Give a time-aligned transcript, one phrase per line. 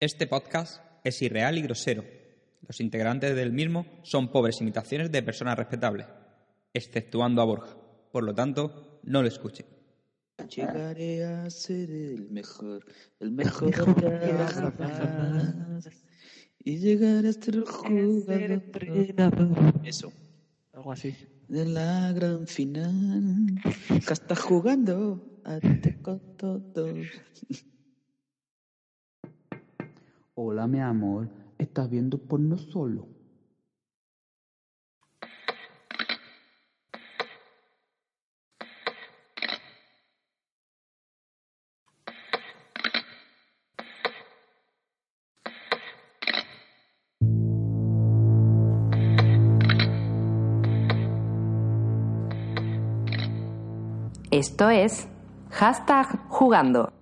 [0.00, 2.04] Este podcast es irreal y grosero.
[2.68, 6.06] Los integrantes del mismo son pobres imitaciones de personas respetables,
[6.72, 7.76] exceptuando a Borja.
[8.12, 9.66] Por lo tanto, no lo escuchen.
[10.54, 12.86] Llegaré a ser el mejor,
[13.18, 13.74] el mejor
[16.60, 18.62] y llegaré a ser el jugador.
[19.82, 20.12] Eso,
[20.74, 21.12] algo así.
[21.48, 23.46] De la gran final,
[24.06, 25.58] que está jugando a
[26.02, 26.94] con todo.
[30.40, 31.28] Hola, mi amor,
[31.58, 33.08] ¿estás viendo porno solo?
[54.30, 55.08] Esto es
[55.50, 56.97] hashtag jugando.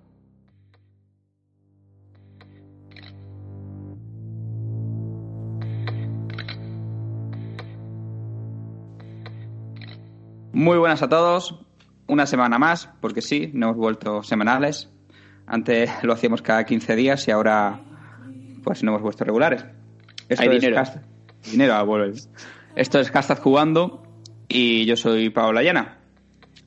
[10.57, 11.59] Muy buenas a todos.
[12.07, 14.89] Una semana más, porque sí, no hemos vuelto semanales.
[15.45, 17.79] Antes lo hacíamos cada 15 días y ahora
[18.63, 19.63] pues no hemos vuelto regulares.
[20.27, 20.77] Esto Hay es dinero.
[20.77, 21.01] Hashtag-
[21.51, 22.15] dinero a volver.
[22.75, 24.01] Esto es Hashtag Jugando
[24.47, 25.99] y yo soy Paola Llana.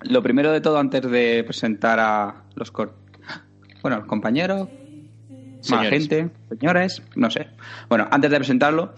[0.02, 2.94] Lo primero de todo, antes de presentar a los cor-
[3.82, 5.90] bueno, los compañeros, más Señores.
[6.08, 7.48] gente, señores, no sé.
[7.88, 8.94] Bueno, antes de presentarlo,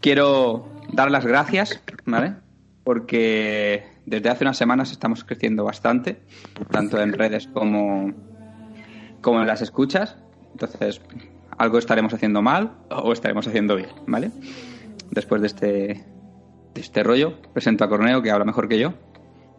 [0.00, 2.34] quiero dar las gracias, ¿vale?
[2.82, 6.22] Porque desde hace unas semanas estamos creciendo bastante,
[6.70, 8.12] tanto en redes como,
[9.20, 10.16] como en las escuchas.
[10.52, 11.00] Entonces,
[11.56, 14.30] algo estaremos haciendo mal o estaremos haciendo bien, ¿vale?
[15.10, 16.04] Después de este,
[16.74, 18.94] de este rollo, presento a Corneo, que habla mejor que yo.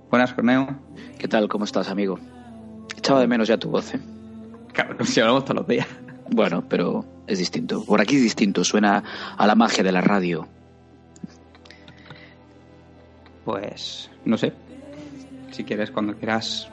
[0.09, 0.79] Buenas, Corneo.
[1.19, 1.47] ¿Qué tal?
[1.47, 2.19] ¿Cómo estás, amigo?
[2.97, 3.99] Echaba de menos ya tu voz, ¿eh?
[5.03, 5.87] Si hablamos todos los días.
[6.31, 7.83] Bueno, pero es distinto.
[7.85, 8.63] Por aquí es distinto.
[8.63, 9.03] Suena
[9.37, 10.47] a la magia de la radio.
[13.49, 14.53] Pues, no sé.
[15.49, 16.69] Si quieres, cuando quieras,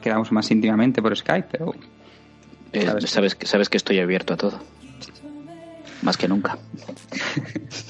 [0.00, 1.74] quedamos más íntimamente por Skype, pero
[2.72, 3.10] Eh, Sabes.
[3.10, 4.60] sabes, que, sabes que estoy abierto a todo.
[6.02, 6.56] Más que nunca.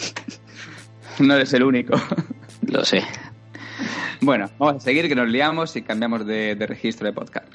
[1.19, 2.01] no eres el único.
[2.67, 3.05] Lo sé.
[4.23, 7.47] Bueno, vamos a seguir, que nos liamos y cambiamos de, de registro de podcast.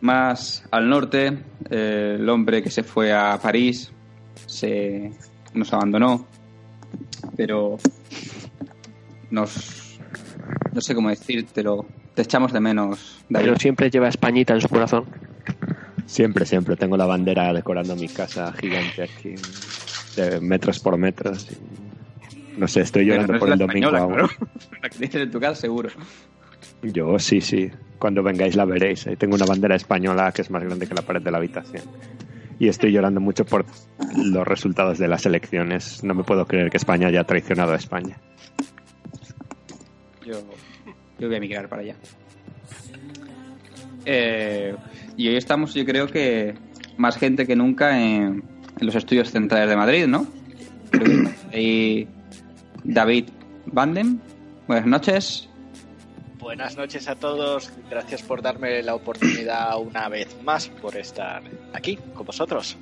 [0.00, 3.92] Más al norte, eh, el hombre que se fue a París
[4.46, 5.12] se
[5.52, 6.26] nos abandonó,
[7.36, 7.76] pero
[9.30, 9.79] nos
[10.72, 13.46] no sé cómo decírtelo, te echamos de menos, David.
[13.46, 15.04] Pero siempre lleva Españita en su corazón.
[16.06, 16.76] Siempre, siempre.
[16.76, 19.34] Tengo la bandera decorando mi casa gigante aquí,
[20.16, 21.46] de metros por metros.
[21.52, 23.86] y No sé, estoy llorando no por es el la domingo.
[23.88, 24.28] española, aún.
[24.28, 24.28] claro.
[24.82, 25.90] La que tienes en tu casa, seguro.
[26.82, 27.70] Yo sí, sí.
[27.98, 29.06] Cuando vengáis la veréis.
[29.06, 31.84] Ahí tengo una bandera española que es más grande que la pared de la habitación.
[32.58, 33.64] Y estoy llorando mucho por
[34.16, 36.02] los resultados de las elecciones.
[36.02, 38.16] No me puedo creer que España haya traicionado a España.
[40.30, 40.40] Yo,
[41.18, 41.96] yo voy a migrar para allá.
[44.04, 44.76] Eh,
[45.16, 46.54] y hoy estamos, yo creo que
[46.96, 48.44] más gente que nunca en,
[48.78, 50.26] los estudios centrales de Madrid, ¿no?
[51.52, 52.08] Ahí
[52.84, 53.26] David
[53.66, 54.20] Banden.
[54.68, 55.48] Buenas noches.
[56.38, 61.42] Buenas noches a todos, gracias por darme la oportunidad una vez más por estar
[61.74, 62.78] aquí con vosotros.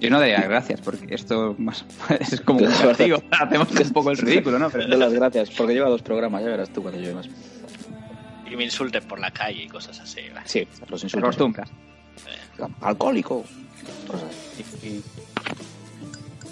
[0.00, 1.84] Yo no daría gracias porque esto más,
[2.20, 3.22] es como un castigo.
[3.30, 4.70] Hacemos un poco el ridículo, ¿no?
[4.70, 7.28] Pero- De las gracias, porque lleva dos programas, ya verás tú cuando lleve más.
[8.50, 10.20] Y me insulten por la calle y cosas así.
[10.34, 10.42] ¿va?
[10.44, 11.28] Sí, los insultos.
[11.28, 11.68] acostumbras.
[12.80, 13.44] Alcohólico.
[14.06, 14.64] Cosas así.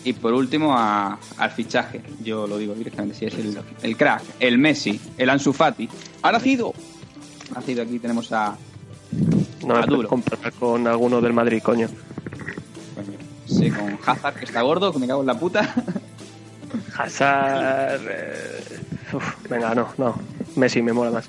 [0.04, 2.02] Y, y por último, a- al fichaje.
[2.22, 5.88] Yo lo digo directamente, si es el, el crack, el Messi, el Ansu Fati.
[6.22, 6.74] ¡Ha nacido!
[7.52, 8.56] Ha nacido aquí, tenemos a...
[9.62, 10.08] No puedes duro.
[10.08, 11.88] comparar con alguno del Madrid, coño.
[13.46, 15.72] Sí, con Hazard, que está gordo, que me cago en la puta.
[16.96, 18.00] Hazard.
[18.08, 18.80] eh,
[19.12, 20.18] uf, venga, no, no.
[20.56, 21.28] Messi me mola más.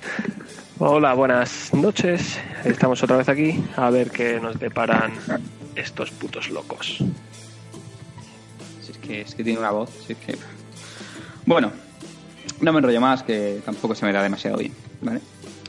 [0.79, 2.39] Hola, buenas noches.
[2.63, 5.13] Estamos otra vez aquí a ver qué nos deparan
[5.75, 6.97] estos putos locos.
[8.81, 10.37] Si es que, es que tiene una voz, si es que...
[11.45, 11.71] Bueno,
[12.61, 15.21] no me enrollo más, que tampoco se me da demasiado bien, ¿vale?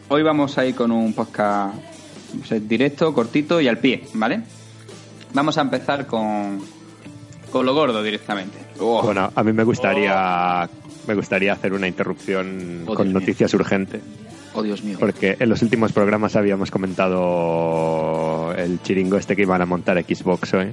[0.08, 1.74] Hoy vamos a ir con un podcast
[2.62, 4.42] directo, cortito y al pie, ¿vale?
[5.34, 6.60] Vamos a empezar con,
[7.52, 8.58] con lo gordo directamente.
[8.80, 10.68] Oh, Bueno, a mí me gustaría,
[11.06, 13.20] me gustaría hacer una interrupción Oh, con Dios mío.
[13.20, 14.00] noticias urgentes.
[14.54, 14.96] Oh, Dios mío.
[14.98, 20.54] Porque en los últimos programas habíamos comentado el chiringo este que iban a montar Xbox
[20.54, 20.68] hoy.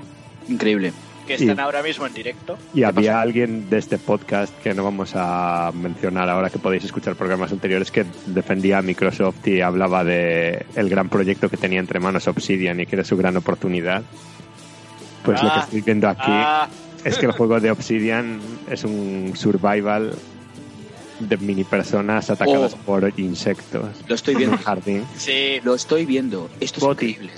[0.48, 0.94] Increíble.
[1.28, 2.56] que están y- ahora mismo en directo.
[2.75, 7.16] Y había alguien de este podcast que no vamos a mencionar ahora que podéis escuchar
[7.16, 12.00] programas anteriores que defendía a Microsoft y hablaba de el gran proyecto que tenía entre
[12.00, 14.04] manos Obsidian y que era su gran oportunidad.
[15.25, 16.68] Pues lo que Ah, estoy viendo aquí Ah,
[17.04, 18.39] es que el juego de Obsidian
[18.69, 20.13] es un survival
[21.19, 22.86] de mini personas atacadas Oh.
[22.86, 23.86] por insectos.
[24.07, 24.57] Lo estoy en viendo.
[24.57, 25.04] un jardín.
[25.18, 25.60] sí.
[25.63, 26.50] Lo estoy viendo.
[26.60, 27.31] Esto es increíble.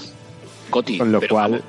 [0.71, 0.97] Goti.
[0.97, 1.65] Con lo cual, vamos,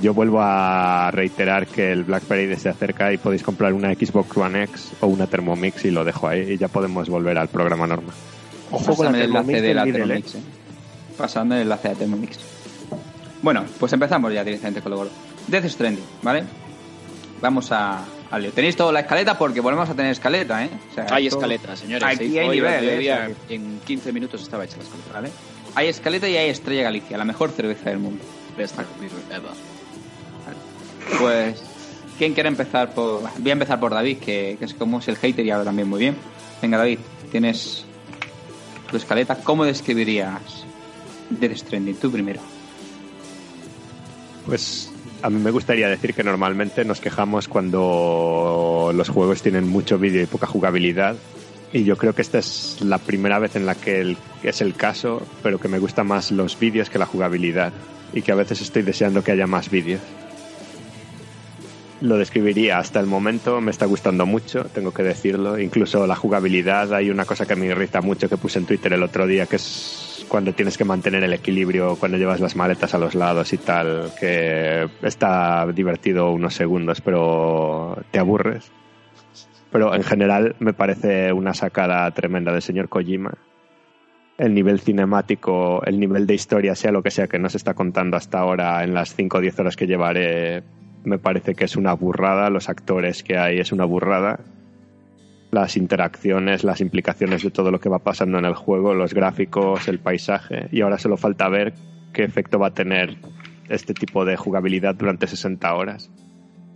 [0.00, 4.34] yo vuelvo a reiterar que el Black Parade se acerca y podéis comprar una Xbox
[4.36, 7.86] One X o una Thermomix y lo dejo ahí y ya podemos volver al programa
[7.86, 8.14] normal.
[8.70, 9.92] Ojo con la Pásame el enlace de la ¿eh?
[9.92, 10.34] Thermomix.
[10.34, 10.38] eh.
[11.18, 12.38] Pasando el enlace de Thermomix.
[13.42, 15.10] Bueno, pues empezamos ya directamente con lo gordo.
[15.48, 16.44] Death Stranding, ¿vale?
[17.40, 18.52] Vamos a, al lío.
[18.52, 20.70] Tenéis toda la escaleta porque volvemos a tener escaleta, ¿eh?
[20.90, 22.04] O sea, Hay esto- escaleta, señores.
[22.04, 23.34] Aquí hay nivel, ¿eh?
[23.48, 25.12] En 15 minutos estaba hecha la escaleta.
[25.12, 25.30] ¿vale?
[25.74, 28.22] Hay escaleta y hay Estrella Galicia, la mejor cerveza del mundo.
[28.56, 29.50] Best beer ever.
[31.18, 31.62] Pues,
[32.18, 33.22] ¿quién quiere empezar por...?
[33.38, 35.88] Voy a empezar por David, que, que es como es el hater y habla también
[35.88, 36.16] muy bien.
[36.60, 36.98] Venga, David,
[37.30, 37.84] tienes
[38.90, 39.36] tu escaleta.
[39.42, 40.64] ¿Cómo describirías
[41.30, 41.96] Death Stranding?
[41.96, 42.40] Tú primero.
[44.46, 44.90] Pues
[45.22, 50.22] a mí me gustaría decir que normalmente nos quejamos cuando los juegos tienen mucho vídeo
[50.22, 51.16] y poca jugabilidad.
[51.72, 55.22] Y yo creo que esta es la primera vez en la que es el caso,
[55.42, 57.72] pero que me gustan más los vídeos que la jugabilidad.
[58.12, 60.02] Y que a veces estoy deseando que haya más vídeos.
[62.02, 65.58] Lo describiría hasta el momento, me está gustando mucho, tengo que decirlo.
[65.58, 69.04] Incluso la jugabilidad, hay una cosa que me irrita mucho que puse en Twitter el
[69.04, 72.98] otro día, que es cuando tienes que mantener el equilibrio, cuando llevas las maletas a
[72.98, 78.70] los lados y tal, que está divertido unos segundos, pero te aburres.
[79.70, 83.32] Pero en general me parece una sacada tremenda del señor Kojima.
[84.38, 88.16] El nivel cinemático, el nivel de historia, sea lo que sea que nos está contando
[88.16, 90.62] hasta ahora en las 5 o 10 horas que llevaré,
[91.04, 92.50] me parece que es una burrada.
[92.50, 94.40] Los actores que hay es una burrada.
[95.52, 99.86] Las interacciones, las implicaciones de todo lo que va pasando en el juego, los gráficos,
[99.86, 100.68] el paisaje.
[100.72, 101.74] Y ahora solo falta ver
[102.14, 103.18] qué efecto va a tener
[103.68, 106.10] este tipo de jugabilidad durante 60 horas.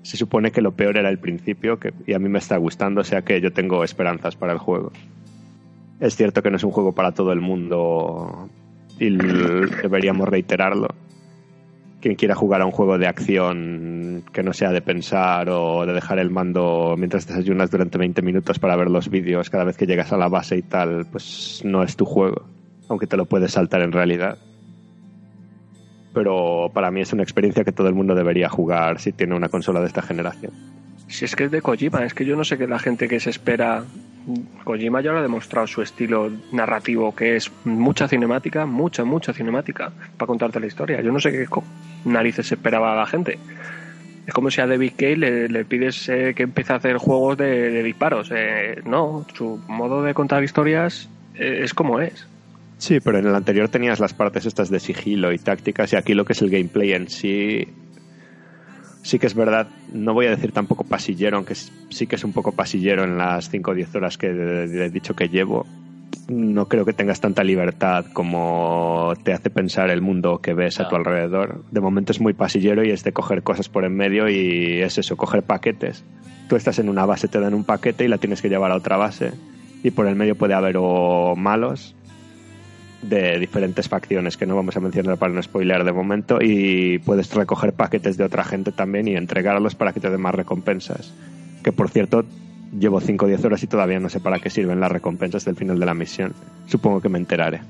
[0.03, 3.01] Se supone que lo peor era el principio que, y a mí me está gustando,
[3.01, 4.93] o sea que yo tengo esperanzas para el juego.
[5.99, 8.51] Es cierto que no es un juego para todo el mundo
[8.99, 10.89] y deberíamos reiterarlo.
[12.07, 15.93] Quien quiera jugar a un juego de acción que no sea de pensar o de
[15.93, 19.87] dejar el mando mientras desayunas durante 20 minutos para ver los vídeos cada vez que
[19.87, 22.45] llegas a la base y tal, pues no es tu juego,
[22.89, 24.39] aunque te lo puedes saltar en realidad.
[26.15, 29.49] Pero para mí es una experiencia que todo el mundo debería jugar si tiene una
[29.49, 30.53] consola de esta generación.
[31.09, 33.19] Si es que es de Kojima, es que yo no sé que la gente que
[33.19, 33.83] se espera.
[34.63, 39.91] Kojima ya lo ha demostrado su estilo narrativo, que es mucha cinemática, mucha, mucha cinemática,
[40.17, 41.01] para contarte la historia.
[41.01, 41.39] Yo no sé qué
[42.07, 43.39] narices esperaba la gente.
[44.27, 47.83] Es como si a David Cage le, pides eh, que empiece a hacer juegos de,
[47.83, 48.31] disparos.
[48.35, 52.27] Eh, no, su modo de contar historias eh, es como es.
[52.79, 56.15] Sí, pero en el anterior tenías las partes estas de sigilo y tácticas y aquí
[56.15, 57.67] lo que es el gameplay en sí
[59.07, 62.33] sí que es verdad, no voy a decir tampoco pasillero, aunque sí que es un
[62.33, 65.65] poco pasillero en las 5 o 10 horas que he dicho que llevo.
[66.29, 70.89] No creo que tengas tanta libertad como te hace pensar el mundo que ves a
[70.89, 71.65] tu alrededor.
[71.71, 74.99] De momento es muy pasillero y es de coger cosas por en medio y es
[74.99, 76.05] eso, coger paquetes.
[76.49, 78.77] Tú estás en una base, te dan un paquete y la tienes que llevar a
[78.77, 79.33] otra base.
[79.85, 81.95] Y por el medio puede haber o malos
[83.03, 87.33] de diferentes facciones que no vamos a mencionar para no spoilear de momento y puedes
[87.33, 91.13] recoger paquetes de otra gente también y entregarlos para que te den más recompensas.
[91.63, 92.25] Que por cierto,
[92.79, 95.57] llevo 5 o 10 horas y todavía no sé para qué sirven las recompensas del
[95.57, 96.35] final de la misión.
[96.67, 97.61] Supongo que me enteraré.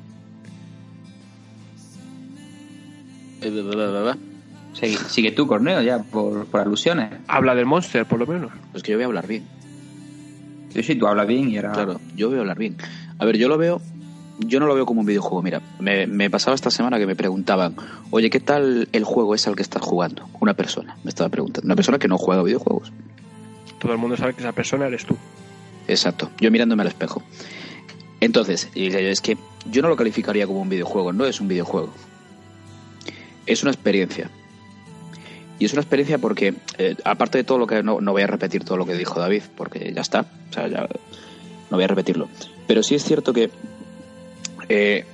[3.42, 4.14] Eh.
[4.72, 7.10] Sigue, sigue tú, Corneo, ya, por, por alusiones.
[7.28, 8.50] Habla del Monster, por lo menos.
[8.72, 9.44] Pues que yo voy a hablar bien.
[10.70, 11.72] Sí, sí, tú hablas bien y era...
[11.72, 12.76] Claro, yo voy a hablar bien.
[13.18, 13.80] A ver, yo lo veo,
[14.38, 15.42] yo no lo veo como un videojuego.
[15.42, 17.74] Mira, me, me pasaba esta semana que me preguntaban,
[18.10, 20.28] oye, ¿qué tal el juego es al que estás jugando?
[20.40, 22.92] Una persona me estaba preguntando, una persona que no juega videojuegos.
[23.86, 25.16] Todo el mundo sabe que esa persona eres tú.
[25.86, 27.22] Exacto, yo mirándome al espejo.
[28.18, 29.38] Entonces, es que
[29.70, 31.94] yo no lo calificaría como un videojuego, no es un videojuego.
[33.46, 34.28] Es una experiencia.
[35.60, 37.84] Y es una experiencia porque, eh, aparte de todo lo que.
[37.84, 40.26] No, no voy a repetir todo lo que dijo David, porque ya está.
[40.50, 40.88] O sea, ya.
[41.70, 42.28] No voy a repetirlo.
[42.66, 43.50] Pero sí es cierto que.
[44.68, 45.04] eh,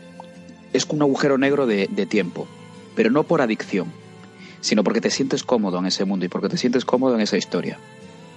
[0.73, 2.49] es un agujero negro de tiempo.
[2.97, 3.93] Pero no por adicción.
[4.63, 7.37] sino porque te sientes cómodo en ese mundo y porque te sientes cómodo en esa
[7.37, 7.79] historia.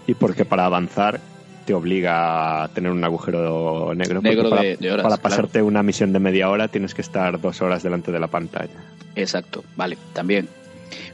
[0.08, 1.20] Y porque para avanzar
[1.66, 4.22] te obliga a tener un agujero negro.
[4.22, 5.22] Negro para, de- de horas, para claro.
[5.22, 8.74] pasarte una misión de media hora tienes que estar dos horas delante de la pantalla.
[9.16, 10.48] Exacto, vale, también.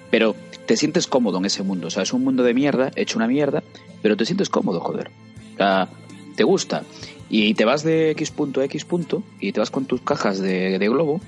[0.09, 1.87] Pero te sientes cómodo en ese mundo.
[1.87, 3.63] O sea, es un mundo de mierda, hecho una mierda,
[4.01, 5.09] pero te sientes cómodo, joder.
[5.53, 5.87] O sea,
[6.35, 6.83] te gusta.
[7.29, 10.39] Y te vas de X punto a X punto y te vas con tus cajas
[10.39, 11.21] de, de globo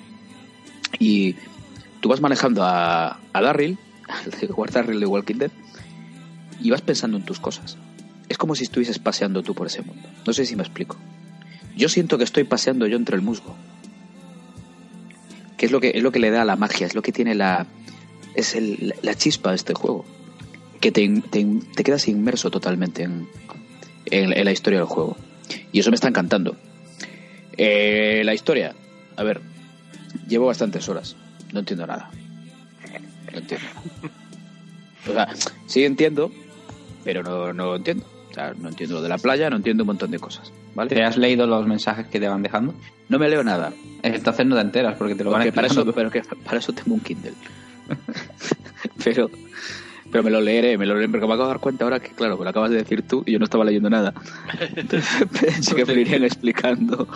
[1.00, 1.36] y
[2.02, 3.78] tú vas manejando a, a Darryl,
[4.10, 5.52] al de Darryl de Walking Dead,
[6.64, 7.78] y vas pensando en tus cosas.
[8.30, 10.08] Es como si estuvieses paseando tú por ese mundo.
[10.26, 10.98] No sé si me explico.
[11.76, 13.56] Yo siento que estoy paseando yo entre el musgo.
[15.58, 17.36] Que es lo que, es lo que le da la magia, es lo que tiene
[17.36, 17.68] la.
[18.36, 20.06] Es el- la chispa de este juego.
[20.80, 23.28] Que te, te, te quedas inmerso totalmente en,
[24.46, 25.16] la historia del juego.
[25.72, 26.56] Y eso me está encantando.
[27.58, 28.74] Eh, la historia.
[29.16, 29.42] A ver,
[30.28, 31.16] llevo bastantes horas.
[31.52, 32.10] No entiendo nada.
[33.32, 33.68] No entiendo.
[35.10, 35.28] O sea,
[35.68, 36.32] sí entiendo,
[37.04, 38.06] pero no, no entiendo.
[38.30, 40.52] O sea, no entiendo lo de la playa, no entiendo un montón de cosas.
[40.74, 40.90] ¿Vale?
[40.90, 42.74] ¿Te has leído los mensajes que te van dejando?
[43.10, 43.72] No me leo nada.
[44.02, 46.74] Entonces no te enteras porque te lo van Porque para eso, pero que para eso
[46.74, 47.34] tengo un Kindle.
[49.04, 49.30] pero,
[50.12, 52.10] pero me lo leeré, me lo leeré, porque me acabo de dar cuenta ahora que,
[52.10, 54.14] claro, me lo acabas de decir tú y yo no estaba leyendo nada.
[54.76, 57.08] Entonces pensé que me lo irían explicando.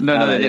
[0.00, 0.42] No, no, Nada, de-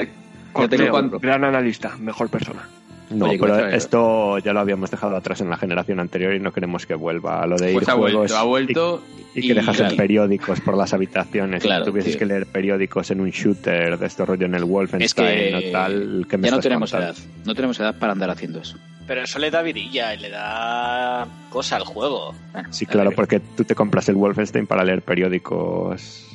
[0.55, 0.61] ya.
[0.61, 2.67] ya tengo gran analista, mejor persona.
[3.09, 6.51] No, Oye, pero esto ya lo habíamos dejado atrás en la generación anterior y no
[6.51, 9.47] queremos que vuelva a lo de ir Pues ha juegos vuelto, ha vuelto y, y
[9.47, 9.95] que dejas claro.
[9.95, 11.63] periódicos por las habitaciones.
[11.63, 12.19] Claro, si tuvieses tío.
[12.19, 15.71] que leer periódicos en un shooter de este rollo en el Wolfenstein Es que o
[15.71, 17.13] tal, que me ya no tenemos contando?
[17.17, 17.27] edad.
[17.45, 18.77] No tenemos edad para andar haciendo eso.
[19.07, 22.33] Pero eso le da vidilla y le da cosa al juego.
[22.71, 26.25] Sí, claro, porque tú te compras el Wolfenstein para leer periódicos.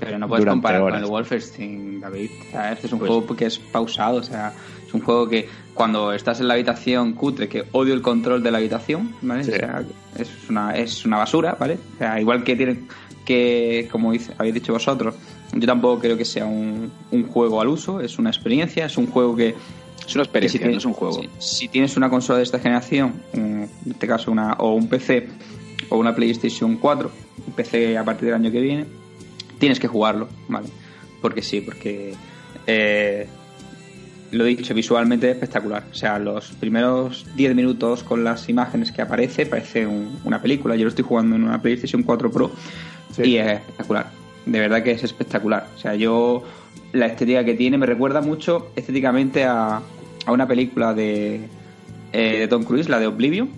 [0.00, 2.30] Pero no puedes comparar con el Wolfenstein, David.
[2.48, 4.52] O sea, este es un Pues- juego que es pausado, o sea,
[4.92, 8.50] es un juego que cuando estás en la habitación cutre, que odio el control de
[8.50, 9.42] la habitación, ¿vale?
[9.44, 9.52] Sí.
[9.52, 9.82] O sea,
[10.18, 11.78] es una, es una basura, ¿vale?
[11.94, 12.80] O sea, igual que tiene
[13.24, 15.14] que, como dice- habéis dicho vosotros,
[15.54, 19.06] yo tampoco creo que sea un, un juego al uso, es una experiencia, es un
[19.06, 19.54] juego que
[20.06, 21.22] Es una si experiencia, no es un juego.
[21.22, 25.28] Si, si tienes una consola de esta generación, en este caso una o un PC
[25.88, 27.10] o una PlayStation 4,
[27.46, 28.86] un PC a partir del año que viene,
[29.58, 30.68] tienes que jugarlo, ¿vale?
[31.22, 32.14] Porque sí, porque
[32.66, 33.26] eh,
[34.32, 35.84] lo he dicho, visualmente es espectacular.
[35.90, 40.74] O sea, los primeros 10 minutos con las imágenes que aparece, parece un- una película.
[40.76, 42.50] Yo lo estoy jugando en una PlayStation 4 Pro
[43.14, 43.22] Sí.
[43.22, 44.10] y es espectacular.
[44.46, 45.68] De verdad que es espectacular.
[45.76, 46.42] O sea, yo
[46.92, 49.80] la estética que tiene me recuerda mucho estéticamente a,
[50.26, 51.40] a una película de,
[52.12, 53.48] eh, de Tom Cruise, la de Oblivion.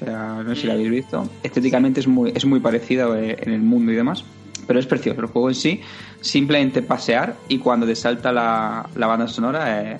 [0.00, 1.28] O sea, no sé si la habéis visto.
[1.44, 4.24] Estéticamente es muy, es muy parecida eh, en el mundo y demás.
[4.66, 5.80] Pero es precioso el juego en sí.
[6.20, 9.98] Simplemente pasear y cuando te salta la, la banda sonora eh,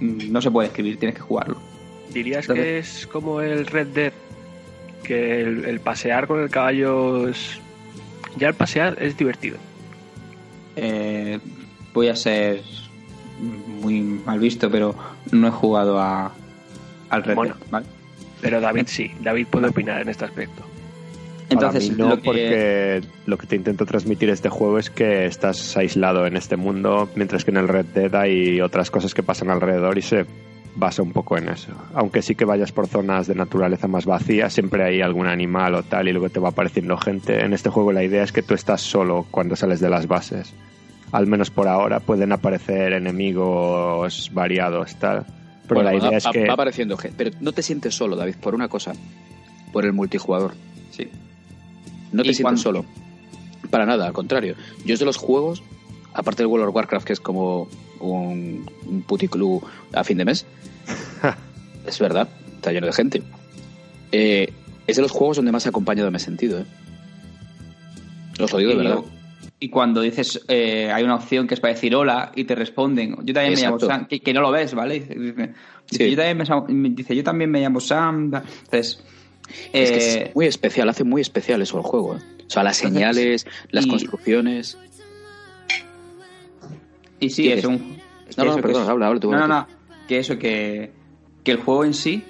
[0.00, 1.56] no se puede escribir, tienes que jugarlo.
[2.12, 4.12] ¿Dirías Entonces- que es como el Red Dead?
[5.04, 7.60] Que el, el pasear con el caballo es...
[8.36, 9.56] Ya el pasear es divertido.
[10.76, 11.38] Eh,
[11.94, 12.62] voy a ser
[13.82, 14.94] muy mal visto, pero
[15.32, 16.32] no he jugado a,
[17.10, 17.54] al Red Bueno.
[17.54, 17.86] Dead, ¿vale?
[18.40, 20.62] Pero David sí, David puede opinar en este aspecto.
[21.50, 24.90] Entonces, Para mí no, lo que- porque lo que te intento transmitir este juego es
[24.90, 29.14] que estás aislado en este mundo, mientras que en el Red Dead hay otras cosas
[29.14, 30.26] que pasan alrededor y se
[30.76, 31.72] basa un poco en eso.
[31.94, 35.82] Aunque sí que vayas por zonas de naturaleza más vacía, siempre hay algún animal o
[35.82, 37.42] tal y luego te va apareciendo gente.
[37.44, 40.52] En este juego la idea es que tú estás solo cuando sales de las bases.
[41.12, 45.24] Al menos por ahora pueden aparecer enemigos variados, tal.
[45.66, 47.16] Pero Bueno, la idea va, es que va apareciendo gente.
[47.16, 48.92] Pero no te sientes solo, David, por una cosa.
[49.72, 50.52] Por el multijugador.
[50.90, 51.08] sí.
[52.12, 52.60] No te ¿Y sientes cuándo?
[52.60, 52.84] solo.
[53.70, 54.54] Para nada, al contrario.
[54.84, 55.62] Yo es de los juegos,
[56.14, 57.68] aparte del World of Warcraft, que es como
[58.00, 59.62] un, un puticlub
[59.92, 60.46] a fin de mes.
[61.86, 63.22] es verdad, está lleno de gente.
[64.12, 64.52] Eh,
[64.86, 66.64] es de los juegos donde más acompañado me he sentido, ¿eh?
[68.40, 69.00] Os lo digo de Y- verdad.
[69.60, 73.16] Y cuando dices, eh, hay una opción que es para decir hola y te responden,
[73.24, 73.80] yo también me llamo.
[73.80, 75.00] Sam, que, que no lo ves, ¿vale?
[75.00, 75.52] Dice,
[75.90, 76.10] Sí.
[76.12, 78.26] yo también me- dice, yo también me llamo Sam.
[78.32, 79.02] Entonces,
[79.72, 82.16] Es que eh, es muy especial, hace muy especial eso el juego.
[82.16, 82.20] ¿eh?
[82.46, 84.78] O sea, las señales, las y- construcciones.
[87.20, 87.98] y sí, ¿Qué es un...
[88.36, 89.66] No, no, eso que perdón, es- habla, habla tú, No, no,
[90.06, 90.92] que eso, que,
[91.44, 92.22] que el juego en sí,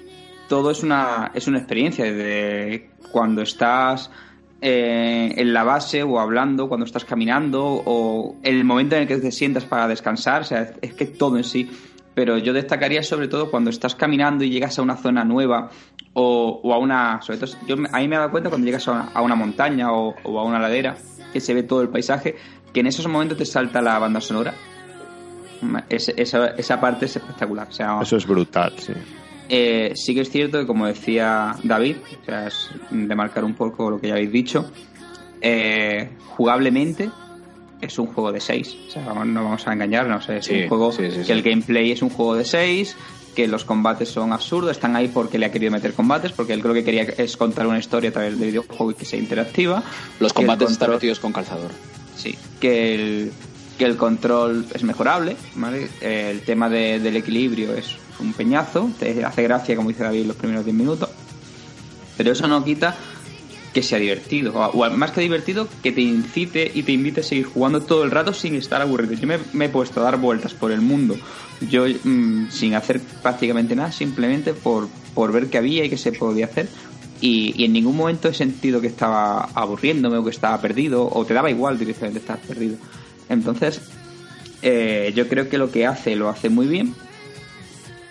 [0.47, 4.09] todo es una, es una experiencia, desde cuando estás
[4.61, 9.17] eh, en la base o hablando, cuando estás caminando o el momento en el que
[9.17, 11.69] te sientas para descansar, o sea, es, es que todo en sí.
[12.15, 15.69] Pero yo destacaría sobre todo cuando estás caminando y llegas a una zona nueva
[16.21, 17.21] o, o a una...
[17.21, 19.35] Sobre todo, yo, a mí me he dado cuenta cuando llegas a una, a una
[19.35, 20.95] montaña o, o a una ladera,
[21.33, 22.35] que se ve todo el paisaje,
[22.73, 24.53] que en esos momentos te salta la banda sonora.
[25.89, 27.67] Esa, esa parte es espectacular.
[27.69, 28.93] O sea, eso es brutal, sí.
[29.49, 33.55] Eh, sí que es cierto que, como decía David, o sea, es de marcar un
[33.55, 34.71] poco lo que ya habéis dicho,
[35.41, 37.09] eh, jugablemente
[37.81, 38.77] es un juego de 6.
[38.87, 40.29] O sea, no vamos a engañarnos.
[40.29, 41.31] Es Sí, un juego sí, sí, que sí.
[41.31, 42.95] el gameplay es un juego de 6,
[43.39, 46.61] que los combates son absurdos, están ahí porque le ha querido meter combates, porque él
[46.61, 49.81] creo que quería es contar una historia a través del videojuego y que sea interactiva.
[50.19, 51.71] Los combates están control- metidos con calzador.
[52.17, 53.31] Sí, que el,
[53.77, 55.87] que el control es mejorable, ¿vale?
[56.01, 60.35] El tema de- del equilibrio es un peñazo, te hace gracia, como dice David, los
[60.35, 61.09] primeros 10 minutos.
[62.17, 62.93] Pero eso no quita
[63.73, 67.45] que sea divertido, o, más que divertido, que te incite y te invite a seguir
[67.45, 69.13] jugando todo el rato sin estar aburrido.
[69.13, 71.15] Yo me, he puesto a dar vueltas por el mundo,
[71.69, 76.11] yo mm, sin hacer prácticamente nada, simplemente por, por ver qué había y qué se
[76.11, 76.67] podía hacer.
[77.21, 81.25] Y, y en ningún momento he sentido que estaba aburriéndome o que estaba perdido, o
[81.25, 82.77] te daba igual directamente estar perdido.
[83.27, 83.81] Entonces,
[84.61, 86.93] eh, yo creo que lo que hace lo hace muy bien,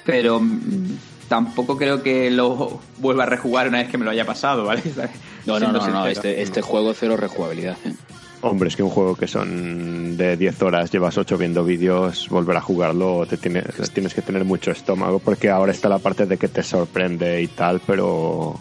[0.05, 0.97] pero mm,
[1.29, 4.83] tampoco creo que lo vuelva a rejugar una vez que me lo haya pasado, ¿vale?
[5.49, 7.76] No, no, no, no, este, este juego cero rejugabilidad.
[7.85, 7.95] ¿eh?
[8.40, 12.57] Hombre, es que un juego que son de 10 horas, llevas 8 viendo vídeos, volver
[12.57, 16.37] a jugarlo, te tiene- tienes que tener mucho estómago, porque ahora está la parte de
[16.37, 18.57] que te sorprende y tal, pero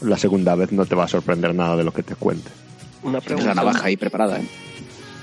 [0.00, 2.50] la segunda vez no te va a sorprender nada de lo que te cuente.
[3.04, 3.54] Una pregunta.
[3.54, 4.38] navaja ahí preparada.
[4.40, 4.48] ¿eh?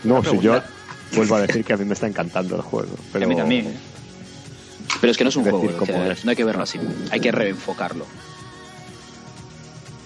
[0.06, 0.62] No, si yo
[1.16, 2.96] vuelvo a decir que a mí me está encantando el juego.
[3.12, 3.68] Pero A mí también.
[3.68, 3.74] ¿eh?
[5.02, 6.80] Pero es que no es un Decir juego, o sea, no hay que verlo así.
[7.12, 8.06] Hay que reenfocarlo.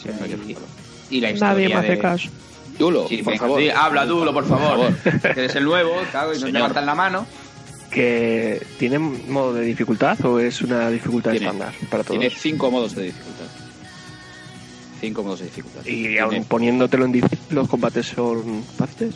[0.03, 0.55] Sí,
[1.10, 2.29] y, la historia Nadie me hace de- caso.
[2.77, 3.62] Dulo, Sí, por venga, favor.
[3.62, 4.93] sí, habla Dulo, por favor.
[4.95, 7.25] Por Que eres el nuevo, cago, y no te levantan la mano.
[7.91, 12.19] que tiene modo de dificultad o es una dificultad Tiene- estándar para todos.
[12.19, 13.45] Tiene cinco modos de dificultad.
[15.01, 15.81] Cinco modos de dificultad.
[15.86, 19.15] Y Tiene- aun poniéndotelo en difícil, los combates son fáciles.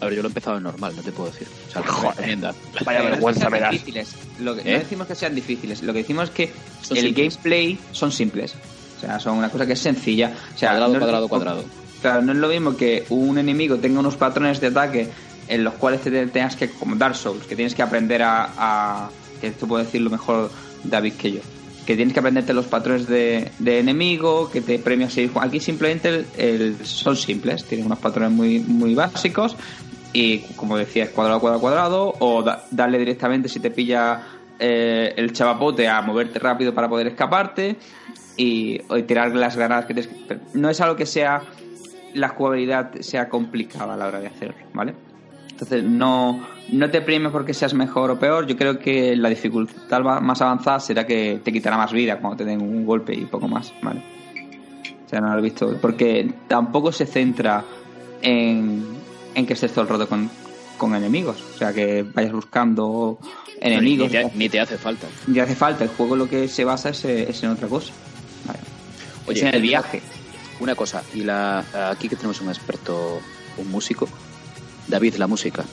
[0.00, 1.46] A ver, yo lo he empezado en normal, no te puedo decir.
[1.68, 2.10] O sea, Joder.
[2.16, 2.54] recomienda.
[2.84, 3.70] Vaya Pero vergüenza no me das.
[3.70, 4.08] difíciles.
[4.40, 4.72] Lo que, ¿Eh?
[4.74, 6.52] No decimos que sean difíciles, lo que decimos es que
[6.82, 7.34] Son el simples.
[7.36, 8.54] gameplay son simples.
[8.96, 10.32] O sea, son una cosa que es sencilla.
[10.54, 11.64] O sea, Cuadrado, no cuadrado, cuadrado.
[12.00, 15.10] Claro, no es lo mismo que un enemigo tenga unos patrones de ataque
[15.46, 19.12] en los cuales te tengas que, como Dark Souls, que tienes que aprender a, a-
[19.38, 21.40] que esto puede decirlo mejor David que yo,
[21.84, 25.32] que tienes que aprenderte los patrones de, de enemigo, que te premia seguir.
[25.40, 29.56] Aquí simplemente el- el- son simples, tienen unos patrones muy, muy básicos
[30.12, 34.26] y como decía, es cuadrado, cuadrado, cuadrado, o da- darle directamente si te pilla
[34.58, 37.76] eh, el chavapote a moverte rápido para poder escaparte
[38.36, 41.42] y, tirar las granadas que tienes que- pero No es algo que sea
[42.14, 44.94] la jugabilidad sea complicada a la hora de hacerlo, ¿vale?
[45.50, 50.00] Entonces no, no te premio porque seas mejor o peor, yo creo que la dificultad
[50.20, 53.48] más avanzada será que te quitará más vida cuando te den un golpe y poco
[53.48, 54.02] más, ¿vale?
[55.04, 57.64] O sea, no lo he visto, porque tampoco se centra
[58.22, 58.84] en,
[59.34, 60.28] en que estés todo el rato con,
[60.76, 63.18] con enemigos, o sea, que vayas buscando
[63.60, 64.10] enemigos.
[64.12, 65.06] Ni te, ni te hace falta.
[65.28, 67.92] Ya hace falta, el juego lo que se basa es, eh, es en otra cosa.
[69.26, 70.02] Oye, es en el viaje.
[70.60, 73.20] Una cosa, y la aquí que tenemos un experto,
[73.58, 74.08] un músico.
[74.88, 75.64] David, la música.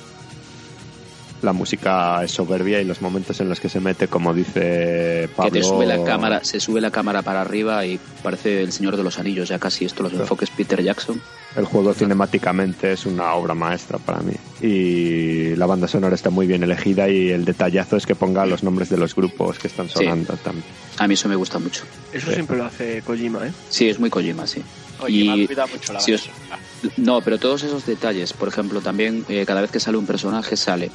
[1.44, 5.52] la música es soberbia y los momentos en los que se mete, como dice Pablo...
[5.52, 8.98] Que te sube la cámara, se sube la cámara para arriba y parece el Señor
[8.98, 11.22] de los Anillos, ya casi esto los enfoques Peter Jackson.
[11.56, 14.34] El juego cinemáticamente es una obra maestra para mí.
[14.62, 18.64] Y la banda sonora está muy bien elegida y el detallazo es que ponga los
[18.64, 19.94] nombres de los grupos que están Sí.
[19.96, 20.66] sonando también.
[20.98, 21.84] A mí eso me gusta mucho.
[22.12, 23.52] Eso siempre lo hace Kojima, ¿eh?
[23.70, 24.64] Sí, es muy Kojima, sí.
[25.00, 26.60] Oye, Y- me cuida mucho la os- sonora.
[26.98, 30.58] No, pero todos esos detalles, por ejemplo, también eh, cada vez que sale un personaje
[30.58, 30.90] sale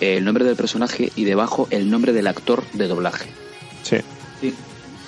[0.00, 3.30] el nombre del personaje y debajo el nombre del actor de doblaje.
[3.82, 3.96] Sí.
[4.40, 4.52] Sí,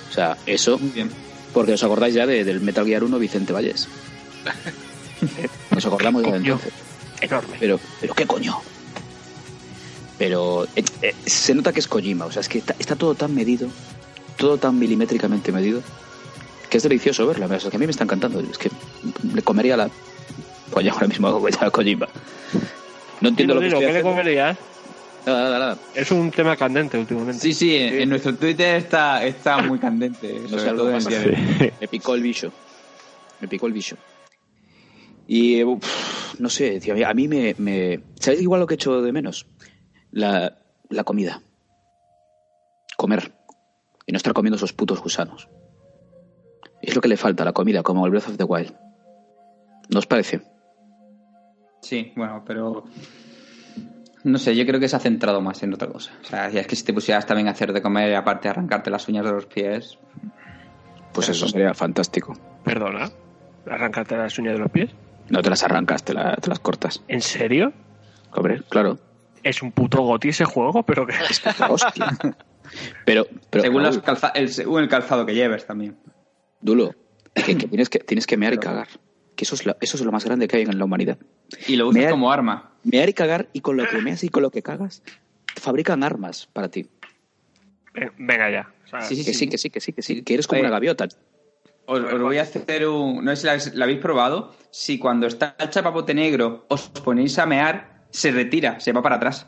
[0.09, 1.11] O sea, eso, muy bien.
[1.53, 3.87] porque os acordáis ya de- del Metal Gear 1 Vicente Valles.
[5.71, 6.73] Nos acordamos de entonces.
[7.21, 7.57] Enorme.
[7.59, 8.57] Pero, pero qué coño.
[10.17, 13.13] Pero eh, eh, se nota que es Kojima, o sea, es que está, está todo
[13.15, 13.69] tan medido,
[14.35, 15.81] todo tan milimétricamente medido,
[16.69, 17.45] que es delicioso verlo.
[17.45, 18.39] O sea, que a mí me está encantando.
[18.39, 18.69] Es que
[19.33, 19.89] le comería la
[20.71, 22.07] polla ahora mismo a Kojima.
[23.21, 24.57] No entiendo Dilo, lo que dilo, estoy ¿qué le comerías?
[25.25, 25.77] Nada, nada, nada.
[25.93, 27.41] Es un tema candente últimamente.
[27.41, 30.41] Sí, sí, en, en nuestro Twitter está, está muy candente.
[30.49, 31.01] No sé, algo hoy.
[31.01, 31.09] Sí.
[31.81, 32.51] Me picó el bicho.
[33.41, 33.97] Me picó el bicho.
[35.27, 37.99] Y uf, no sé, tío, a mí me, me.
[38.15, 39.47] ¿Sabes igual lo que echo de menos?
[40.11, 40.57] La,
[40.89, 41.41] la comida.
[42.95, 43.33] Comer.
[44.05, 45.49] Y no estar comiendo esos putos gusanos.
[46.81, 48.73] Es lo que le falta a la comida, como el Breath of the Wild.
[49.89, 50.41] ¿No os parece?
[51.81, 52.85] Sí, bueno, pero.
[54.23, 56.11] No sé, yo creo que se ha centrado más en otra cosa.
[56.21, 58.49] O sea, ya es que si te pusieras también a hacer de comer y aparte
[58.49, 59.97] arrancarte las uñas de los pies.
[61.13, 62.33] Pues eso sería fantástico.
[62.63, 63.09] Perdona.
[63.65, 64.91] ¿Arrancarte las uñas de los pies?
[65.29, 67.03] No te las arrancas, te, la- te las cortas.
[67.07, 67.73] ¿En serio?
[68.33, 68.99] Hombre, claro.
[69.43, 71.13] Es un puto goti ese juego, pero que...
[71.69, 72.17] Hostia.
[73.05, 75.95] Pero, pero según, Raúl, los calza- el, según el calzado que lleves también.
[76.59, 76.93] Dulo,
[77.33, 78.89] que, que tienes que tienes que mear y cagar.
[79.37, 81.17] Que eso es, lo, eso es lo más grande que hay en la humanidad.
[81.65, 82.73] Y lo usas como arma.
[82.83, 85.01] Mear y cagar y con lo que meas y con lo que cagas,
[85.55, 86.89] fabrican armas para ti.
[87.93, 88.69] Ven- Venga ya.
[88.83, 90.21] O sea, Sí, sí, Que sí, que sí, que sí, que sí.
[90.23, 91.07] Que eres como una gaviota.
[91.87, 93.23] Os, os voy a hacer un...
[93.23, 94.53] No sé si la, habéis- probado.
[94.71, 99.15] Si cuando está el chapapote negro os ponéis a mear, se retira, se va para
[99.15, 99.47] atrás.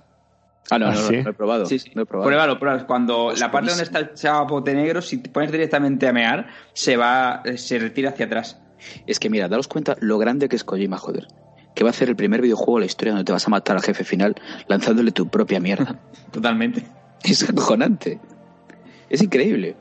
[0.72, 1.18] Ah, no, ¿Ah, no, no, sí?
[1.24, 1.66] no he probado.
[1.66, 1.92] Sí, sí.
[1.96, 2.28] No he probado.
[2.30, 2.88] Pruébalo, pruébalo.
[2.88, 6.96] Cuando la parte donde está el chapapote negro, si te pones directamente a mear, se
[6.98, 8.60] va, eh, se retira hacia atrás.
[9.06, 11.28] Es que mira, daros cuenta lo grande que es Kojima, joder.
[11.76, 13.76] Que va a hacer el primer videojuego de la historia donde te vas a matar
[13.76, 14.36] al jefe final
[14.68, 16.00] lanzándole tu propia mierda.
[16.32, 16.84] Totalmente.
[17.24, 18.20] es acojonante.
[19.10, 19.76] Es increíble.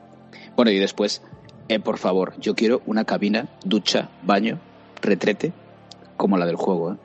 [0.55, 1.21] Bueno, y después,
[1.69, 4.59] eh, por favor, yo quiero una cabina, ducha, baño,
[5.01, 5.53] retrete,
[6.17, 6.93] como la del juego.
[6.93, 6.97] ¿eh?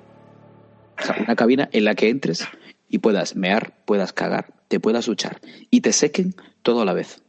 [0.98, 2.48] O sea, una cabina en la que entres
[2.88, 7.22] y puedas mear, puedas cagar, te puedas duchar y te sequen todo a la vez.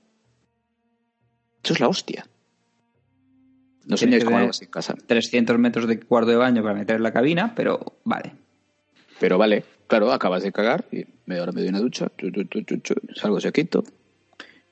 [1.64, 2.26] Eso es la hostia.
[3.86, 4.96] No que con algo así en casa.
[5.06, 8.34] 300 metros de cuarto de baño para meter en la cabina, pero vale.
[9.20, 12.46] Pero vale, claro, acabas de cagar y me, ahora me doy una ducha, chu, chu,
[12.46, 13.84] chu, chu, chu, salgo sequito,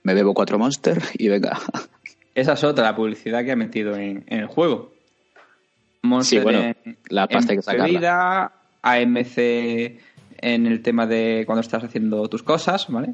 [0.03, 1.59] me bebo cuatro monster y venga.
[2.35, 4.93] Esa es otra, la publicidad que ha metido en, en el juego.
[6.01, 7.61] Monster Sí, bueno, en- la pasta hay en que
[8.01, 8.51] sacarla.
[8.81, 9.37] AMC
[10.41, 13.13] en el tema de cuando estás haciendo tus cosas, ¿vale?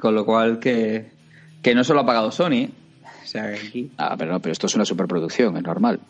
[0.00, 1.06] Con lo cual que,
[1.62, 2.70] que no solo ha pagado Sony, ¿eh?
[3.22, 3.90] O sea, que aquí...
[3.96, 6.00] Ah, pero no, pero esto es una superproducción, es normal.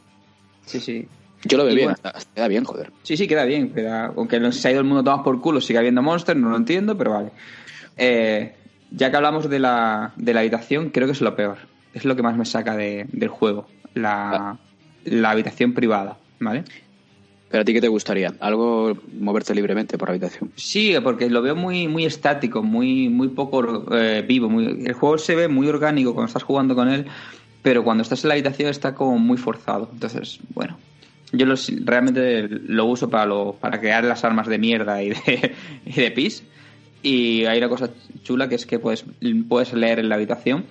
[0.67, 1.07] Sí, sí.
[1.45, 1.95] Yo lo veo Y bien, bueno.
[1.95, 2.91] hasta, hasta queda bien, joder.
[3.03, 3.73] Sí, sí, queda bien.
[3.73, 6.49] Queda, aunque no- se ha ido el mundo tomas por culo, sigue habiendo Monster, no
[6.51, 7.31] lo entiendo, pero vale.
[7.97, 8.57] Eh,
[8.91, 11.59] ya que hablamos de la, de la habitación, creo que es lo peor.
[11.95, 13.67] Es lo que más me saca de- del juego.
[13.95, 14.59] La,
[15.05, 16.65] la habitación privada, ¿vale?
[17.51, 18.35] Pero a ti qué te gustaría?
[18.41, 20.51] ¿Algo moverte libremente por la habitación?
[20.57, 24.49] Sí, porque lo veo muy, muy estático, muy, muy poco eh, vivo.
[24.49, 27.07] Muy, el juego se ve muy orgánico cuando estás jugando con él,
[27.63, 29.89] pero cuando estás en la habitación está como muy forzado.
[29.93, 30.77] Entonces, bueno,
[31.33, 31.55] yo lo-
[31.85, 35.55] realmente lo uso para, lo, para crear las armas de mierda y de,
[35.87, 36.43] y de pis.
[37.05, 37.91] Y hay una cosa
[38.25, 39.05] chula que es que puedes,
[39.49, 40.65] puedes leer en la habitación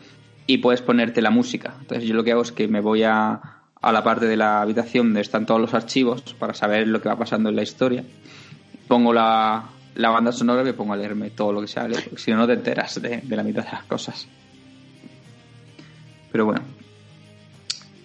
[0.48, 1.76] y puedes ponerte la música.
[1.80, 3.42] Entonces yo lo que hago es que me voy a,
[3.82, 7.10] a la parte de la habitación donde están todos los archivos para saber lo que
[7.10, 8.04] va pasando en la historia
[8.88, 9.64] pongo la,
[9.96, 12.38] la banda sonora y me pongo a leerme todo lo que sale, porque si no,
[12.38, 14.28] no te enteras de, de la mitad de las cosas.
[16.32, 16.62] Pero bueno.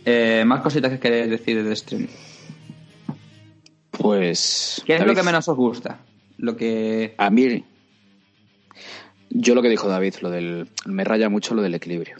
[0.05, 2.09] Eh, más cositas que queréis decir de stream.
[3.91, 4.83] Pues...
[4.87, 5.99] ¿Qué es David, lo que menos os gusta?
[6.39, 7.15] Lo que.
[7.19, 7.65] A mí...
[9.31, 10.69] Yo lo que dijo David, lo del...
[10.87, 12.17] Me raya mucho lo del equilibrio.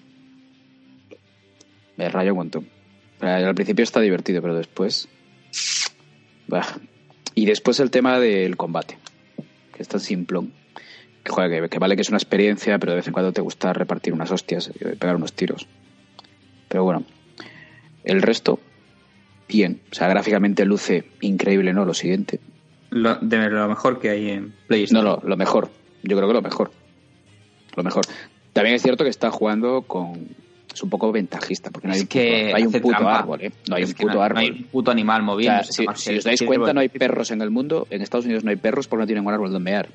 [1.99, 2.69] Me un montón.
[3.21, 5.09] Al principio está divertido, pero después...
[6.47, 6.67] Bah.
[7.35, 8.99] Y después el tema del combate,
[9.75, 10.53] que es tan simplón.
[11.25, 13.41] Que, joder, que, que vale que es una experiencia, pero de vez en cuando te
[13.41, 15.67] gusta repartir unas hostias y pegar unos tiros.
[16.69, 17.05] Pero bueno,
[18.05, 18.61] el resto,
[19.49, 19.81] bien.
[19.91, 21.85] O sea, gráficamente luce increíble, ¿no?
[21.85, 22.41] Lo siguiente.
[22.91, 25.05] Lo, de lo mejor que hay en PlayStation.
[25.05, 25.69] No, no, lo mejor.
[26.05, 26.71] Yo creo que lo mejor.
[27.75, 28.05] Lo mejor.
[28.53, 30.29] También es cierto que está jugando con...
[30.79, 33.19] Es un poco ventajista, porque no hay Es un que hay un puto trampa.
[33.19, 33.51] árbol, ¿eh?
[33.69, 34.35] No hay Es un puto no- árbol.
[34.35, 35.65] No hay un puto animal O moviendo.
[35.65, 37.89] sea, si, si os dais cuenta, no hay perros en el mundo.
[37.91, 39.89] En Estados Unidos no hay perros porque no tienen un árbol donde mear.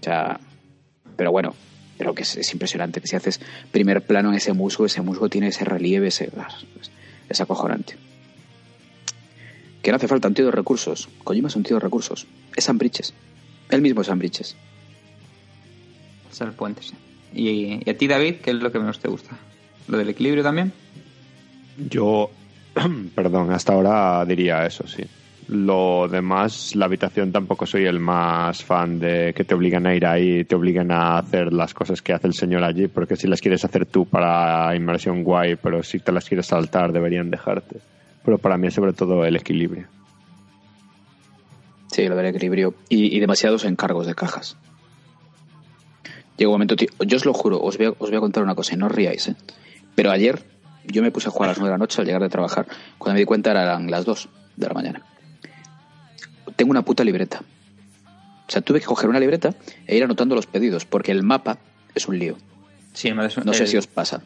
[0.00, 0.40] O sea,
[1.16, 1.54] pero bueno,
[1.98, 5.28] pero que es, es impresionante que si haces primer plano en ese musgo, ese musgo
[5.28, 6.30] tiene ese relieve, ese,
[6.80, 6.90] es,
[7.28, 7.96] es acojonante.
[9.82, 11.10] Que no hace falta un tío de recursos.
[11.24, 12.26] Kojima es un tío de recursos.
[12.56, 13.12] Es Sam Bridges.
[13.68, 14.56] Él mismo es Sam Bridges.
[16.32, 16.94] Es el puente, sí.
[17.34, 19.36] ¿Y, y a ti, David, qué es lo que menos te gusta?
[19.88, 20.72] ¿Lo del equilibrio también?
[21.90, 22.30] Yo,
[23.14, 25.02] perdón, hasta ahora diría eso, sí.
[25.48, 30.04] Lo demás, la habitación tampoco soy el más fan de que te obligan a ir
[30.04, 33.40] ahí, te obligan a hacer las cosas que hace el señor allí, porque si las
[33.40, 37.78] quieres hacer tú para inmersión guay, pero si te las quieres saltar deberían dejarte.
[38.24, 39.86] Pero para mí es sobre todo el equilibrio.
[41.92, 42.74] Sí, lo del equilibrio.
[42.88, 44.56] Y, y demasiados encargos de cajas.
[46.36, 48.42] Llega un momento, tío, yo os lo juro, os voy, a, os voy a contar
[48.42, 49.36] una cosa y no os riáis, ¿eh?
[49.96, 50.40] Pero ayer
[50.84, 52.66] yo me puse a jugar a las 9 de la noche al llegar de trabajar.
[52.98, 55.02] Cuando me di cuenta eran las 2 de la mañana.
[56.54, 57.40] Tengo una puta libreta.
[58.46, 59.54] O sea, tuve que coger una libreta
[59.86, 61.58] e ir anotando los pedidos, porque el mapa
[61.94, 62.36] es un lío.
[62.92, 64.22] Sí, el, No sé si os pasa.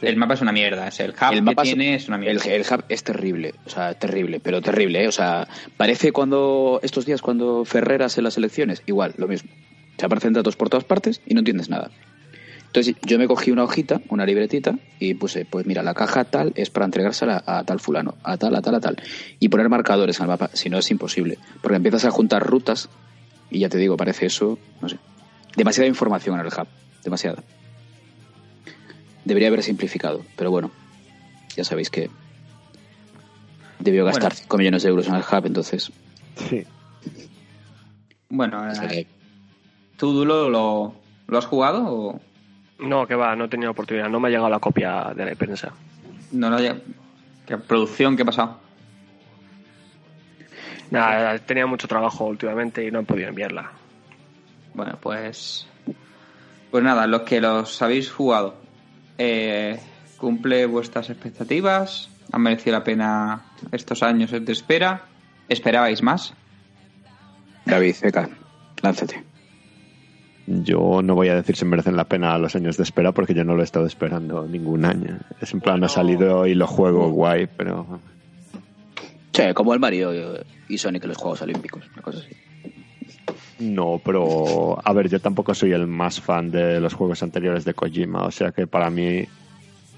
[0.00, 0.88] El mapa es una mierda.
[0.98, 2.44] El hub el mapa que es- tiene es una mierda.
[2.44, 5.08] el hub es terrible, o sea, terrible, pero terrible, ¿eh?
[5.08, 9.50] O sea, parece cuando estos días cuando Ferreras en las elecciones, igual, lo mismo.
[9.98, 11.90] Se aparecen datos por todas partes y no entiendes nada.
[12.74, 16.52] Entonces yo me cogí una hojita, una libretita y puse, pues mira, la caja tal
[16.56, 18.96] es para entregársela a, tal fulano, a tal, a tal, a tal.
[19.38, 21.38] Y poner marcadores al mapa, si no es imposible.
[21.62, 22.88] Porque empiezas a juntar rutas
[23.48, 24.98] y ya te digo, parece eso, no sé.
[25.56, 26.66] Demasiada información en el hub.
[27.04, 27.44] demasiada.
[29.24, 30.72] Debería haber simplificado, pero bueno,
[31.56, 32.10] ya sabéis que
[33.78, 34.42] debió gastar Bueno.
[34.42, 35.92] 5 millones de euros en el hub, entonces...
[36.48, 36.64] Sí.
[38.30, 39.06] Bueno, eh,
[39.96, 40.96] ¿tú, Dulo, lo,
[41.28, 42.20] lo has jugado o
[42.78, 44.08] No, que va, no he tenido oportunidad.
[44.08, 45.72] No me ha llegado la copia de la prensa.
[46.32, 46.50] no?
[46.50, 46.76] no haya-
[47.46, 48.16] ¿Qué producción?
[48.16, 48.58] ¿Qué ha pasado?
[50.90, 53.70] Nada, tenía mucho trabajo últimamente y no he podido enviarla.
[54.74, 55.66] Bueno, pues.
[56.70, 58.56] Pues nada, los que los habéis jugado,
[59.18, 59.78] eh,
[60.16, 62.08] ¿cumple vuestras expectativas?
[62.32, 65.02] ¿Han merecido la pena estos años de espera?
[65.48, 66.34] ¿Esperabais más?
[67.64, 68.28] David, Eka,
[68.82, 69.22] lánzate.
[70.46, 73.44] Yo no voy a decir si merecen la pena los años de espera porque yo
[73.44, 75.18] no lo he estado esperando ningún año.
[75.40, 75.86] Es en plan, Bueno.
[75.86, 78.00] ha salido y lo juego guay, pero
[79.32, 80.12] Sí, como el Mario
[80.68, 82.28] y Sonic en los Juegos Olímpicos, una cosa así.
[83.60, 87.72] no, pero a ver, yo tampoco soy el más fan de los juegos anteriores de
[87.74, 89.24] Kojima, o sea que para mí,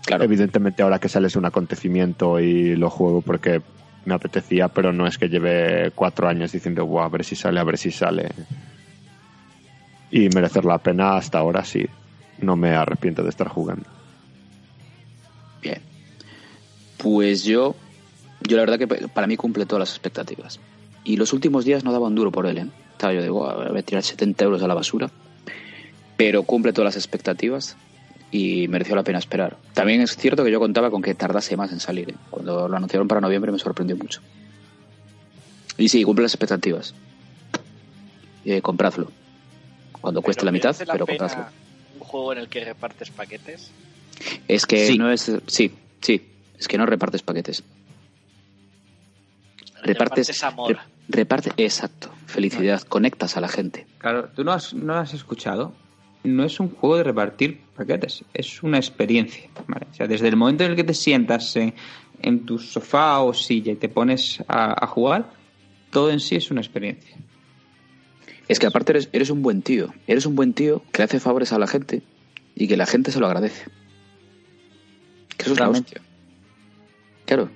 [0.04, 3.60] Claro, evidentemente ahora que sale es un acontecimiento y lo juego porque
[4.04, 7.58] me apetecía, pero no es que lleve cuatro años diciendo, "Buah, a ver si sale,
[7.58, 8.28] a ver si sale.
[10.16, 11.84] Y merecer la pena hasta ahora sí,
[12.38, 13.84] no me arrepiento de estar jugando.
[15.60, 15.82] bien.
[16.96, 17.74] Pues yo,
[18.48, 20.58] yo la verdad que para mí cumple todas las expectativas.
[21.04, 22.66] Y los últimos días no daba un duro por él, ¿eh?
[22.92, 25.10] Estaba yo de, "Buah, voy a tirar 70 euros a la basura.
[26.16, 27.76] Pero cumple todas las expectativas
[28.30, 29.58] y mereció la pena esperar.
[29.74, 32.08] También es cierto que yo contaba con que tardase más en salir.
[32.08, 32.14] ¿eh?
[32.30, 34.22] Cuando lo anunciaron para noviembre me sorprendió mucho.
[35.76, 36.94] Y sí, cumple las expectativas.
[38.46, 39.12] Eh, compradlo.
[40.00, 41.06] Cuando cueste la mitad, la pero.
[41.94, 43.70] Un juego en el que repartes paquetes.
[44.48, 44.98] Es que Sí.
[44.98, 45.30] no es.
[45.46, 46.26] Sí, sí.
[46.58, 47.62] Es que no repartes paquetes.
[49.82, 50.26] Repartes.
[50.28, 50.72] Repartes amor.
[50.72, 50.78] re-
[51.08, 51.52] reparte.
[51.56, 52.10] Exacto.
[52.26, 52.82] Felicidad.
[52.82, 53.86] Conectas a la gente.
[53.98, 55.72] Claro, tú no has, no lo has escuchado.
[56.24, 59.48] No es un juego de repartir paquetes, es una experiencia.
[59.68, 59.86] ¿vale?
[59.90, 61.72] O sea, desde el momento en el que te sientas en,
[62.20, 65.30] en tu sofá o silla y te pones a, a jugar,
[65.90, 67.16] todo en sí es una experiencia.
[68.48, 69.92] Es que aparte eres, eres un buen tío.
[70.06, 72.02] Eres un buen tío que le hace favores a la gente
[72.54, 73.64] y que la gente se lo agradece.
[75.36, 76.00] Que eso es la hostia.
[77.26, 77.50] Claro.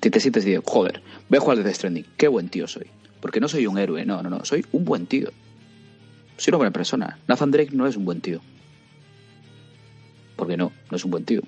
[0.00, 2.06] Si te sientes y dices, joder, voy a jugar de Death Stranding.
[2.16, 2.86] Qué buen tío soy.
[3.20, 4.44] Porque no soy un héroe, no, no, no.
[4.44, 5.30] Soy un buen tío.
[6.38, 7.18] Soy una buena persona.
[7.28, 8.40] Nathan Drake no es un buen tío.
[10.36, 11.42] Porque no, no es un buen tío.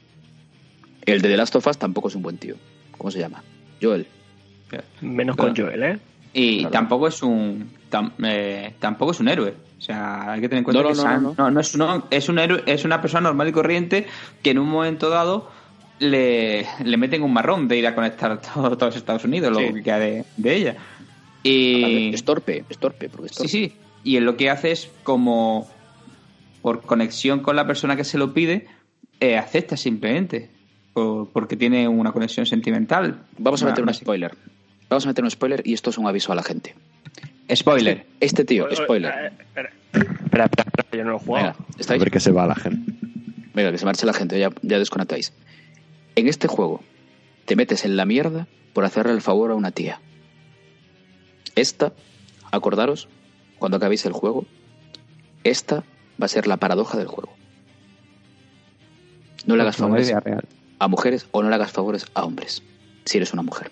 [1.07, 2.57] El de The Last of Us tampoco es un buen tío.
[2.99, 3.43] ¿Cómo se llama?
[3.81, 4.07] Joel.
[5.01, 5.55] Menos Claro.
[5.55, 5.99] con Joel, ¿eh?
[6.35, 6.71] Y Claro.
[6.73, 9.55] tampoco es un tam- eh, tampoco es un héroe.
[9.79, 11.61] O sea, hay que tener en cuenta No, que no, Sam- no, no.
[11.61, 14.07] es, un, es un héroe, es una persona normal y corriente
[14.43, 15.51] que en un momento dado
[15.99, 19.67] le, le meten un marrón de ir a conectar todo, todos Estados Unidos, Sí.
[19.69, 20.77] lo que queda de, de ella.
[21.45, 23.49] Y Es torpe, es torpe, porque es sí, torpe.
[23.51, 23.77] sí.
[24.05, 25.69] Y él lo que hace es como
[26.61, 28.67] por conexión con la persona que se lo pide,
[29.21, 30.51] eh, acepta simplemente.
[30.93, 33.23] Por- porque tiene una conexión sentimental.
[33.39, 34.37] Vamos a meter un spoiler.
[34.91, 36.75] Vamos a meter un spoiler y esto es un aviso a la gente.
[37.55, 38.07] Spoiler.
[38.21, 39.13] Este tío, spoiler.
[39.13, 39.71] eh, Espera,
[40.25, 41.55] espera, espera, yo no lo he jugado.
[41.79, 42.93] Venga, A ver qué se va la gente.
[43.55, 45.33] Venga, que se marche la gente, ya, ya desconectáis.
[46.15, 46.83] En este juego
[47.45, 50.01] te metes en la mierda por hacerle el favor a una tía.
[51.55, 51.93] Esta,
[52.51, 53.09] acordaros,
[53.59, 54.47] cuando acabéis el juego,
[55.45, 55.85] esta
[56.21, 57.35] va a ser la paradoja del juego.
[59.45, 60.15] No le hagas Como favores
[60.79, 62.63] a mujeres o no le hagas favores a hombres,
[63.05, 63.71] si eres una mujer.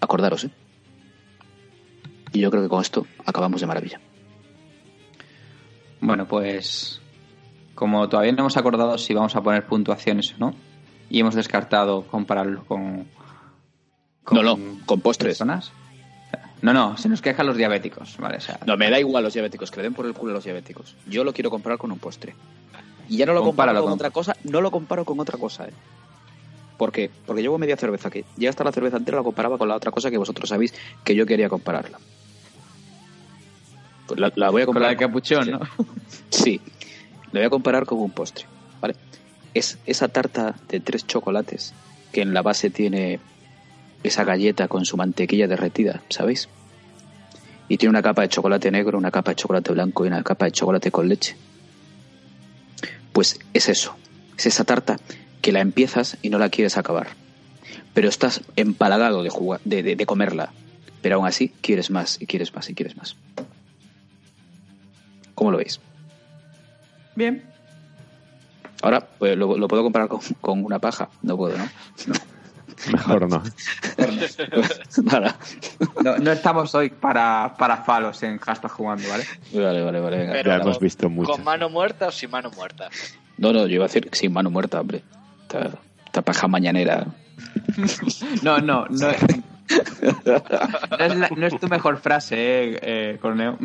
[0.00, 0.50] Acordaros, ¿eh?
[2.32, 4.00] Y yo creo que con esto acabamos de maravilla.
[6.00, 7.00] Bueno, pues
[7.74, 10.54] como todavía no hemos acordado si vamos a poner puntuaciones o no,
[11.10, 13.06] y hemos descartado compararlo con,
[14.30, 15.38] No, no, con postres.
[15.38, 15.72] personas.
[16.62, 18.36] No, no, se nos quejan los diabéticos, ¿vale?
[18.36, 20.34] O sea, No, me da igual los diabéticos, que le den por el culo a
[20.34, 20.94] los diabéticos.
[21.08, 22.34] Yo lo quiero comparar con un postre.
[23.08, 25.66] Y ya no lo comparo con, con- otra cosa, no lo comparo con otra cosa,
[25.66, 25.72] ¿eh?
[26.78, 27.10] ¿Por qué?
[27.26, 28.24] Porque llevo media cerveza aquí.
[28.36, 30.72] Ya hasta la cerveza entera la comparaba con la otra cosa que vosotros sabéis
[31.04, 31.98] que yo quería compararla.
[34.06, 35.60] Pues la, la voy a con la comparar de capuchón, ¿no?
[36.30, 36.60] Sí,
[37.32, 38.46] lo voy a comparar con un postre,
[38.80, 38.94] ¿vale?
[39.54, 41.72] Es esa tarta de tres chocolates
[42.12, 43.20] que en la base tiene
[44.02, 46.48] esa galleta con su mantequilla derretida, ¿sabéis?
[47.68, 50.46] Y tiene una capa de chocolate negro, una capa de chocolate blanco y una capa
[50.46, 51.36] de chocolate con leche.
[53.12, 53.94] Pues es eso,
[54.36, 54.98] es esa tarta
[55.40, 57.08] que la empiezas y no la quieres acabar.
[57.94, 60.52] Pero estás empalagado de, jugar, de, de- de comerla.
[61.02, 63.16] Pero aún así quieres más y quieres más y quieres más.
[65.34, 65.80] ¿Cómo lo veis?
[67.14, 67.42] Bien.
[68.82, 71.08] Ahora, pues lo, lo puedo comparar con, con una paja.
[71.22, 71.68] No puedo, ¿no?
[72.90, 73.42] Mejor no.
[76.02, 79.24] No, no estamos hoy para, para falos en hashtag jugando, ¿vale?
[79.52, 80.18] Vale, vale, vale.
[80.18, 80.32] venga.
[80.32, 81.30] Pero Ya hemos visto mucho.
[81.30, 82.88] ¿Con mano muerta o sin mano muerta?
[83.38, 85.02] No, no, yo iba a decir sin mano muerta, hombre.
[85.42, 85.70] Esta,
[86.06, 87.06] esta paja mañanera.
[88.42, 89.08] No, no, no.
[90.24, 93.58] No es, la- no es tu mejor frase, eh, eh, Corneo.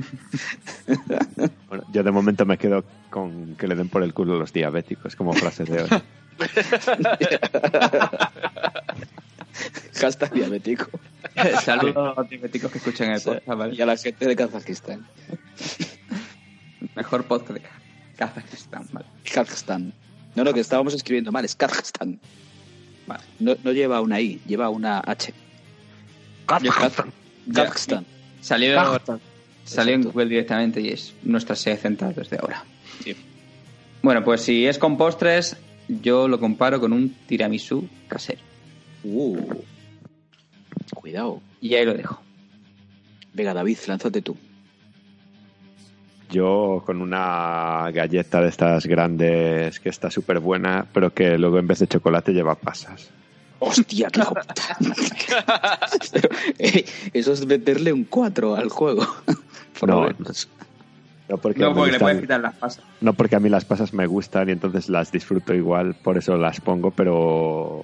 [1.69, 4.53] Bueno, yo de momento me quedo con que le den por el culo a los
[4.53, 5.89] diabéticos como frase de hoy.
[9.95, 10.87] Hashtag diabético.
[11.63, 13.83] Saludos a los diabéticos que escuchan el podcast, Y ¿vale?
[13.83, 15.07] a la gente de Kazajistán.
[16.95, 17.61] Mejor podcast de
[18.15, 19.07] Kazajistán, ¿vale?
[19.23, 19.93] Kazajstán.
[20.35, 22.19] No, no, que estábamos escribiendo mal, es Kazajstán.
[23.07, 23.23] Vale.
[23.39, 25.33] No, no lleva una I, lleva una H.
[26.47, 27.11] Kazajstán.
[27.53, 28.05] Kazajstán.
[28.41, 29.19] Salió, Kazajstán.
[29.65, 30.03] salió en.
[30.03, 32.63] Google directamente y es nuestra sede central desde ahora.
[33.03, 33.15] Sí.
[34.01, 35.57] Bueno, pues si es con postres,
[35.87, 38.41] yo lo comparo con un tiramisú casero.
[39.03, 39.37] Uh.
[40.93, 41.41] Cuidado.
[41.61, 42.21] Y ahí lo dejo.
[43.33, 44.35] Venga, David, lánzate tú.
[46.29, 51.67] Yo con una galleta de estas grandes que está súper buena, pero que luego en
[51.67, 53.11] vez de chocolate lleva pasas.
[53.59, 54.77] Hostia, qué hijo de puta.
[56.11, 59.05] Pero, ey, eso es meterle un 4 al juego.
[59.79, 60.07] Por No.
[61.29, 62.85] No porque, No, me porque le puedes quitar las pasas.
[63.01, 66.37] no porque a mí las pasas me gustan y entonces las disfruto igual, por eso
[66.37, 67.83] las pongo, pero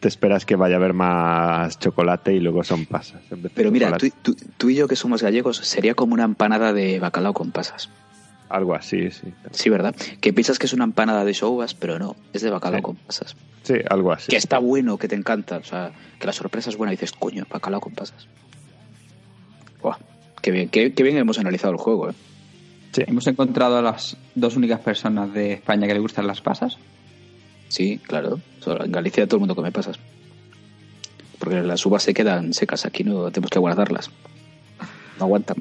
[0.00, 3.22] te esperas que vaya a haber más chocolate y luego son pasas.
[3.30, 6.14] en vez de Pero mira, tú, tú- tú y yo que somos gallegos, sería como
[6.14, 7.90] una empanada de bacalao con pasas.
[8.48, 9.32] Algo así, sí.
[9.50, 9.94] Sí, ¿verdad?
[10.20, 12.82] Que piensas que es una empanada de souvas, pero no, es de bacalao Sí.
[12.82, 13.36] con pasas.
[13.62, 14.28] Sí, algo así.
[14.30, 15.58] Que está bueno, que te encanta.
[15.58, 18.26] O sea, que la sorpresa es buena y dices, coño, bacalao con pasas.
[19.82, 19.98] Buah,
[20.40, 22.14] qué bien, qué, qué bien hemos analizado el juego, ¿eh?
[22.92, 23.02] Sí.
[23.06, 26.78] Hemos encontrado a las dos únicas personas de España que le gustan las pasas.
[27.68, 28.40] Sí, claro.
[28.66, 29.98] En Galicia todo el mundo come pasas.
[31.38, 34.10] Porque las uvas se quedan secas, aquí no tenemos que guardarlas.
[35.18, 35.58] No aguantan.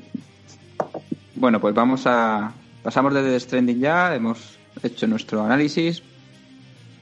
[1.36, 2.54] Bueno, pues vamos a.
[2.88, 6.02] Pasamos de Death Stranding ya, hemos hecho nuestro análisis.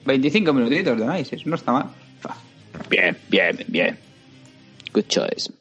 [0.03, 1.91] 25 minutitos de análisis, no está mal.
[2.89, 3.99] Bien, bien, bien.
[4.95, 5.53] Good choice.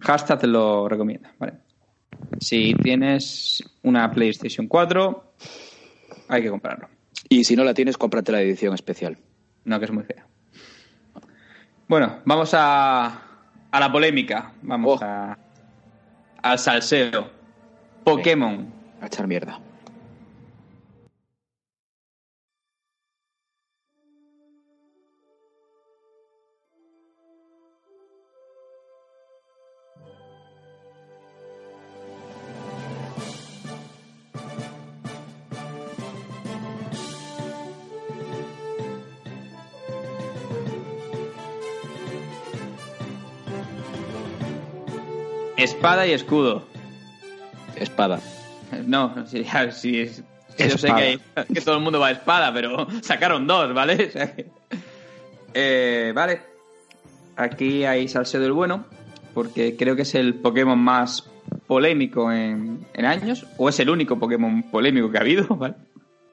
[0.00, 1.52] Hashtag te lo recomienda, ¿vale?
[2.40, 5.34] Si tienes una PlayStation 4,
[6.26, 6.88] hay que comprarlo.
[7.28, 9.16] Y si no la tienes, cómprate la edición especial.
[9.64, 10.26] No, que es muy fea.
[11.86, 13.22] Bueno, vamos a,
[13.70, 14.54] a la polémica.
[14.62, 15.04] Vamos Oh.
[15.04, 15.38] a,
[16.42, 17.30] al salseo.
[18.02, 18.74] Pokémon.
[19.00, 19.60] A echar mierda.
[45.56, 46.62] Espada y escudo.
[47.76, 48.20] Espada.
[48.86, 50.22] No, si, si
[50.58, 51.18] yo sé
[51.52, 54.06] que, todo el mundo va a espada, pero sacaron dos, ¿vale?
[54.06, 54.46] O sea que-
[55.54, 56.40] Eh, vale.
[57.36, 58.86] Aquí hay salseo del bueno,
[59.34, 61.28] porque creo que es el Pokémon más
[61.66, 65.74] polémico en, en años, o es el único Pokémon polémico que ha habido, ¿vale?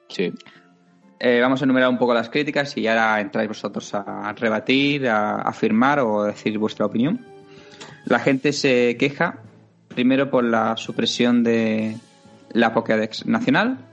[0.08, 0.32] Sí.
[1.20, 5.36] Eh, vamos a enumerar un poco las críticas y ahora entráis vosotros a rebatir, a
[5.42, 7.24] afirmar o a decir vuestra opinión.
[8.06, 9.38] La gente se queja
[9.88, 11.96] primero por la supresión de
[12.54, 13.86] la Pokédex nacional,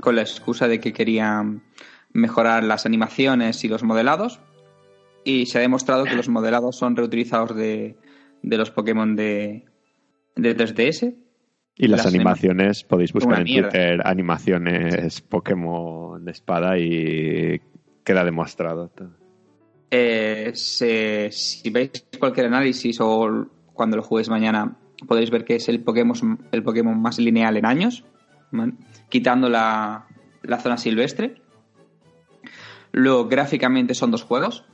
[0.00, 1.62] con la excusa de que querían
[2.12, 4.40] mejorar las animaciones y los modelados.
[5.24, 7.96] Y se ha demostrado que los modelados son reutilizados de,
[8.42, 9.66] de los Pokémon de,
[10.36, 11.14] de 3DS.
[11.76, 13.68] Y las, Las animaciones, podéis buscar en mierda.
[13.68, 17.60] Twitter animaciones Pokémon de espada y
[18.04, 18.90] queda demostrado.
[19.90, 25.68] Eh, se- si veis cualquier análisis o cuando lo juguéis mañana, podréis ver que es
[25.68, 28.04] el Pokémon, el Pokémon más lineal en años,
[29.08, 30.06] quitando la,
[30.42, 31.40] la zona silvestre.
[32.92, 34.64] Luego, gráficamente son dos juegos.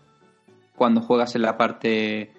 [0.77, 2.33] Cuando juegas en la parte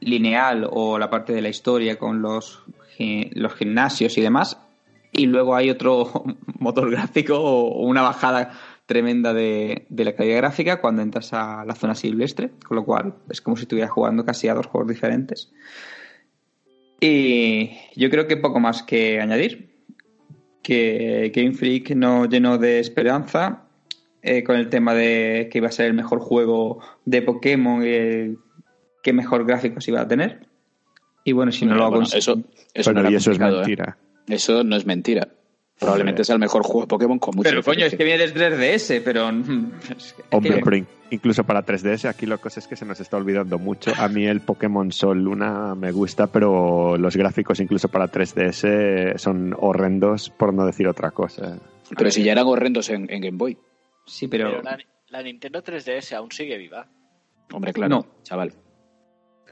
[0.00, 2.62] lineal o la parte de la historia con los,
[2.98, 4.58] los gimnasios y demás.
[5.12, 6.24] Y luego hay otro
[6.58, 8.52] motor gráfico o una bajada
[8.86, 13.14] tremenda de, de la calidad gráfica cuando entras a la zona silvestre, con lo cual
[13.30, 15.52] es como si estuvieras jugando casi a dos juegos diferentes.
[17.04, 19.70] Y yo creo que poco más que añadir.
[20.62, 23.64] Que Game Freak nos llenó de esperanza
[24.22, 27.88] eh, con el tema de que iba a ser el mejor juego de Pokémon y
[27.88, 28.38] el
[29.02, 30.46] que mejor gráficos iba a tener.
[31.24, 32.44] Y bueno, si no lo ha Bueno, conseguido- eso,
[32.74, 33.40] eso no y eso es ¿eh?
[33.40, 33.98] mentira.
[34.28, 35.26] Eso no es mentira.
[35.82, 38.50] Probablemente sea el mejor juego de Pokémon con mucha Pero coño, es que viene desde
[38.50, 39.30] 3DS, pero...
[39.32, 42.76] mm, es que- Hombre, que- pero in- incluso para 3DS aquí la cosa es que
[42.76, 43.92] se nos está olvidando mucho.
[43.98, 49.54] A mí el Pokémon Sol Luna me gusta, pero los gráficos incluso para 3DS son
[49.58, 51.58] horrendos por no decir otra cosa.
[51.96, 53.58] Pero si ya eran horrendos en, en Game Boy.
[54.06, 54.50] Sí, pero...
[54.50, 54.78] Pero la,
[55.08, 56.86] la Nintendo 3DS aún sigue viva.
[57.52, 58.06] Hombre, claro, No.
[58.22, 58.54] chaval.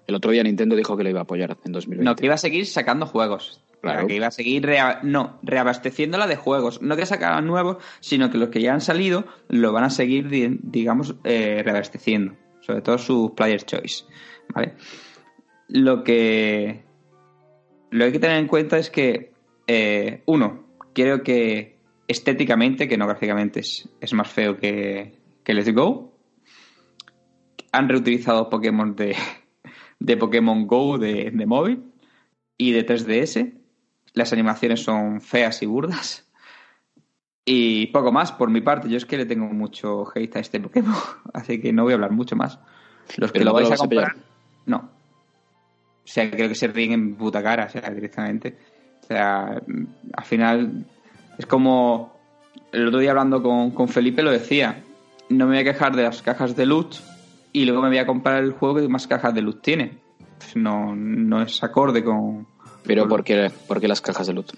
[0.07, 2.05] El otro día Nintendo dijo que lo iba a apoyar en 2020.
[2.05, 3.62] No, que iba a seguir sacando juegos.
[3.83, 4.07] Claro.
[4.07, 6.83] Que iba a seguir rea- no, reabasteciéndola de juegos.
[6.83, 10.28] No que sacaran nuevos, sino que los que ya han salido lo van a seguir,
[10.28, 12.35] di- digamos, eh, reabasteciendo.
[12.61, 14.05] Sobre todo su Player Choice.
[14.55, 14.74] ¿Vale?
[15.68, 16.83] Lo que.
[17.91, 19.33] Lo que hay que tener en cuenta es que.
[19.66, 25.14] eh, uno, creo que estéticamente, que no gráficamente, es, es más feo que,
[25.45, 26.12] que Let's Go.
[27.72, 29.16] Han reutilizado Pokémon de,
[30.01, 31.85] de Pokémon Go de, de móvil
[32.59, 33.55] y de 3DS.
[34.14, 36.28] Las animaciones son feas y burdas.
[37.44, 38.88] Y poco más por mi parte.
[38.88, 40.94] Yo es que le tengo mucho hate a este Pokémon,
[41.34, 42.58] así que no voy a hablar mucho más.
[43.16, 44.16] Los que lo no vais lo a comprar,
[44.66, 44.76] no.
[44.76, 48.56] O sea, creo que se ríen en puta cara, o sea, directamente.
[49.02, 49.61] O sea,
[50.14, 50.84] al final
[51.38, 52.20] es como
[52.72, 54.82] el otro día hablando con, con Felipe lo decía.
[55.28, 56.96] No me voy a quejar de las cajas de loot
[57.52, 59.98] y luego me voy a comprar el juego que más cajas de loot tiene.
[60.38, 62.46] Pues no, no es acorde con.
[62.85, 64.53] Pero ¿por qué, por qué las cajas de loot?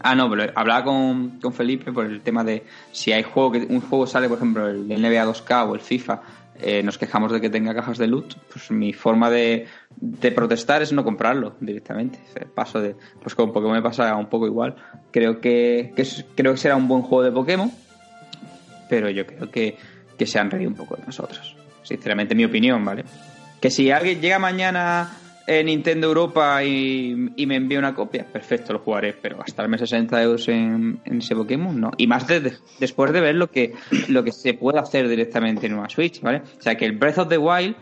[0.00, 3.58] Ah, no, pero hablaba con, con Felipe por el tema de si hay juego que
[3.68, 6.20] un juego sale, por ejemplo, el NBA 2K o el FIFA,
[6.60, 10.82] eh, nos quejamos de que tenga cajas de loot, pues mi forma de, de protestar
[10.82, 12.18] es no comprarlo directamente.
[12.54, 14.76] Paso de, pues con Pokémon me pasa un poco igual.
[15.10, 17.70] Creo que, que es- creo que será un buen juego de Pokémon,
[18.88, 19.76] pero yo creo que,
[20.16, 21.56] que se han reído un poco de nosotros.
[21.82, 23.04] Sinceramente, mi opinión, ¿vale?
[23.60, 25.10] Que si alguien llega mañana
[25.46, 30.22] en Nintendo Europa y, y me envía una copia, perfecto, lo jugaré, pero gastarme 60
[30.22, 31.92] euros en, en ese Pokémon, no.
[31.96, 33.72] Y más de- después de ver lo que,
[34.08, 36.42] lo que se puede hacer directamente en una Switch, ¿vale?
[36.58, 37.76] O sea, que el Breath of the Wild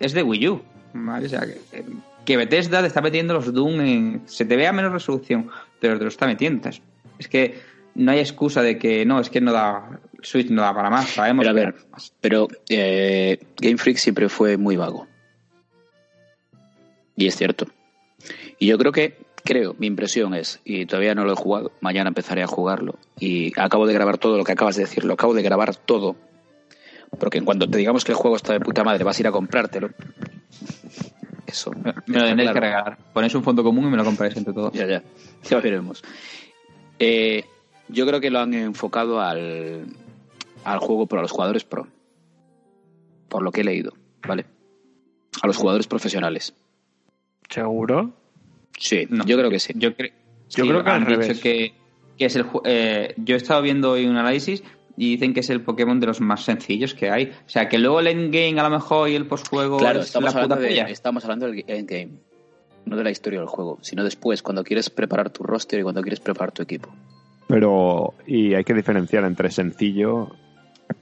[0.00, 0.62] es de Wii U,
[0.94, 1.26] ¿vale?
[1.26, 1.84] O sea, que,
[2.24, 4.22] que Bethesda te está metiendo los Doom en...
[4.26, 5.48] Se te vea menos resolución,
[5.80, 6.68] pero te lo está metiendo.
[7.18, 7.54] Es que
[7.94, 10.00] no hay excusa de que no, es que no da...
[10.22, 12.12] Switch no da para más, sabemos Pero a ver, más.
[12.20, 15.06] pero eh, Game Freak siempre fue muy vago.
[17.16, 17.66] Y es cierto.
[18.58, 22.08] Y yo creo que, creo, mi impresión es, y todavía no lo he jugado, mañana
[22.08, 25.34] empezaré a jugarlo, y acabo de grabar todo lo que acabas de decir, lo acabo
[25.34, 26.16] de grabar todo,
[27.18, 29.26] porque en cuanto te digamos que el juego está de puta madre, vas a ir
[29.26, 29.90] a comprártelo.
[31.46, 31.70] Eso.
[32.06, 32.98] Me lo tenéis que regalar.
[33.12, 34.72] Ponéis un fondo común y me lo compráis entre todos.
[34.72, 35.02] Ya, ya.
[35.48, 36.02] Ya veremos.
[36.98, 37.44] Eh,
[37.88, 39.86] yo creo que lo han enfocado al,
[40.64, 41.86] al juego pro, a los jugadores pro.
[43.28, 43.92] Por lo que he leído,
[44.26, 44.46] ¿vale?
[45.40, 46.54] A los jugadores profesionales.
[47.48, 48.12] ¿Seguro?
[48.78, 49.24] Sí, No.
[49.24, 49.72] yo creo que sí.
[49.76, 50.12] Yo, cre-
[50.50, 51.40] Yo sí, creo que han al dicho revés.
[51.40, 51.72] que,
[52.18, 54.62] que es el eh, yo he estado viendo hoy un análisis
[54.96, 57.26] y dicen que es el Pokémon de los más sencillos que hay.
[57.46, 60.34] O sea, que luego el endgame a lo mejor y el postjuego Claro, es estamos
[60.34, 60.88] la puta hablando, de, polla.
[60.90, 62.08] estamos hablando del endgame.
[62.86, 66.02] No de la historia del juego, sino después, cuando quieres preparar tu roster y cuando
[66.02, 66.94] quieres preparar tu equipo.
[67.48, 70.28] Pero, y hay que diferenciar entre sencillo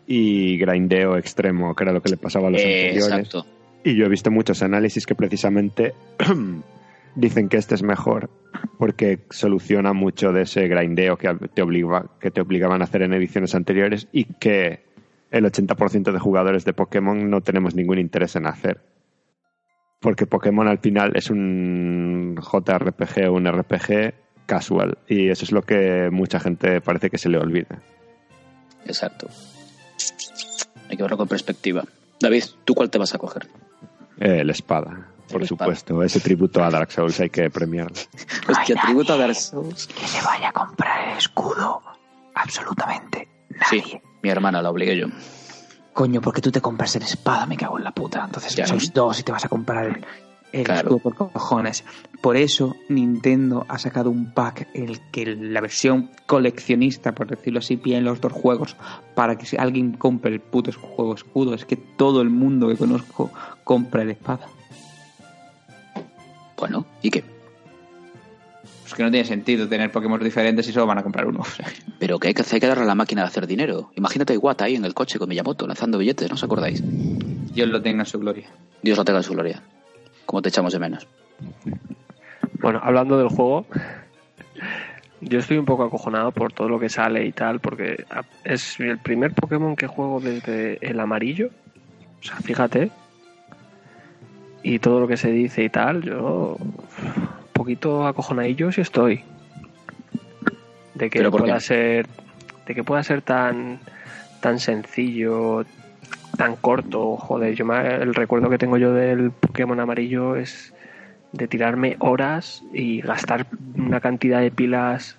[0.07, 3.07] y grindeo extremo, que era lo que le pasaba a los Eh, anteriores.
[3.07, 3.47] exacto.
[3.85, 5.95] Y yo he visto muchos análisis que precisamente
[7.15, 8.31] dicen que este es mejor
[8.79, 13.13] porque soluciona mucho de ese grindeo que te, obliga, que te obligaban a hacer en
[13.13, 14.85] ediciones anteriores y que
[15.31, 18.81] el 80% de jugadores de Pokémon no tenemos ningún interés en hacer.
[20.01, 24.15] Porque Pokémon al final es un JRPG o un RPG
[24.47, 27.83] casual y eso es lo que mucha gente parece que se le olvida.
[28.87, 29.29] Exacto.
[30.89, 31.85] Hay que verlo con perspectiva.
[32.21, 33.47] David, ¿tú cuál te vas a coger?
[34.19, 35.47] Eh, la espada, por espada.
[35.75, 36.03] supuesto.
[36.03, 37.97] Ese tributo a Dark Souls hay que premiarlo.
[38.49, 39.87] Hostia, tributo a Dark Souls.
[39.89, 41.83] Que se vaya a comprar el escudo.
[42.35, 43.29] Absolutamente
[43.71, 44.03] Sí, nadie.
[44.23, 45.07] mi hermana la obligué yo.
[45.93, 48.25] Coño, porque tú te compras el espada, me cago en la puta.
[48.25, 48.67] Entonces Ya.
[48.67, 50.05] sois dos y te vas a comprar el,
[50.55, 50.81] el Claro.
[50.97, 51.85] escudo por cojones.
[52.21, 57.59] Por eso Nintendo ha sacado un pack en el que la versión coleccionista, por decirlo
[57.59, 58.77] así, en los dos juegos
[59.15, 62.77] para que si alguien compre el puto juego escudo, es que todo el mundo que
[62.77, 63.31] conozco
[63.65, 64.47] compra el espada.
[66.57, 67.25] Bueno, ¿y qué?
[68.83, 71.43] Pues que no tiene sentido tener Pokémon diferentes y solo van a comprar uno.
[71.99, 73.91] Pero que hay que hacer, hay que darle a la máquina de hacer dinero.
[73.97, 76.83] Imagínate a Iwata ahí en el coche con Miyamoto lanzando billetes, ¿no os acordáis?
[77.53, 78.49] Dios lo tenga en su gloria.
[78.83, 79.63] Dios lo tenga en su gloria.
[80.27, 81.07] Como te echamos de menos.
[82.61, 83.67] Bueno, hablando del juego,
[85.21, 88.05] yo estoy un poco acojonado por todo lo que sale y tal, porque
[88.45, 91.51] es el primer Pokémon que juego desde el amarillo.
[92.21, 92.91] O sea, fíjate.
[94.63, 96.75] Y todo lo que se dice y tal, yo un
[97.53, 99.23] poquito acojonadillo sí estoy.
[100.95, 101.61] de que ¿Pero por pueda qué?
[101.61, 102.07] ser
[102.67, 103.79] de que pueda ser tan
[104.41, 105.65] tan sencillo
[106.37, 110.75] tan corto joder yo me- el recuerdo que tengo yo del Pokémon amarillo es
[111.33, 115.17] de tirarme horas y gastar una cantidad de pilas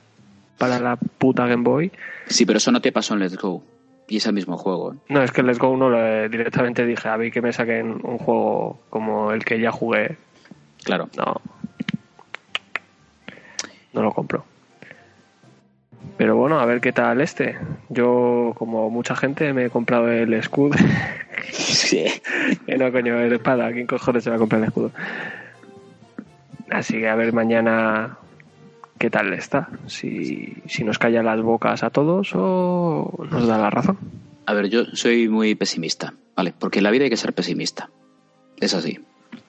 [0.58, 1.92] para la puta Game Boy
[2.28, 3.62] Sí, pero eso no te pasó en Let's Go.
[4.08, 4.94] Y es el mismo juego.
[4.94, 4.98] ¿eh?
[5.10, 8.00] no es que en Let's Go no lo- directamente dije a ver que me saquen
[8.04, 10.18] un juego como el que ya jugué
[10.84, 11.10] Claro.
[11.18, 11.42] no
[13.94, 14.46] no lo compro
[16.18, 17.58] pero bueno a ver qué tal este
[17.90, 20.76] yo como mucha gente me he comprado el escudo
[21.52, 22.06] Sí.
[22.68, 23.72] No, coño, el espada.
[23.72, 24.92] ¿Quién cojones se va a comprar el escudo?
[26.70, 28.18] Así que a ver mañana
[28.98, 29.70] qué tal está.
[29.88, 33.98] Si, si nos calla las bocas a todos o nos da la razón.
[34.46, 36.54] A ver, yo soy muy pesimista, ¿vale?
[36.58, 37.90] Porque en la vida hay que ser pesimista.
[38.60, 39.00] Es así.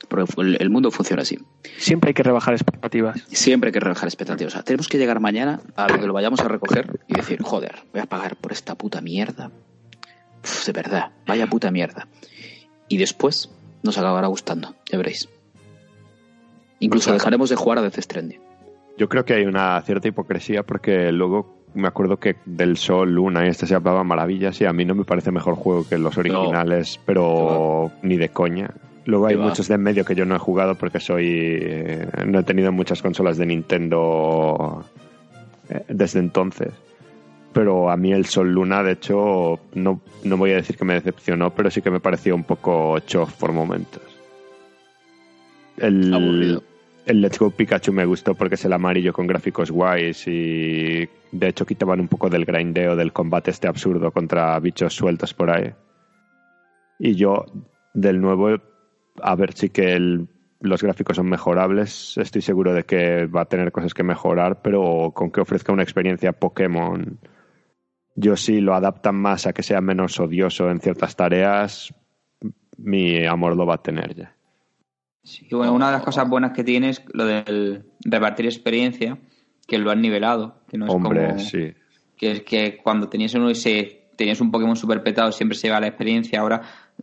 [0.08, 1.38] Porque el, mundo funciona así.
[1.78, 3.22] Siempre hay que rebajar expectativas.
[3.28, 4.52] Siempre hay que rebajar expectativas.
[4.52, 7.42] O sea, tenemos que llegar mañana a lo que lo vayamos a recoger y decir,
[7.42, 9.50] joder, voy a pagar por esta puta mierda.
[10.44, 12.06] Uf, de verdad, vaya puta mierda.
[12.88, 13.50] Y después
[13.82, 15.28] nos acabará gustando, ya veréis.
[16.78, 18.40] Incluso dejaremos de jugar a Death Stranding.
[18.98, 23.46] Yo creo que hay una cierta hipocresía porque luego me acuerdo que del Sol, Luna
[23.46, 26.16] y este se hablaban maravillas y a mí no me parece mejor juego que los
[26.16, 28.70] originales, pero ni de coña.
[29.06, 32.40] Luego hay muchos de en medio que yo no he jugado porque soy eh, no
[32.40, 34.84] he tenido muchas consolas de Nintendo
[35.68, 36.72] eh, desde entonces.
[37.52, 40.94] Pero a mí el Sol Luna, de hecho, no, no voy a decir que me
[40.94, 44.02] decepcionó, pero sí que me pareció un poco chof por momentos.
[45.78, 46.62] El, Aburrido.
[47.06, 51.48] el Let's Go Pikachu me gustó porque es el amarillo con gráficos guays y de
[51.48, 55.72] hecho quitaban un poco del grindeo del combate este absurdo contra bichos sueltos por ahí.
[56.98, 57.44] Y yo,
[57.94, 58.58] del nuevo,
[59.22, 60.28] a ver si que el-
[60.60, 65.12] los gráficos son mejorables, estoy seguro de que va a tener cosas que mejorar, pero
[65.14, 67.18] con que ofrezca una experiencia Pokémon,
[68.14, 71.94] yo sí lo adaptan más a que sea menos odioso en ciertas tareas,
[72.78, 74.34] mi amor lo va a tener ya.
[75.22, 79.18] Sí, bueno, una de las cosas buenas que tiene es lo del repartir experiencia,
[79.66, 81.74] que lo han nivelado, que no es Hombre, como sí.
[82.16, 85.68] que es que cuando tenías uno y se tenías un Pokémon super petado siempre se
[85.68, 86.62] lleva la experiencia, ahora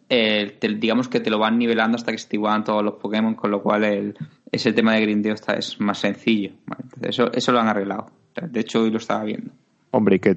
[0.09, 2.95] eh, te- digamos que te lo van nivelando hasta que se te igualan todos los
[2.95, 4.16] Pokémon, con lo cual el,
[4.51, 6.51] ese tema de grindeo está, es más sencillo.
[6.66, 6.82] ¿vale?
[6.84, 8.03] Entonces, eso, eso lo han arreglado.
[8.05, 9.51] O sea, De hecho, hoy lo estaba viendo.
[9.91, 10.36] Hombre, y que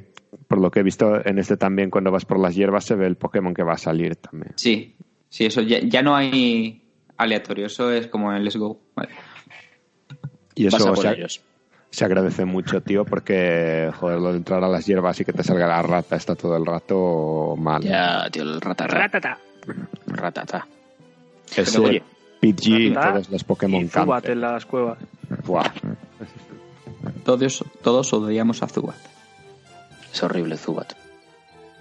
[0.49, 3.07] por lo que he visto en este también, cuando vas por las hierbas se ve
[3.07, 4.53] el Pokémon que va a salir también.
[4.57, 4.95] Sí,
[5.31, 6.83] sí, eso ya, ya no hay
[7.17, 8.79] aleatorio, eso es como en Let's Go.
[8.95, 9.09] ¿vale?
[10.55, 11.41] Y eso por se, ellos.
[11.91, 15.43] Se agradece mucho, tío, porque, joder, lo de entrar a las hierbas y que te
[15.43, 17.83] salga la rata está todo el rato mal.
[17.83, 18.95] Ya, tío, el ratata.
[18.95, 19.39] Ratata.
[20.07, 20.67] Ratata.
[21.55, 22.03] Pero, oye,
[22.41, 24.99] PG en todos los Pokémon Y Zubat en las cuevas.
[25.45, 25.71] Buah.
[27.25, 28.97] Todos, todos odiamos a Zubat.
[30.13, 30.93] Es horrible Zubat.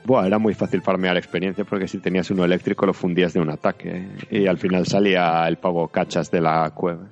[0.05, 3.49] Buah, era muy fácil farmear experiencia porque si tenías uno eléctrico lo fundías de un
[3.49, 7.07] ataque y al final salía el pavo cachas de la cueva.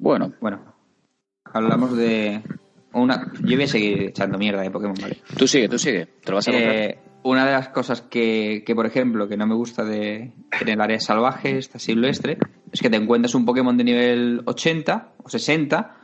[0.00, 0.74] Bueno, Bueno,
[1.44, 2.42] hablamos de
[2.92, 3.30] una...
[3.44, 5.18] Yo voy a seguir echando mierda de Pokémon, ¿vale?
[5.36, 6.06] tú sigue, tú sigue.
[6.24, 6.74] Te lo vas a comprar.
[6.74, 10.68] Eh, una de las cosas que, que, por ejemplo, que no me gusta de en
[10.68, 12.38] el área salvaje, esta silvestre,
[12.72, 15.96] es que te encuentras un Pokémon de nivel 80 o 60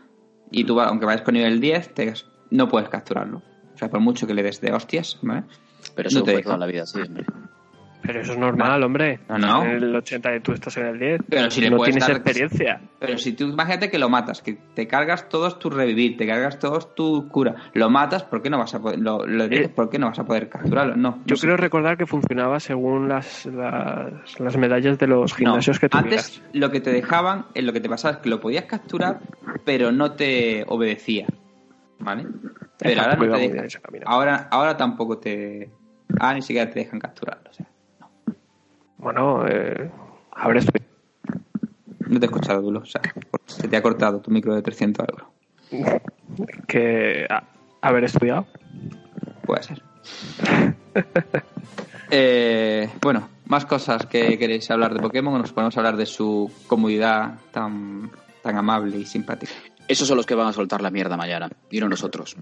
[0.51, 2.13] y tú, aunque vayas con nivel 10, te-
[2.51, 3.43] no puedes capturarlo.
[3.75, 5.45] O sea, por mucho que le des de hostias, ¿vale?
[5.95, 6.49] Pero eso no te fue deja.
[6.51, 7.25] toda la vida, sí, hombre.
[8.03, 9.19] Pero eso es normal, hombre.
[9.29, 9.65] No, no.
[9.65, 11.21] En el 80 y tú estás en el 10.
[11.29, 12.81] Pero si le no puedes tienes dar- experiencia.
[13.01, 16.59] Pero si tú imagínate que lo matas, que te cargas todos tu revivir, te cargas
[16.59, 19.91] todos tu cura, lo matas, ¿por qué no vas a poder, lo, lo Eh, ¿por
[19.91, 20.97] qué no vas a poder capturarlo?
[20.97, 21.19] No.
[21.27, 21.47] Yo sé.
[21.47, 26.27] creo recordar que funcionaba según las, las, las medallas de los gimnasios que tuvieras.
[26.37, 29.19] Antes lo que te dejaban, eh, lo que te pasaba es que lo podías capturar,
[29.65, 31.27] pero no te obedecía.
[31.99, 32.27] ¿Vale?
[32.79, 34.05] Pero ahora, no te muy deja- bien ese camino.
[34.07, 35.71] ahora, ahora tampoco te.
[36.21, 37.51] Ah, ni siquiera te dejan capturarlo.
[37.51, 37.67] O sea,
[39.07, 39.89] Bueno, eh,
[40.33, 40.91] habré estudiado.
[42.09, 42.81] no te he escuchado, Dulo.
[42.81, 43.01] O sea,
[43.47, 45.29] se te ha cortado tu micro de 300 euros.
[46.67, 47.45] que a-
[47.83, 48.49] haber estudiado.
[49.45, 49.83] Puede ser.
[52.11, 56.49] Eh, bueno, más cosas que queréis hablar de Pokémon o nos podemos hablar de su
[56.69, 59.53] comodidad tan, tan amable y simpática.
[59.89, 62.37] Esos son los que van a soltar la mierda mañana, y no nosotros.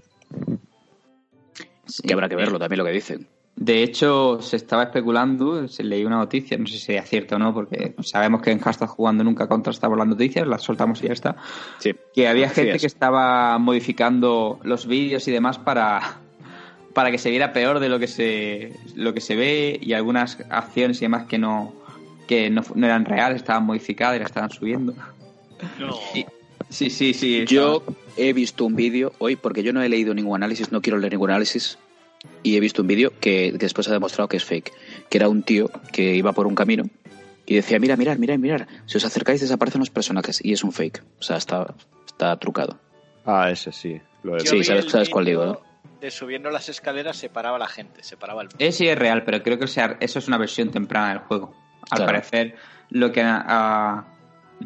[2.03, 3.27] Que habrá que verlo también lo que dicen.
[3.55, 7.39] De hecho, se estaba especulando, se leí una noticia, no sé si es cierto o
[7.39, 11.13] no, porque sabemos que en Hashtag jugando nunca contrastamos las noticias, las soltamos y ya
[11.13, 11.37] está.
[11.79, 11.95] Sí.
[12.13, 12.81] Que había gente es.
[12.81, 16.17] que estaba modificando los vídeos y demás para,
[16.93, 20.37] para que se viera peor de lo que se, lo que se ve y algunas
[20.49, 21.73] acciones y demás que no,
[22.27, 24.93] que no, no eran reales, estaban modificadas y las estaban subiendo.
[26.13, 26.25] Y-
[26.69, 27.45] sí, sí, sí.
[27.47, 27.83] Yo,
[28.17, 31.13] he visto un vídeo hoy, porque yo no he leído ningún análisis, no quiero leer
[31.13, 31.77] ningún análisis,
[32.43, 34.71] y he visto un vídeo que, que después ha demostrado que es fake,
[35.09, 36.83] que era un tío que iba por un camino
[37.45, 40.71] y decía, mira, mirad, mirad, mirad, si os acercáis desaparecen los personajes, y es un
[40.71, 41.73] fake, o sea, está,
[42.07, 42.79] está trucado.
[43.25, 44.01] Ah, ese sí.
[44.23, 45.59] Lo he Sí, sabes- cuál digo, ¿no?
[46.01, 49.41] De subiendo las escaleras separaba a la gente, separaba el Ese sí es real, pero
[49.43, 51.53] creo que sea, eso es una versión temprana del juego.
[51.91, 52.05] Al Claro.
[52.13, 52.55] parecer,
[52.89, 54.05] lo que, ah,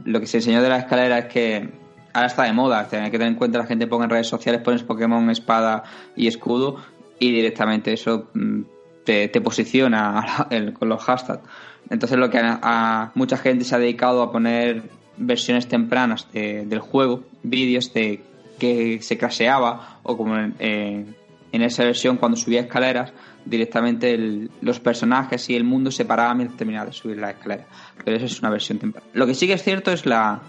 [0.05, 1.70] lo que se enseñó de la escalera es que
[2.14, 2.80] ahora está de moda.
[2.80, 5.84] Hay que tener en cuenta la gente ponga en redes sociales, pones Pokémon espada
[6.16, 6.78] y escudo
[7.20, 8.62] y directamente eso mm,
[9.04, 11.42] te, posiciona el- con los hashtags.
[11.90, 14.84] Entonces, lo que a, mucha gente se ha dedicado a poner
[15.18, 18.22] versiones tempranas de- del juego, vídeos de
[18.60, 21.16] que se crasheaba o como en,
[21.52, 23.12] esa versión cuando subía escaleras
[23.46, 27.66] directamente el- los personajes y el mundo se paraban mientras terminaba de subir la escalera
[28.04, 30.42] pero eso es una versión temprana lo que sí que es cierto es la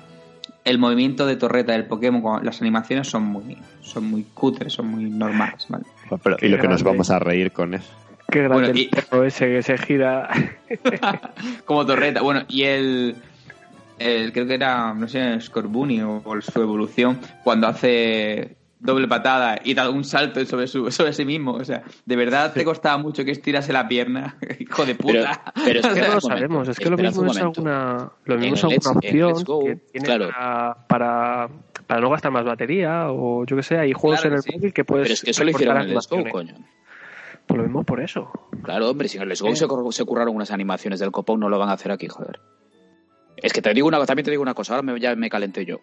[0.64, 5.09] el movimiento de torreta del Pokémon las animaciones son muy son muy cutres son muy
[5.09, 5.85] normales ¿vale?
[6.18, 7.90] Pero- y lo que nos vamos a reír con eso.
[8.30, 10.28] Qué grande Bueno, y- el perro ese que se gira.
[11.64, 13.16] como torreta bueno y el,
[13.98, 19.61] el- creo que era no sé Scorbunny o, o su evolución cuando hace doble patada
[19.62, 22.96] y da un salto sobre su sobre sí mismo o sea de verdad te costaba
[22.96, 26.68] mucho que estirase la pierna hijo de Pero, puta pero sea, espera no lo sabemos,
[26.68, 30.28] es que lo mismo es alguna, lo mismo es alguna opción Go, que tiene claro.
[30.30, 31.48] para, para,
[31.91, 34.51] para no gastar más batería o yo que sé, hay juegos Claro en el sí.
[34.57, 36.55] móvil que puedes Pero es que eso lo hicieron en el Let's Go, coño.
[37.47, 38.30] Por lo mismo por eso.
[38.62, 41.59] Claro, hombre, si en el Let's Go se, curraron unas animaciones del copón, no lo
[41.59, 42.38] van a hacer aquí, joder.
[43.36, 45.64] Es que te digo una, también te digo una cosa, ahora me, ya me calenté
[45.64, 45.80] yo.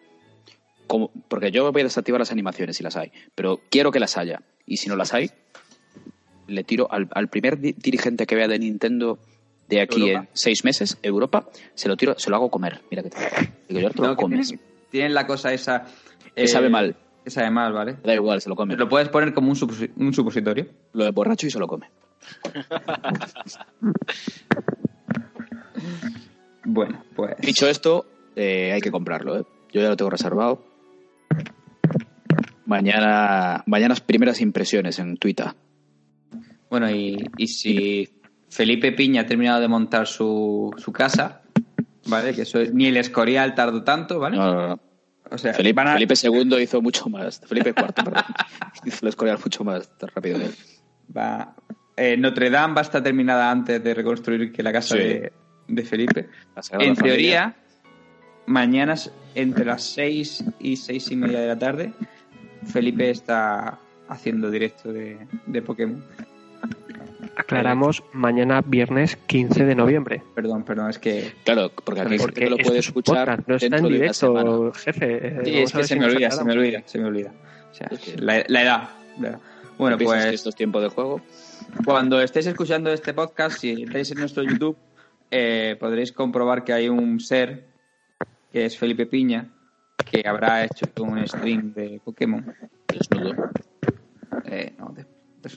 [0.87, 4.15] Como, porque yo voy a desactivar las animaciones si las hay, pero quiero que las
[4.17, 4.41] haya.
[4.65, 5.29] Y si no las hay,
[6.47, 9.19] le tiro al, al primer di- dirigente que vea de Nintendo
[9.67, 10.19] de aquí Europa.
[10.21, 12.79] en seis meses, Europa, se lo tiro, se lo hago comer.
[12.89, 13.17] Mira que te
[13.67, 14.53] digo, yo te lo No, que comes.
[14.89, 15.85] Tienen la cosa esa
[16.35, 16.95] Que sabe mal.
[17.23, 18.75] que sabe mal vale Da igual, se lo come.
[18.75, 21.89] lo puedes poner como un supositorio Lo de borracho y se lo come.
[26.65, 29.39] bueno pues Dicho esto, eh, hay que comprarlo.
[29.39, 29.43] ¿eh?
[29.71, 30.65] Yo ya lo tengo reservado.
[32.65, 35.47] Mañana, mañanas primeras impresiones en Twitter.
[36.69, 38.09] Bueno, y, y si
[38.49, 41.41] Felipe Piña ha terminado de montar su, su casa,
[42.07, 42.33] ¿vale?
[42.33, 44.37] Que eso, ni el Escorial tardó tanto, ¿vale?
[44.37, 44.79] No, no, no.
[45.29, 47.41] O sea, Felipe, a- Felipe II hizo mucho más.
[47.45, 48.13] Felipe IV, perdón.
[48.85, 50.39] hizo el Escorial mucho más rápido
[51.15, 51.55] va-
[51.97, 54.99] eh, Notre Dame va a estar terminada antes de reconstruir que la casa Sí.
[55.03, 55.33] de,
[55.67, 56.29] de Felipe.
[56.79, 57.55] En teoría,
[58.45, 58.95] mañana
[59.35, 61.91] entre las seis y seis y media de la tarde,
[62.65, 66.03] Felipe está haciendo directo de, de Pokémon.
[67.39, 70.23] Aclaramos mañana viernes 15 de noviembre.
[70.33, 73.47] Perdón, perdón, es que Claro, porque aquí Porque que lo puede es un escuchar podcast,
[73.47, 75.27] no está en directo, jefe.
[75.27, 77.31] Eh, Sí, es que se si me olvida, se me olvida, se me olvida.
[77.71, 78.89] O sea, Es que- la, la edad.
[79.19, 79.39] la edad.
[79.77, 81.21] Bueno, ¿Piensas que pues esto es tiempo de juego?
[81.85, 84.75] cuando estéis escuchando este podcast, si estáis en nuestro YouTube,
[85.29, 87.67] eh, podréis comprobar que hay un ser,
[88.51, 89.49] que es Felipe Piña,
[90.09, 92.43] que habrá hecho un stream de Pokémon.
[92.87, 93.51] Desnudo.
[94.45, 95.05] Eh, no, de-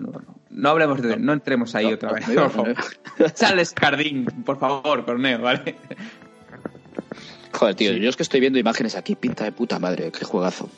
[0.01, 0.12] no.
[0.51, 1.16] No hablemos de...
[1.16, 2.74] No entremos ahí No, otra no, vez, por favor.
[3.35, 5.76] Sales Jardín, por favor, Corneo, ¿vale?
[7.53, 10.70] Joder, tío, yo es que estoy viendo imágenes aquí, pinta de puta madre, qué juegazo.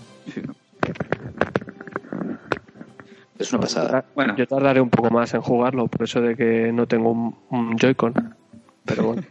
[3.39, 4.05] Es una pasada.
[4.15, 4.35] Bueno.
[4.37, 7.77] Yo tardaré un poco más en jugarlo, por eso de que no tengo un, un
[7.77, 8.37] Joy-Con.
[8.85, 9.23] Pero bueno.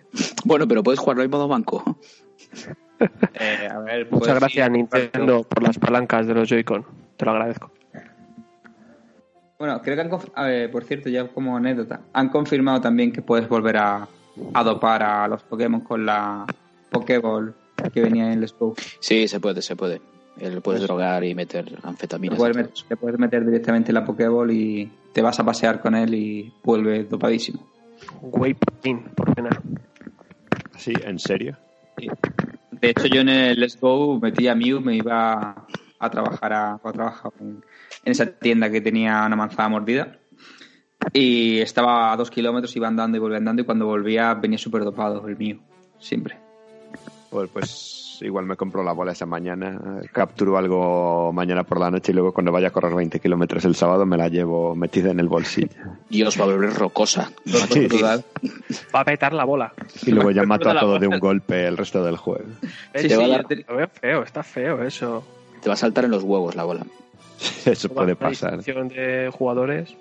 [0.46, 1.98] Bueno, pero puedes jugarlo en modo banco.
[3.34, 6.86] Eh, a ver, Muchas gracias, Nintendo, por las palancas de los Joy-Con.
[7.18, 7.72] Te lo agradezco.
[9.62, 13.22] Bueno, creo que han a ver, por cierto, ya como anécdota, han confirmado también que
[13.22, 14.08] puedes volver a,
[14.56, 16.48] a dopar a los Pokémon con la
[16.90, 17.54] Pokéball
[17.94, 18.74] que venía en Let's Go.
[19.00, 20.02] Sí, se puede, se puede.
[20.36, 22.40] Pues puedes drogar y meter Te anfetaminas.
[22.40, 26.16] puedes, te puedes meter directamente en la Pokéball y te vas a pasear con él
[26.16, 27.64] y vuelve dopadísimo.
[28.20, 29.52] Waypoint, por pena.
[30.76, 31.56] Sí, ¿en serio?
[32.72, 35.68] De hecho, yo en el Let's Go metí a Mew, me iba
[36.02, 37.64] a trabajar a, a trabajar en,
[38.04, 40.18] en esa tienda que tenía una manzana mordida.
[41.14, 44.84] Y estaba a dos kilómetros, iba andando y volvía andando, y cuando volvía venía súper
[44.84, 45.58] dopado el mío,
[46.00, 46.38] siempre.
[47.32, 49.80] Pues, pues igual me compro la bola esa mañana,
[50.12, 53.74] capturo algo mañana por la noche y luego cuando vaya a correr 20 kilómetros el
[53.74, 55.70] sábado me la llevo metida en el bolsillo.
[56.10, 57.32] Y os va a volver rocosa.
[57.46, 58.02] Sí, sí.
[58.94, 59.74] Va a petar la bola.
[60.06, 62.46] Y luego ya mato a todo de un golpe el resto del juego.
[62.94, 65.26] Sí, Te va a sí, dar- yo te- Lo veo feo, está feo eso.
[65.62, 66.86] Te va a saltar en los huevos la bola.
[67.66, 68.64] Eso puede Una pasar.
[68.64, 69.96] de jugadores.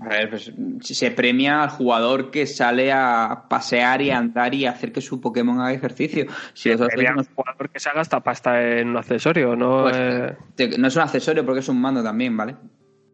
[0.00, 4.66] A ver, pues se premia al jugador que sale a pasear y a andar y
[4.66, 6.26] a hacer que su Pokémon haga ejercicio.
[6.54, 9.82] Si Había no, un jugador que se gasta pasta en un accesorio, ¿no?
[9.82, 12.56] Pues, Eh, te- no es un accesorio porque es un mando también, ¿vale?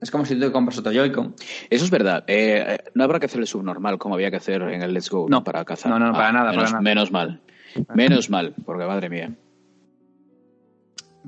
[0.00, 1.34] Es como si tú te compras otro Joy-Con.
[1.68, 2.24] Eso es verdad.
[2.26, 5.10] Eh, eh, no habrá que hacer el subnormal como había que hacer en el Let's
[5.10, 5.44] Go No.
[5.44, 5.90] para cazar.
[5.92, 6.82] No, no, para nada, Menos, para nada.
[6.82, 7.40] menos mal.
[7.94, 9.30] Menos mal, porque madre mía.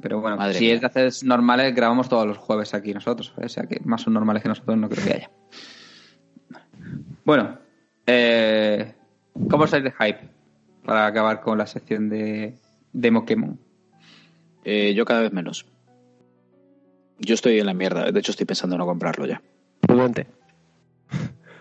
[0.01, 0.75] Pero bueno, Madre si mía.
[0.75, 3.33] es de hacer normales, grabamos todos los jueves aquí nosotros.
[3.37, 3.47] ¿vale?
[3.47, 5.31] O sea que más son normales que nosotros no creo que haya.
[7.25, 7.59] Bueno,
[8.07, 8.95] eh,
[9.51, 10.29] ¿cómo estáis de hype?
[10.85, 12.59] Para acabar con la sección de,
[12.93, 13.59] de Pokémon.
[14.65, 15.67] Eh, yo cada vez menos.
[17.19, 18.11] Yo estoy en la mierda.
[18.11, 19.43] De hecho, estoy pensando en no comprarlo ya.
[19.81, 20.27] prudente.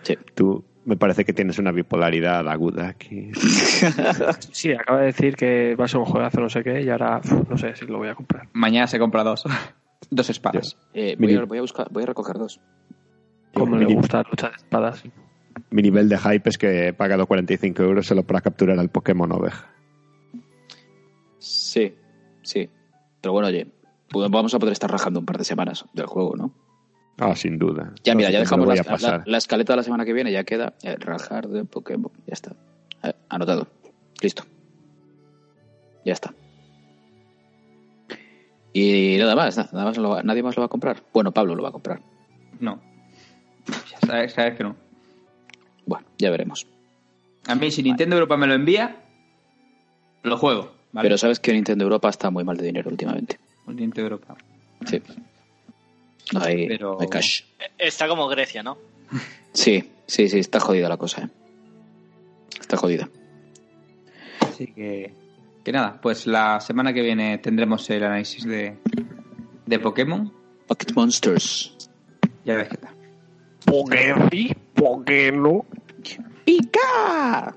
[0.02, 0.16] Sí.
[0.34, 3.30] Tú me parece que tienes una bipolaridad aguda aquí.
[4.52, 7.20] Sí, acaba de decir que va a ser un juegazo, no sé qué, y ahora
[7.48, 8.48] no sé si lo voy a comprar.
[8.52, 9.44] Mañana se compra dos.
[10.10, 10.76] dos espadas.
[10.94, 12.60] Eh, voy, a, voy a buscar, voy a recoger dos.
[13.54, 15.04] Como mi, le gusta la lucha de espadas.
[15.70, 19.30] mi nivel de hype es que he pagado 45 euros solo para capturar al Pokémon
[19.32, 19.70] oveja.
[21.38, 21.94] Sí,
[22.42, 22.68] sí.
[23.20, 23.66] Pero bueno, oye,
[24.08, 26.52] pues vamos a poder estar rajando un par de semanas del juego, ¿no?
[27.18, 27.92] Ah, sin duda.
[28.04, 30.74] Ya, mira, ya dejamos la, la- la escaleta de la semana que viene, ya queda
[30.82, 32.10] eh, rajar de Pokémon.
[32.26, 32.54] Ya está.
[33.02, 33.66] Eh, anotado.
[34.22, 34.44] Listo.
[36.04, 36.32] Ya está.
[38.72, 41.02] Y nada más, nada más lo va- nadie más lo va a comprar.
[41.12, 42.00] Bueno, Pablo lo va a comprar.
[42.60, 42.80] No.
[43.90, 44.76] Ya sabes, sabes que no.
[45.86, 46.66] Bueno, ya veremos.
[47.48, 48.96] A mí, si Nintendo Europa me lo envía,
[50.22, 50.72] lo juego.
[50.92, 51.06] ¿vale?
[51.06, 53.38] Pero sabes que Nintendo Europa está muy mal de dinero últimamente.
[53.66, 54.36] Nintendo Europa.
[54.86, 55.02] Sí.
[56.68, 57.42] Pero- hay cash.
[57.78, 58.78] Está como Grecia, ¿no?
[59.52, 61.28] Sí, sí, sí, está jodida la cosa, ¿eh?
[62.60, 63.08] Está jodida.
[64.40, 65.12] Así que,
[65.64, 68.76] que nada, pues la semana que viene tendremos el análisis de,
[69.66, 70.32] de Pokémon.
[70.66, 71.76] Pocket Monsters.
[72.44, 72.94] Ya ves qué tal.
[73.64, 75.64] Poké sí, Poké no.
[76.44, 77.54] ¡Pica!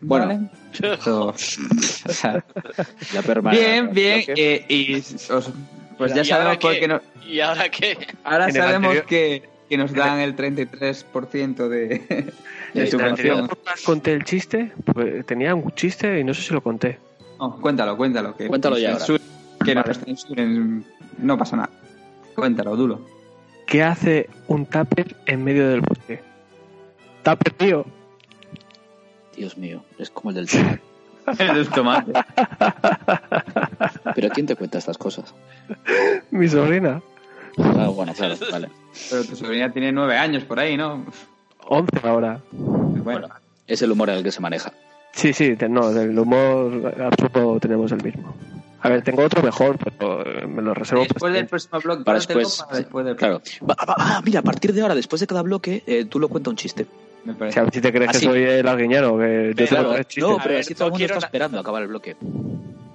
[0.00, 0.40] Bueno, Vale.
[0.72, 2.44] Esto- o sea,
[3.12, 3.62] ya permanece.
[3.82, 4.24] bien, bien.
[4.36, 4.94] eh, y
[5.32, 5.50] os-
[5.98, 6.88] pues ya ¿Y ahora sabemos por qué?
[6.88, 7.00] no.
[7.26, 7.98] ¿Y ahora qué?
[8.24, 12.32] Ahora En sabemos anterior- que, que nos dan el 33% de,
[12.90, 13.48] subvención.
[13.84, 16.98] conté el chiste, porque tenía un chiste y no sé si lo conté.
[17.38, 18.36] No, cuéntalo, cuéntalo.
[18.36, 19.04] Que Cuéntalo ya ahora.
[19.64, 19.88] Que Vale.
[19.88, 20.84] nos censuren,
[21.18, 21.70] no pasa nada.
[22.34, 23.00] Cuéntalo, duro.
[23.66, 26.20] ¿Qué hace un tupper en medio del bosque?
[27.22, 27.86] Tupper, tío.
[29.36, 30.46] Dios mío, es como el del
[31.38, 32.12] El tomate.
[34.14, 35.34] Pero ¿quién te cuenta estas cosas?
[36.30, 37.00] Mi sobrina.
[37.58, 38.68] Ah, bueno, claro, vale.
[39.10, 41.04] Pero tu sobrina tiene nueve años por ahí, ¿no?
[41.66, 42.40] 11 ahora.
[42.52, 43.28] Bueno,
[43.66, 44.72] Es el humor en el que se maneja.
[45.12, 48.34] Sí, sí, no, del humor absurdo tenemos el mismo.
[48.82, 52.18] A ver, tengo otro mejor, pero eh, me lo reservo después del próximo blog, Para
[52.18, 52.62] después.
[52.68, 53.40] para después del Claro.
[53.62, 56.28] Va- va- ah, mira, a partir de ahora, después de cada bloque, eh, tú lo
[56.28, 56.86] cuentas un chiste.
[57.24, 58.20] Me a ver si te crees Así.
[58.20, 60.24] que soy el alguiñano, que yo Pero- tres chistes.
[60.30, 62.16] no, A pero así todo el mundo quiero está esperando a acabar el bloque.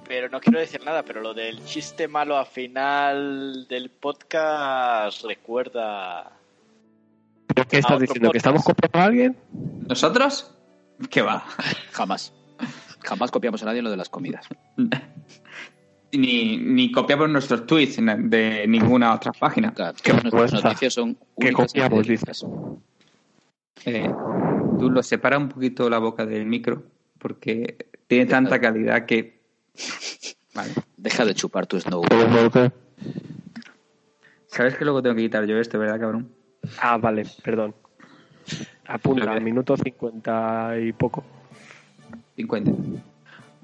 [0.06, 6.32] Pero no quiero decir nada, pero lo del chiste malo al final del podcast recuerda.
[7.46, 8.30] ¿Pero qué a estás diciendo?
[8.30, 9.36] ¿Que estamos copiando a alguien?
[9.88, 10.54] ¿Nosotros?
[11.10, 11.44] ¿Qué va?
[11.92, 12.32] Jamás.
[13.02, 14.46] Jamás copiamos a nadie en lo de las comidas.
[16.12, 19.72] Ni, ni copiamos nuestros tweets de ninguna otra página.
[19.72, 20.60] Claro, Qué nuestras vergüenza.
[20.68, 22.46] noticias son Que únicas y copiamos, verídicas.
[23.84, 24.12] Eh,
[24.78, 26.82] tú lo separa un poquito la boca del micro
[27.18, 29.40] porque tiene tanta calidad que.
[30.54, 30.72] Vale.
[30.96, 32.02] Deja de chupar tu snow.
[34.46, 36.28] ¿Sabes que luego tengo que quitar yo esto, verdad, cabrón?
[36.80, 37.74] Ah, vale, perdón.
[38.86, 39.40] Apunta, Vale.
[39.40, 41.24] minuto 50 y poco.
[42.36, 42.72] 50.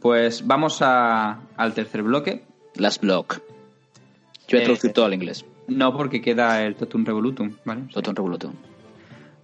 [0.00, 2.44] Pues vamos a- al tercer bloque.
[2.76, 3.40] Last block.
[4.46, 5.44] Yo voy a Eh, traducir todo al inglés.
[5.66, 7.82] No porque queda el Totum Revolutum, ¿vale?
[7.92, 8.52] Toton Revolutum.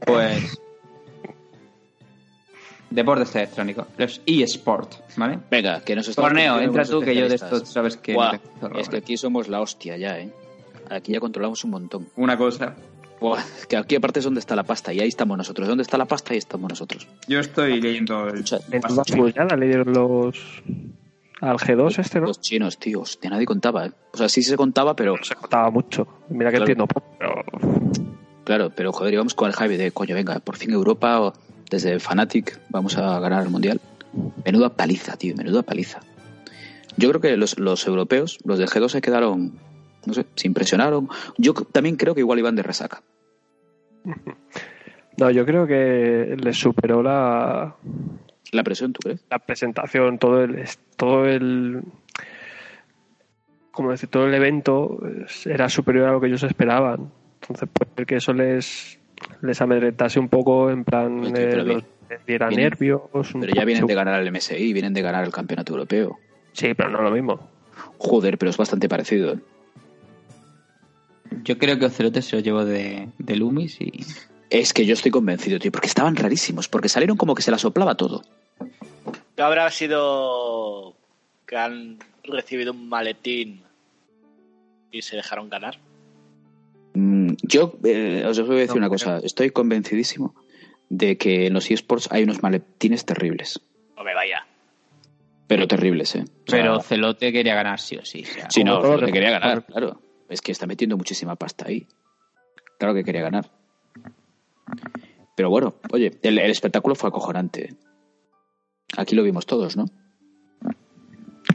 [0.06, 0.58] Pues.
[2.90, 3.86] Deportes electrónicos.
[3.96, 5.38] Los eSport, ¿vale?
[5.50, 8.12] Venga, que nos estamos Torneo, entra tú que yo de esto sabes que.
[8.14, 10.30] Buah, no es que aquí somos la hostia ya, ¿eh?
[10.90, 12.08] Aquí ya controlamos un montón.
[12.16, 12.74] Una cosa.
[13.18, 15.68] Buah, que aquí aparte es donde está la pasta y ahí estamos nosotros.
[15.68, 16.32] ¿Dónde está la pasta?
[16.32, 17.08] Ahí estamos nosotros.
[17.28, 18.44] Yo estoy leyendo el.
[18.70, 20.62] En todas ya la leyeron los.
[21.40, 22.26] Al G2 este, ¿no?
[22.26, 23.00] Los chinos, tío.
[23.00, 23.92] Hostia, nadie contaba, ¿eh?
[24.12, 25.16] O sea, sí se contaba, pero...
[25.24, 26.06] Se contaba mucho.
[26.28, 26.70] Mira que Claro.
[26.72, 26.86] entiendo
[27.18, 28.21] pero.
[28.44, 31.32] Claro, pero joder, íbamos con el hype de, coño, venga, por fin Europa, o
[31.70, 33.80] desde Fanatic, vamos a ganar el Mundial.
[34.44, 36.00] Menuda paliza, tío, menuda paliza.
[36.96, 39.58] Yo creo que los, los europeos, los del G2 se quedaron,
[40.04, 41.08] no sé, se impresionaron.
[41.38, 43.02] Yo también creo que igual iban de resaca.
[45.18, 47.76] No, yo creo que les superó la,
[48.50, 49.22] La presión, ¿tú crees?
[49.28, 50.64] la presentación, todo el,
[50.96, 51.82] todo el
[53.72, 57.10] como decir, todo el evento eh, era superior a lo que ellos esperaban.
[57.42, 58.98] Entonces, puede que eso les,
[59.42, 61.66] les amedrentase un poco, en plan, Oye, eh, los
[62.08, 63.02] les diera vienen- nervios.
[63.32, 66.18] Pero ya vienen de ganar el MSI, vienen de ganar el campeonato europeo.
[66.52, 67.48] Sí, pero no es lo mismo.
[67.98, 69.34] Joder, pero es bastante parecido.
[69.34, 69.38] ¿eh?
[71.44, 74.04] Yo creo que Ocelote se lo llevó de, de Loomis y.
[74.50, 77.56] Es que yo estoy convencido, tío, porque estaban rarísimos, porque salieron como que se la
[77.58, 78.22] soplaba todo.
[79.38, 80.94] ¿No habrá sido
[81.46, 83.62] que han recibido un maletín
[84.90, 85.78] y se dejaron ganar?
[86.94, 90.34] Mm, Yo eh, os voy a decir No, una cosa, estoy convencidísimo
[90.88, 93.60] de que en los eSports hay unos maletines terribles,
[93.96, 94.46] No me vaya.
[95.46, 96.24] pero terribles, ¿eh?
[96.24, 98.22] O sea, Pero Celote quería ganar sí o sí.
[98.22, 100.00] o sea, sí, no, todo quería que- ganar, claro.
[100.28, 101.86] Es que está metiendo muchísima pasta ahí.
[102.78, 103.50] Claro que quería ganar.
[105.36, 107.64] Pero bueno, oye, el, el espectáculo fue acojonante.
[107.70, 107.74] ¿eh?
[108.96, 109.84] Aquí lo vimos todos, ¿no?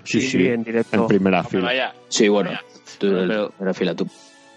[0.04, 0.96] Sí, sí, en directo.
[0.96, 1.64] En primera No fila.
[1.64, 1.94] vaya.
[2.08, 2.52] Sí, bueno,
[3.00, 4.08] tú Pero- primera fila, tú.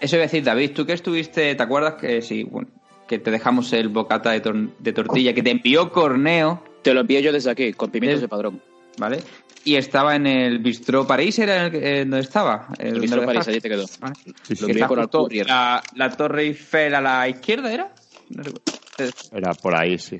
[0.01, 2.67] Eso iba a decir, David, tú que estuviste, ¿te acuerdas que sí, bueno,
[3.07, 7.01] que te dejamos el bocata de, tor- de tortilla que te envió Corneo, Te lo
[7.01, 8.61] envío yo desde aquí, con pimientos de padrón.
[8.97, 9.23] ¿vale?
[9.63, 12.69] Y estaba en el Bistró París, ¿era el, eh, donde estaba?
[12.79, 13.85] Eh, El Bistro lo París, allí te quedó.
[13.99, 14.15] Vale.
[14.25, 14.55] Sí, Lo sí.
[14.57, 15.47] Que envié está con el justo courier.
[15.47, 17.95] la, la Torre Eiffel a la izquierda, ¿era?
[18.29, 18.65] No recuerdo.
[18.97, 20.19] Eh, Era por ahí, sí.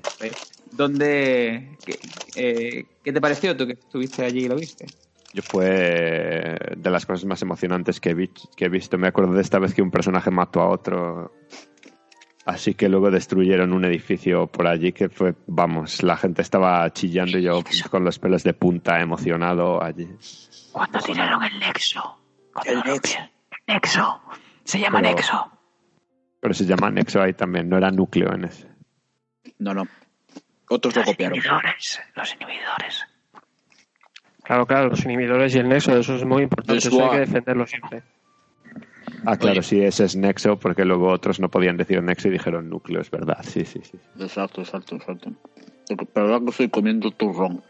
[0.71, 1.99] ¿Dónde, qué,
[2.35, 4.89] eh, ¿Qué te pareció tú que estuviste allí y lo viste?
[5.33, 8.97] Yo fue de las cosas más emocionantes que he, vi- que he visto.
[8.97, 11.31] Me acuerdo de esta vez que un personaje mató a otro.
[12.45, 17.37] Así que luego destruyeron un edificio por allí que fue, vamos, la gente estaba chillando
[17.37, 20.09] y yo con los pelos de punta emocionado allí.
[20.71, 22.17] Cuando tiraron el Nexo.
[22.65, 23.19] El Nexo.
[23.67, 24.21] Nexo.
[24.63, 25.51] Se llama Pero- Nexo.
[26.41, 28.67] Pero se llama Nexo ahí también, no era núcleo en ese.
[29.59, 29.83] No, no.
[30.69, 31.37] Otros lo Los copiaron.
[31.37, 32.01] inhibidores.
[32.15, 33.05] Los inhibidores.
[34.43, 36.77] Claro, claro, los inhibidores y el nexo, eso es muy importante.
[36.87, 38.03] Eso hay que defenderlo siempre.
[39.25, 39.63] Ah, claro, Oye.
[39.63, 43.11] sí, ese es Nexo, porque luego otros no podían decir Nexo y dijeron núcleo, es
[43.11, 43.99] verdad, sí, sí, sí.
[44.19, 45.31] Exacto, exacto, exacto.
[46.13, 47.61] Pero ahora que estoy comiendo turrón.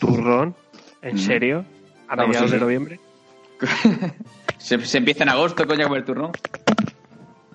[0.00, 0.54] Turrón,
[1.00, 1.18] ¿en Mm.
[1.18, 1.64] serio?
[2.08, 3.00] ¿A Vamos, mediados sí, de noviembre?
[4.58, 6.32] Se, se empieza en agosto, coño, con el turrón.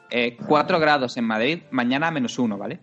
[0.09, 2.79] Eh, 4 grados en Madrid, mañana menos uno, ¿vale?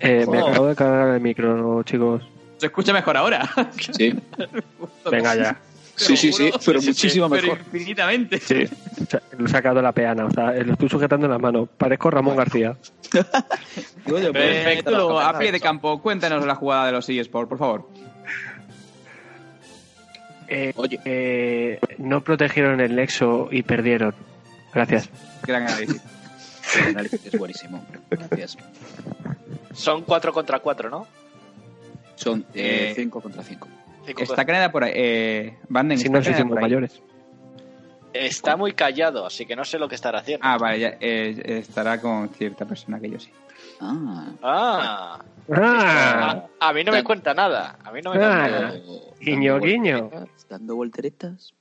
[0.00, 0.48] Eh, me Oh.
[0.48, 2.22] acabo de cargar el micro, chicos.
[2.58, 3.48] Se escucha mejor ahora.
[3.96, 4.14] Sí,
[5.10, 5.56] Venga ya.
[5.96, 7.58] sí, sí, sí, pero muchísimo Pero mejor.
[7.72, 8.38] infinitamente.
[8.40, 8.64] Sí,
[9.02, 11.68] o sea, lo he sacado la peana, o sea, lo estoy sujetando en las manos.
[11.76, 12.76] Parezco Ramón García.
[14.06, 17.88] Eh, tú, a pie de campo, cuéntanos la jugada de los eSports, por favor.
[20.48, 21.00] Eh, Oye.
[21.04, 24.14] eh, no protegieron el nexo y perdieron.
[24.74, 25.08] Gracias.
[25.46, 26.02] Gran análisis.
[26.78, 27.84] El análisis es buenísimo.
[28.10, 28.58] Gracias.
[29.72, 31.06] Son 4 contra 4, ¿no?
[32.16, 33.68] Son Eh, 5 contra 5.
[34.06, 34.92] Cinco Está Caneda por ahí.
[34.94, 36.62] Eh, Vanden, Si ¿está nos Caneda hicimos por ahí?
[36.64, 37.02] mayores.
[38.12, 40.46] Está muy callado, así que no sé lo que estará haciendo.
[40.46, 43.30] Ah, vale, ya, eh, estará con cierta persona que yo sí.
[43.80, 44.26] Ah.
[44.40, 45.18] Ah.
[45.52, 46.46] ¡Ah!
[46.60, 47.76] A, a mí no me cuenta nada.
[47.82, 48.20] A mí no me Ah.
[48.20, 48.74] cuenta nada.
[49.20, 50.10] Guiño, Dando guiño.
[50.48, 51.54] Dando volteretas,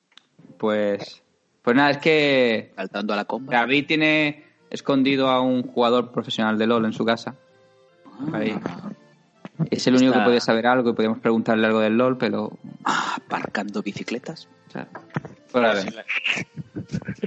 [0.59, 1.23] Pues,
[1.63, 3.51] pues nada, es que saltando a la comba.
[3.53, 7.35] David tiene escondido a un jugador profesional de LOL en su casa.
[8.31, 8.53] ahí.
[9.69, 12.57] Es el único Está- que puede saber algo y podemos preguntarle algo del LOL, pero...
[12.85, 14.47] ah, aparcando bicicletas.
[14.67, 14.87] o sea,
[15.47, 16.05] fuera de- Sí, la-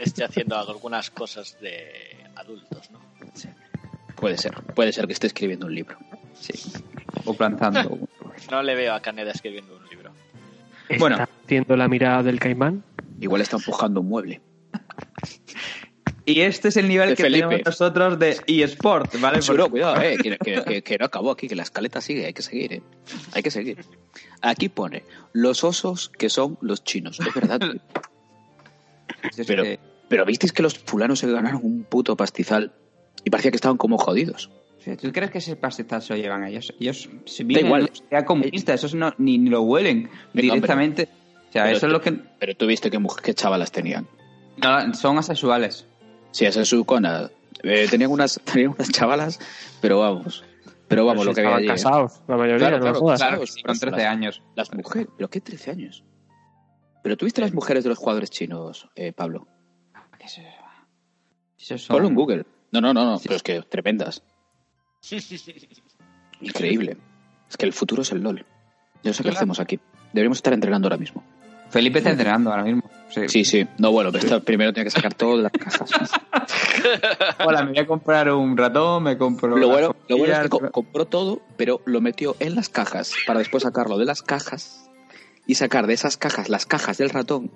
[0.02, 3.00] Esté haciendo algunas cosas de adultos, ¿no?
[4.16, 4.54] Puede ser.
[4.74, 5.96] Puede ser que esté escribiendo un libro.
[6.34, 6.52] sí.
[7.24, 7.98] O plantando.
[8.50, 10.10] No le veo a Caneda escribiendo un libro.
[10.98, 11.16] Bueno.
[11.16, 12.84] ¿Está haciendo la mirada del caimán?
[13.18, 14.42] Igual está empujando un mueble.
[16.26, 17.46] Y este es el nivel De que Felipe.
[17.46, 19.38] tenemos nosotros de eSport, ¿vale?
[19.46, 22.32] Porque- cuidado, eh, que, que- que- que no acabó aquí, que la escaleta sigue, hay
[22.34, 22.82] que seguir, eh.
[23.32, 23.84] Hay que seguir.
[24.42, 27.18] Aquí pone los osos que son los chinos.
[27.20, 27.60] Es verdad.
[29.46, 29.64] pero-
[30.08, 32.72] Pero visteis que los fulanos se ganaron un puto pastizal
[33.24, 34.50] y parecía que estaban como jodidos.
[34.78, 36.72] sea, ¿Tú crees que ese pastizal se lo llevan ellos?
[36.78, 37.88] Ellos se viven igual.
[37.92, 41.08] sociedad comunista, esos no, ni, ni lo huelen Venga, directamente.
[41.48, 42.12] O sea, Pero eso es lo que...
[42.38, 44.06] Pero tú viste qué, mujer- qué chavalas tenían.
[44.58, 45.86] no, son asexuales.
[46.32, 47.30] Sí, esa es su cona.
[47.62, 49.38] Eh, tenían, unas, tenían unas chavalas,
[49.80, 50.44] pero vamos.
[50.88, 51.64] Pero vamos, Pero lo si que había allí.
[51.66, 51.68] ¿eh?
[51.68, 53.20] casados, la mayoría, Claro, no claro, me jodas.
[53.20, 54.42] Claro, Las- con 13 las- años.
[54.54, 55.08] Las mujeres.
[55.16, 56.04] ¿Pero qué 13 años?
[57.02, 59.48] ¿Pero tuviste las mujeres de los jugadores chinos, eh, Pablo?
[60.20, 60.40] Eso-
[61.58, 62.46] esos son- Ponlo en Google.
[62.72, 63.18] No, no, no, no.
[63.18, 63.24] Sí.
[63.28, 64.22] Pero es que tremendas.
[66.40, 66.96] Increíble.
[67.48, 68.44] Es que el futuro es el LOL.
[69.02, 69.78] Yo sé qué hacemos aquí.
[70.12, 71.22] Deberíamos estar entrenando ahora mismo.
[71.76, 72.82] Felipe está entrenando ahora mismo.
[73.10, 73.28] Sí.
[73.28, 73.66] Sí, sí.
[73.78, 75.90] No, bueno, pero esto primero tiene que sacar todo de las cajas.
[77.44, 79.56] Hola, me voy a comprar un ratón, me compro...
[79.56, 83.12] Lo bueno, lo bueno es que co- compró todo, pero lo metió en las cajas
[83.26, 84.88] para después sacarlo de las cajas
[85.46, 87.50] y sacar de esas cajas las cajas del ratón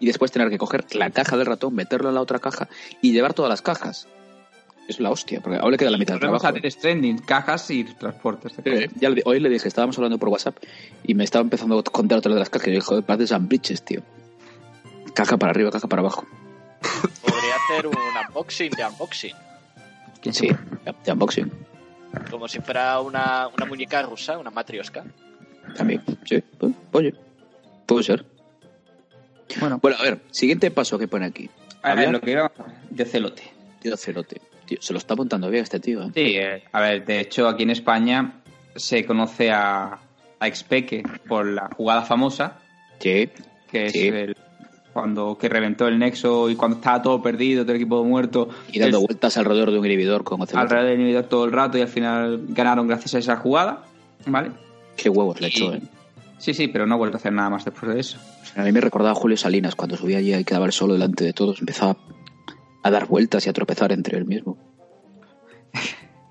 [0.00, 2.68] y después tener que coger la caja del ratón, meterlo en la otra caja
[3.00, 4.08] y llevar todas las cajas.
[4.88, 6.46] Es la hostia, porque ahora le queda la mitad del trabajo.
[6.46, 8.52] a tener trending, cajas y transportes.
[8.64, 10.56] Eh, ya le- hoy le dije, estábamos hablando por WhatsApp
[11.04, 13.28] y me estaba empezando a contar otra de las cajas y yo dije, joder, parece
[13.28, 14.02] sandwiches, tío.
[15.14, 16.26] Caja para arriba, caja para abajo.
[17.22, 17.94] Podría hacer un
[18.28, 19.34] unboxing de unboxing.
[20.20, 20.48] ¿Quién Sí,
[21.04, 21.50] de unboxing.
[22.30, 25.04] Como si fuera una, una muñeca rusa, una matrioska.
[25.76, 26.42] También, sí.
[26.58, 27.14] pues, Oye,
[27.86, 28.24] puede ser.
[29.60, 31.48] Bueno, Bueno, a ver, siguiente paso que pone aquí.
[31.82, 32.50] a ver, lo que iba
[32.90, 33.42] de celote.
[33.80, 34.40] Tío, cerote.
[34.66, 36.10] Tío, se lo está montando bien este tío, ¿eh?
[36.14, 38.32] Sí, eh, a ver, de hecho aquí en España
[38.76, 39.98] se conoce a,
[40.40, 42.58] a Expeque por la jugada famosa,
[43.00, 43.28] Sí,
[43.70, 44.08] que Sí.
[44.08, 44.36] es el,
[44.92, 48.78] cuando que reventó el nexo y cuando estaba todo perdido, todo el equipo muerto, y
[48.78, 50.62] dando vueltas alrededor de un inhibidor con Ocelote.
[50.62, 53.84] alrededor del inhibidor todo el rato y al final ganaron gracias a esa jugada,
[54.26, 54.50] ¿vale?
[54.96, 55.80] Qué huevos le echó, ¿eh?
[56.38, 58.18] Sí, sí, pero no ha vuelto a hacer nada más después de eso.
[58.56, 61.24] A mí me recordaba a Julio Salinas cuando subía allí y quedaba él solo delante
[61.24, 61.60] de todos.
[61.60, 61.96] Empezaba
[62.82, 64.56] a dar vueltas y a tropezar entre él mismo.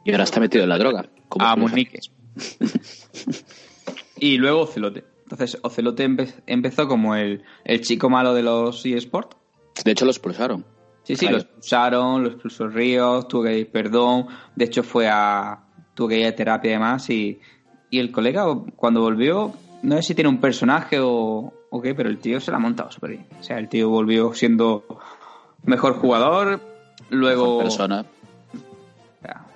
[0.04, 1.06] Y ahora está metido en la droga.
[1.30, 2.00] como a Munique.
[4.18, 5.04] y luego Ocelote.
[5.24, 9.38] Entonces, Ocelote empe- empezó como el, el chico malo de los eSports.
[9.86, 10.66] De hecho, lo expulsaron.
[11.04, 14.28] Sí, sí, lo expulsaron, lo expulsó Ríos, tuvo que pedir perdón.
[14.56, 15.64] De hecho, fue a.
[15.96, 17.10] tuvo que ir a terapia y demás.
[17.10, 17.40] Y,
[17.90, 18.46] y el colega,
[18.76, 22.52] cuando volvió, no sé si tiene un personaje o, o qué, pero el tío se
[22.52, 23.26] la ha montado súper bien.
[23.40, 24.84] O sea, el tío volvió siendo
[25.64, 26.60] mejor jugador.
[27.10, 27.46] Luego.
[27.58, 28.06] Mejor persona.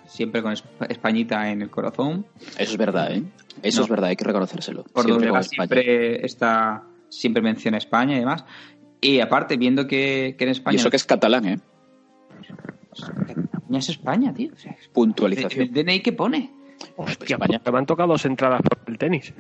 [0.08, 2.26] siempre con Esp- Españita en el corazón.
[2.58, 3.24] Eso es verdad, ¿eh?
[3.64, 3.84] Eso No.
[3.86, 4.84] es verdad, hay que reconocérselo.
[4.84, 8.46] por Siempre donde siempre está siempre menciona España y demás
[9.02, 11.60] y aparte viendo que, que en Y España eso que es catalán, ¿eh?
[13.68, 15.70] no es España tío o sea, ¿el Puntualización.
[15.74, 16.52] DNI que pone
[16.96, 17.60] Hostia, España.
[17.60, 19.34] porque me han tocado dos entradas por el tenis.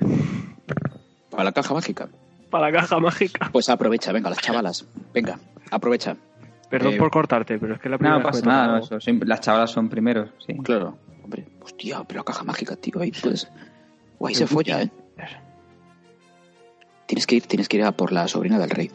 [1.30, 2.09] Para la caja mágica.
[2.49, 3.49] Para la caja mágica.
[3.51, 4.86] Pues aprovecha, venga, las chavalas.
[5.13, 5.38] Venga,
[5.72, 6.16] aprovecha.
[6.70, 8.99] Perdón Eh, por cortarte, pero es que la primera no vez pasa nada no, eso,
[8.99, 10.97] siempre- las chavalas son primeros sí Claro.
[11.24, 13.47] Hombre, hostia, pero la caja mágica, tío, ahí puedes.
[14.20, 14.91] Guay, se folla, ¿eh?
[17.07, 18.91] Tienes que ir, tienes que ir a por la sobrina del rey.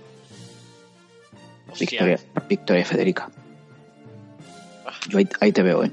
[1.70, 2.18] Hostia, Victoria,
[2.48, 3.30] Victoria Federica.
[5.08, 5.92] Yo ahí, ahí te veo, ¿eh?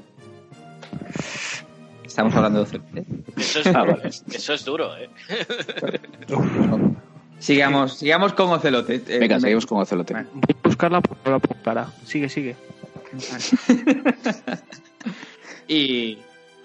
[2.04, 3.04] estamos hablando de Ocelote
[3.36, 4.08] Eso es, Ah, vale.
[4.08, 5.08] eso es duro, ¿eh?
[7.38, 10.14] sigamos sigamos con Ocelote Eh, Venga, me- seguimos con Ocelote.
[10.14, 10.28] Vale.
[10.32, 11.86] Voy a buscarla por la cara.
[12.04, 12.56] Sigue, sigue.
[15.66, 16.18] y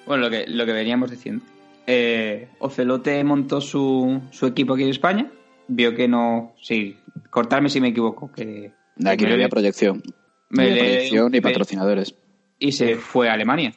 [0.05, 1.43] bueno lo que lo que veníamos diciendo
[1.87, 5.31] eh, Ocelote montó su, su equipo aquí en España
[5.67, 6.97] vio que no sí
[7.29, 8.71] cortarme si me equivoco que
[9.05, 10.03] Aquí no había proyección.
[10.49, 12.13] me Ni le- proyección ni patrocinadores.
[12.59, 13.73] y se fue a Alemania.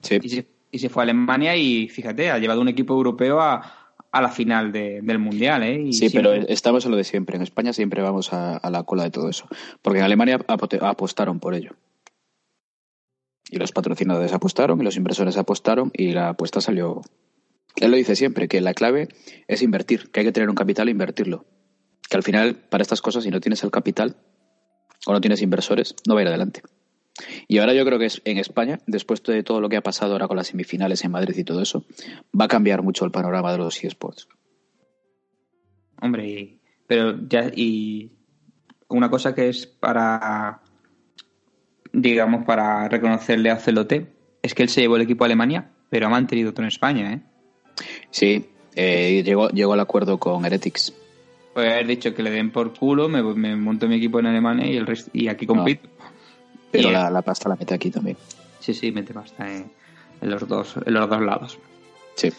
[0.00, 0.18] Sí.
[0.22, 3.81] Y se, y se fue a Alemania y fíjate, ha llevado un equipo europeo a,
[4.12, 5.62] a la final de- del Mundial.
[5.62, 5.80] ¿eh?
[5.86, 7.36] Y Sí, siempre- pero estamos en lo de siempre.
[7.36, 9.46] En España siempre vamos a, a la cola de todo eso.
[9.80, 11.72] Porque en Alemania apostaron por ello.
[13.50, 17.02] Y los patrocinadores apostaron y los inversores apostaron y la apuesta salió.
[17.76, 19.08] Él lo dice siempre, que la clave
[19.48, 21.44] es invertir, que hay que tener un capital e invertirlo.
[22.08, 24.16] Que al final, para estas cosas, si no tienes el capital
[25.06, 26.62] o no tienes inversores, no va a ir adelante.
[27.48, 30.12] Y ahora yo creo que es en España, después de todo lo que ha pasado
[30.12, 31.84] ahora con las semifinales en Madrid y todo eso,
[32.38, 34.28] va a cambiar mucho el panorama de los eSports.
[36.00, 38.10] Hombre, y- pero ya, y
[38.88, 40.60] una cosa que es para,
[41.92, 44.06] digamos, para reconocerle a Celote,
[44.42, 47.12] es que él se llevó el equipo a Alemania, pero ha mantenido otro en España,
[47.12, 47.20] ¿eh?
[48.10, 50.92] Sí, eh, llegó, llegó al acuerdo con Heretics.
[51.54, 54.66] Puede haber dicho que le den por culo, me, me monto mi equipo en Alemania
[54.66, 55.88] y el resto, y aquí compito.
[56.72, 58.16] Pero la, la pasta la mete aquí también.
[58.60, 59.70] Sí, sí, mete pasta en,
[60.20, 61.58] en los dos, en los dos lados.
[62.16, 62.32] Sí.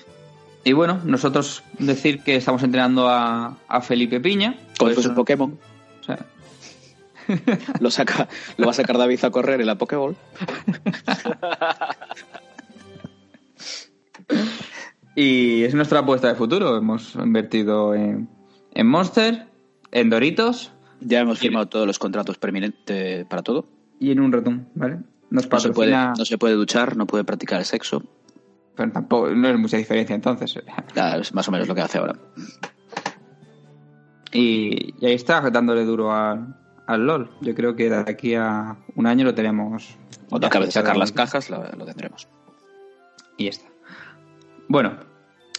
[0.66, 4.56] Y bueno, nosotros decir que estamos entrenando a, a Felipe Piña.
[4.78, 5.58] Con Por sus eso- Pokémon.
[6.02, 6.26] o sea,
[7.80, 8.28] Lo, saca,
[8.58, 10.16] lo va a sacar David a correr en la Pokéball.
[15.16, 16.78] y es nuestra apuesta de futuro.
[16.78, 18.28] Hemos invertido en,
[18.74, 19.48] en Monster,
[19.92, 20.72] en Doritos
[21.02, 23.68] Ya hemos firmado todos los contratos permanentes para todo.
[24.00, 25.00] Y en un ratón, ¿vale?
[25.30, 28.04] Nos No se, puede, no se puede duchar, no puede practicar el sexo.
[28.76, 30.56] pero tampoco, no es mucha diferencia entonces.
[31.20, 32.16] Es más o menos lo que hace ahora.
[34.32, 36.56] Y, y ahí está, dándole duro al,
[36.88, 37.30] al LOL.
[37.42, 39.98] Yo creo que de aquí a un año lo tenemos.
[40.30, 42.28] Cuando acabe de sacar las cajas, lo, lo tendremos.
[43.38, 43.68] Y ya está.
[44.68, 44.98] Bueno,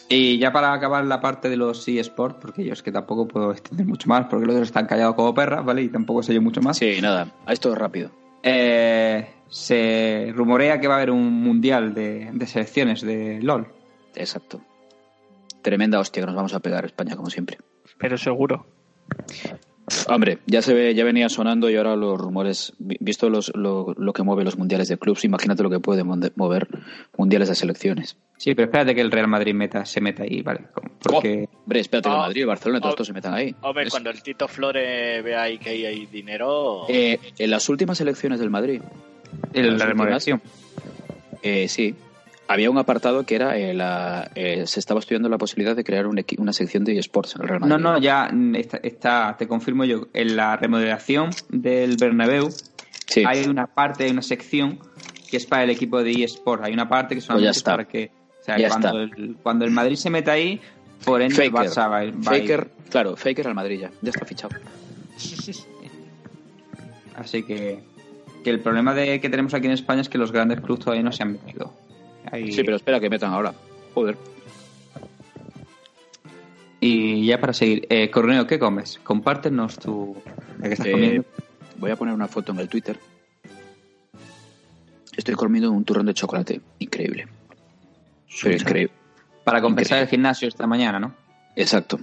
[0.08, 3.52] y ya para acabar la parte de los eSports, porque yo es que tampoco puedo
[3.52, 5.82] extender mucho más, porque los otros están callados como perras, ¿vale?
[5.82, 6.76] Y tampoco sé yo mucho más.
[6.78, 8.10] Sí, nada, esto rápido.
[8.46, 13.66] Eh, se rumorea que va a haber un mundial de, de selecciones de LOL.
[14.14, 14.60] Exacto.
[15.62, 17.56] Tremenda hostia que nos vamos a pegar España, como siempre.
[17.98, 18.66] Pero seguro.
[20.08, 23.94] Hombre, ya se ve, ya venía sonando y ahora los rumores, vi- visto los, lo,
[23.98, 26.68] lo que mueve los mundiales de clubs, imagínate lo que puede mover
[27.18, 28.16] mundiales de selecciones.
[28.38, 30.62] Sí, pero espérate que el Real Madrid meta, se meta ahí, ¿vale?
[31.02, 33.54] Porque Hombre, espérate que Oh, Madrid, Barcelona, todos oh, estos se metan ahí.
[33.60, 36.86] Hombre, Es- cuando el Tito Flore vea ahí que ahí hay dinero.
[36.88, 38.80] Eh, en las últimas elecciones del Madrid,
[39.52, 40.42] el, la últimas- remodelación.
[41.42, 41.94] eh, sí,
[42.48, 46.06] había un apartado que era, eh, la, eh, se estaba estudiando la posibilidad de crear
[46.06, 47.82] un equi- una sección de eSports en el Real No, Madrid.
[47.84, 52.50] no, ya mm, está, está- te confirmo yo, en la remodelación del Bernabéu
[53.06, 53.22] Sí.
[53.26, 54.78] hay una parte, hay una sección
[55.30, 56.62] que es para el equipo de eSport.
[56.64, 57.70] Hay una parte que solamente Pues ya es está.
[57.72, 58.10] para que...
[58.40, 59.16] O sea, Ya cuando, está.
[59.20, 60.60] El, cuando el Madrid se meta ahí,
[61.04, 62.14] por ende el Faker, Barça va, va ir.
[62.22, 64.54] Faker, claro, Faker al Madrid ya, ya está fichado.
[67.16, 67.80] Así que,
[68.42, 71.02] que el problema de que tenemos aquí en España es que los grandes clubes todavía
[71.04, 71.72] no se han metido.
[72.30, 73.54] Ahí- Sí, pero espera que metan ahora.
[73.94, 74.16] Joder.
[76.80, 79.00] Y ya para seguir, eh, Corneo, ¿qué comes?
[79.02, 80.16] Compártenos tu...
[80.58, 81.24] ¿De qué estás Eh, comiendo?
[81.78, 82.98] voy a poner una foto en el Twitter.
[85.16, 86.60] Estoy comiendo un turrón de chocolate.
[86.80, 87.26] Increíble.
[88.42, 88.92] Pero increíble.
[89.44, 90.02] Para compensar increíble.
[90.04, 91.14] el gimnasio esta mañana, ¿no?
[91.56, 91.98] Exacto.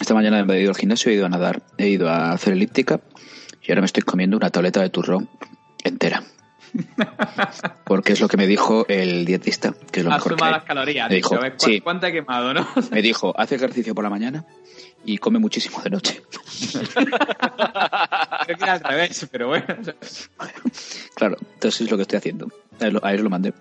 [0.00, 3.00] Esta mañana he ido al gimnasio, he ido a nadar, he ido a hacer elíptica
[3.62, 5.28] y ahora me estoy comiendo una tableta de turrón
[5.84, 6.22] entera.
[7.84, 10.60] Porque es lo que me dijo el dietista, que es lo mejor que hay.
[10.66, 11.08] calorías.
[11.08, 11.80] Me dijo, dicho, ¿ves cu- sí.
[11.80, 12.66] ¿Cuánto he quemado, no?
[12.90, 14.44] Me dijo, hace ejercicio por la mañana
[15.04, 16.22] y come muchísimo de noche.
[16.94, 19.64] Creo que era al revés, pero bueno.
[21.14, 22.48] Claro, entonces es lo que estoy haciendo.
[22.80, 23.50] A él, lo- a él lo mandé.
[23.50, 23.54] Lo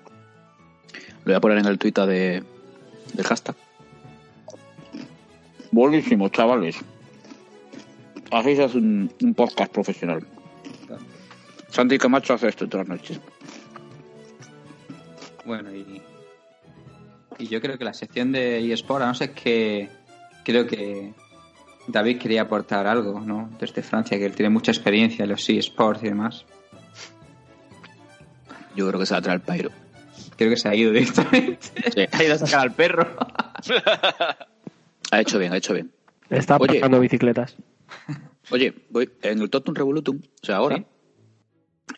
[1.26, 2.44] voy a poner en el Twitter de,
[3.14, 3.56] del hashtag.
[5.72, 6.78] Buenísimo, chavales.
[8.32, 10.26] Así se hace un, un podcast profesional.
[11.70, 13.20] Santi Camacho hace esto todas las noches.
[15.46, 16.02] Bueno, y,
[17.40, 19.90] y yo creo que la sección de eSport, a no ser que
[20.44, 21.14] creo que
[21.88, 23.50] David quería aportar algo, ¿no?
[23.60, 26.46] Desde Francia, que él tiene mucha experiencia en los eSports y demás.
[28.76, 29.72] Yo creo que se va a traer el Pairo.
[30.36, 31.60] Creo que se ha ido directamente.
[31.94, 32.06] Sí.
[32.12, 33.16] ha ido a sacar al perro.
[35.12, 35.92] Ha hecho bien, ha hecho bien.
[36.30, 37.56] Está aparcando bicicletas.
[38.52, 40.78] Oye, voy en el Totum Revolutum, o sea, ahora.
[40.78, 40.86] ¿Sí?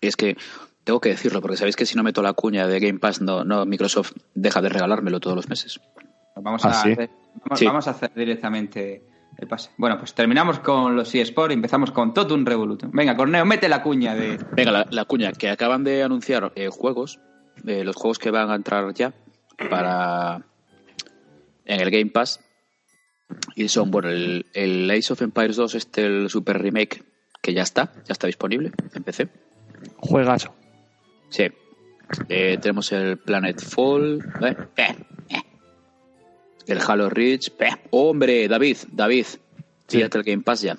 [0.02, 0.38] Es que
[0.84, 3.44] tengo que decirlo, porque sabéis que si no meto la cuña de Game Pass, no,
[3.44, 5.80] no Microsoft deja de regalármelo todos los meses.
[6.36, 6.92] Vamos, ¿Ah, a sí?
[6.94, 7.10] hacer,
[7.46, 7.66] vamos, Sí.
[7.66, 9.04] vamos a hacer directamente
[9.38, 9.72] el pase.
[9.78, 12.92] Bueno, pues terminamos con los eSports y empezamos con Totum Revolutum.
[12.94, 14.38] Venga, Corneo, mete la cuña de...
[14.54, 17.20] Venga, la, la cuña, que acaban de anunciar eh, juegos,
[17.66, 19.14] eh, los juegos que van a entrar ya
[19.70, 20.42] para
[21.66, 22.40] en el Game Pass.
[23.56, 27.04] Y son, bueno, el, el Ace of Empires 2, este, el Super Remake,
[27.42, 29.30] que ya está, ya está disponible en PC.
[29.98, 30.54] Juegazo.
[31.30, 31.48] Sí.
[32.28, 34.20] Eh, tenemos el Planet Fall.
[34.42, 34.56] ¿eh?
[34.78, 34.96] Eh,
[35.30, 35.44] eh.
[36.68, 37.50] El Halo Reach.
[37.60, 37.70] eh.
[37.92, 39.26] Hombre, David, David.
[39.88, 40.78] Fíjate el Game Pass ya.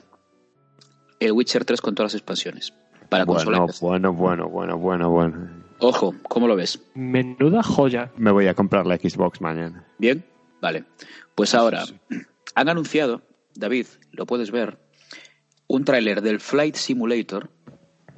[1.19, 2.73] El Witcher 3 con todas las expansiones.
[3.09, 5.51] Para Bueno, bueno, bueno, bueno, bueno, bueno.
[5.81, 6.81] Ojo, ¿cómo lo ves?
[6.95, 8.13] Menuda joya.
[8.17, 9.85] Me voy a comprar la Xbox mañana.
[9.99, 10.25] ¿Bien?
[10.61, 10.85] Vale.
[11.35, 11.85] Pues ahora,
[12.55, 13.23] han anunciado,
[13.55, 14.79] David, lo puedes ver,
[15.67, 17.51] un tráiler del Flight Simulator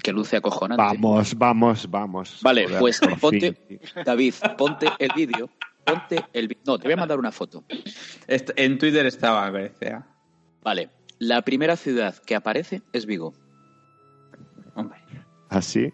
[0.02, 0.82] que luce acojonante.
[0.82, 2.38] Vamos, vamos, vamos.
[2.42, 3.80] Vale, Joder, pues ponte, fin.
[4.04, 5.50] David, ponte el vídeo,
[5.84, 7.64] ponte el No, te voy a mandar una foto.
[8.26, 9.92] En Twitter estaba, me parece.
[9.92, 10.06] ¿ah?
[10.62, 13.32] Vale, la primera ciudad que aparece es Vigo.
[14.74, 14.98] Hombre.
[15.48, 15.92] ¿Así?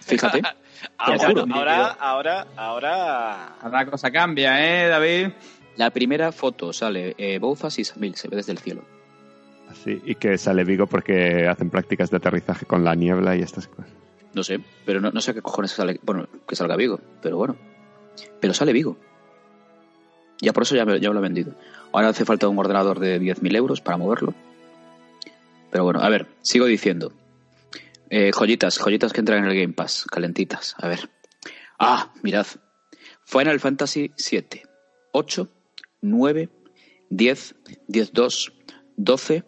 [0.00, 0.42] Fíjate.
[0.98, 1.46] Ah, juro.
[1.52, 3.46] ahora, ahora, ahora.
[3.60, 5.28] Ahora la cosa cambia, ¿eh, David?
[5.76, 8.84] La primera foto sale eh, Bouzas y Samil, se ve desde el cielo.
[9.70, 10.00] Así.
[10.04, 13.90] Y que sale Vigo porque hacen prácticas de aterrizaje con la niebla y estas cosas.
[14.34, 15.98] No sé, pero no, no sé qué cojones sale.
[16.02, 17.56] Bueno, que salga Vigo, pero bueno.
[18.40, 18.96] Pero sale Vigo.
[20.40, 21.54] Ya por eso ya ya lo he vendido.
[21.92, 24.34] Ahora hace falta un ordenador de 10.000 euros para moverlo.
[25.70, 27.12] Pero bueno, a ver, sigo diciendo.
[28.10, 30.76] Eh, joyitas, joyitas que entran en el Game Pass, calentitas.
[30.78, 31.08] A ver.
[31.78, 32.46] Ah, mirad.
[33.24, 34.62] Final Fantasy 7,
[35.12, 35.48] 8,
[36.02, 36.48] 9,
[37.10, 37.54] 10,
[37.88, 38.52] 10-2,
[38.96, 39.44] 12,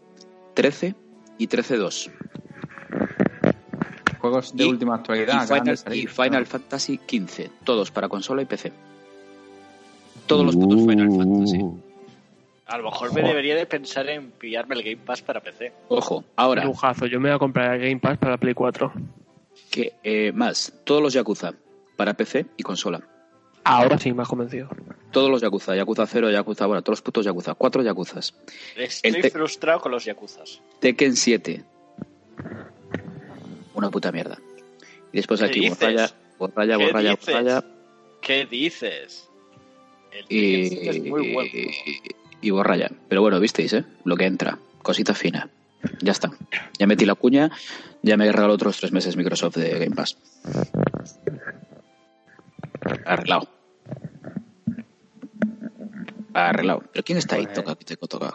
[0.58, 0.92] 13
[1.38, 2.10] y 13-2.
[4.18, 5.44] Juegos de Y- última actualidad.
[5.44, 6.02] y Final, salir.
[6.02, 8.72] y Final Fantasy 15, todos para consola y PC.
[10.26, 11.58] Todos los putos Final Fantasy.
[11.62, 11.78] Uh,
[12.66, 15.72] A lo mejor me debería de pensar en pillarme el Game Pass para PC.
[15.90, 17.06] Ojo, ahora, Lujazo.
[17.06, 18.92] Yo me voy a comprar el Game Pass para la Play 4.
[19.70, 21.52] que eh, más, todos los Yakuza
[21.96, 23.00] para PC y consola.
[23.68, 24.68] Ahora sí me has convencido.
[25.10, 28.34] Todos los Yakuza, Yakuza 0, Yakuza, bueno, todos los putos Yakuza, cuatro Yakuzas.
[28.76, 30.60] Estoy te- frustrado con los Yakuzas.
[30.80, 31.64] Tekken 7.
[33.74, 34.38] Una puta mierda.
[35.12, 35.78] Y después ¿Qué aquí dices?
[35.78, 37.26] borralla, borralla, ¿Qué borralla, dices?
[37.34, 37.64] borralla
[38.22, 39.28] ¿Qué dices?
[40.12, 41.70] El y, Tekken 7 es muy buen juego.
[42.40, 42.90] y borralla.
[43.08, 43.84] Pero bueno, visteis, ¿eh?
[44.04, 45.48] Lo que entra, cosita fina.
[46.00, 46.30] Ya está.
[46.78, 47.50] Ya metí la cuña,
[48.02, 50.16] ya me he regalado otros tres meses Microsoft de Game Pass.
[53.04, 53.48] Arreglado.
[56.46, 56.82] Arreglado.
[56.92, 57.44] ¿Pero quién está ahí?
[57.46, 58.34] Pues- Toca, toca, toca.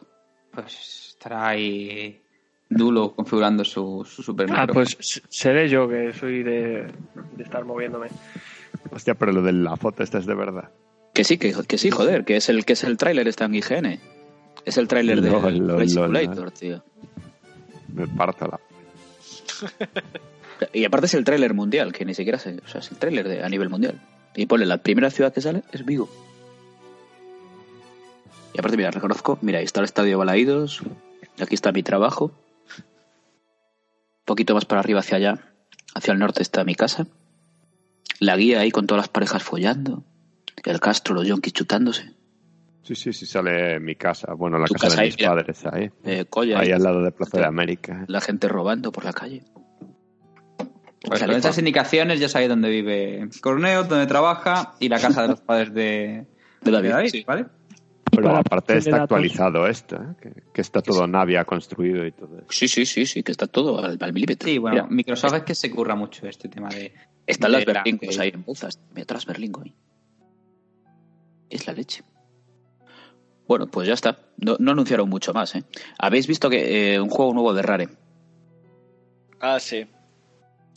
[0.52, 2.22] Pues estará ahí
[2.70, 4.98] Dulo configurando su, su super Ah, pues
[5.30, 6.88] seré yo que soy de,
[7.36, 8.08] de estar moviéndome.
[8.92, 10.72] Hostia, pero lo de la foto esta es de verdad.
[11.14, 13.56] Que sí, que, que sí, joder, que es el que es el tráiler está en
[13.56, 14.00] IGN.
[14.66, 16.84] Es el tráiler de Flight Simulator, tío.
[17.94, 18.60] Me parto la...
[20.74, 23.28] Y aparte es el tráiler mundial, que ni siquiera se, o sea, es el tráiler
[23.28, 24.00] de- a nivel mundial.
[24.36, 26.10] Y ponle la primera ciudad que sale es Vigo.
[28.54, 30.82] Y aparte, mira, reconozco, mira, ahí está el estadio Balaídos,
[31.42, 32.32] aquí está mi trabajo.
[32.78, 35.40] Un poquito más para arriba hacia allá,
[35.96, 37.08] hacia el norte está mi casa.
[38.20, 40.04] La guía ahí con todas las parejas follando.
[40.66, 42.14] El Castro, los yonkis chutándose.
[42.84, 44.34] Sí, sí, sí, sale mi casa.
[44.34, 45.30] Bueno, la casa, casa de ahí, mis mira.
[45.32, 45.92] padres, ahí.
[46.06, 48.06] Eh, colla, Ahí al lado de Plaza de América.
[48.08, 49.44] la gente robando por la calle.
[51.02, 55.28] Pues esas por- indicaciones ya sabéis dónde vive Corneo, dónde trabaja y la casa de
[55.30, 56.26] los padres de,
[56.62, 57.24] De David, de David, sí.
[57.28, 57.46] ¿vale?
[58.16, 59.04] Pero Para aparte está datos.
[59.04, 60.16] actualizado esto, ¿eh?
[60.22, 62.48] que, que está todo Navia construido y todo eso.
[62.50, 64.48] Sí, sí, sí, sí, que está todo al, al milímetro.
[64.48, 66.94] Sí, bueno, Mira, Microsoft es que se curra mucho este tema de...
[67.26, 68.80] Están las de la- berlingos ahí en bolsas.
[68.92, 69.74] Mira, atrás berlingo ahí.
[71.50, 72.04] Es la leche.
[73.48, 74.18] Bueno, pues ya está.
[74.38, 75.64] No, no anunciaron mucho más, ¿eh?
[76.00, 77.90] Habéis visto que eh, un juego nuevo de Rare.
[79.40, 79.86] Ah, sí.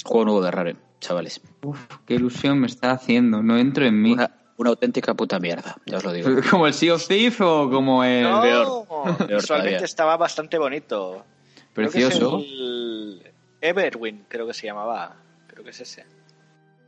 [0.04, 1.40] Juego nuevo de Rare, chavales.
[1.62, 4.12] Uf, qué ilusión me está haciendo, no entro en mí.
[4.12, 6.30] Una, una auténtica puta mierda, ya os lo digo.
[6.50, 8.22] ¿Como el Sea of Thief o como el...
[8.22, 8.86] No, peor.
[9.18, 9.78] Peor visualmente todavía.
[9.78, 11.24] estaba bastante bonito.
[11.74, 12.38] Creo que es Precioso.
[12.38, 13.22] el
[13.60, 15.16] Everwind, creo que se llamaba.
[15.46, 16.04] Creo que es ese.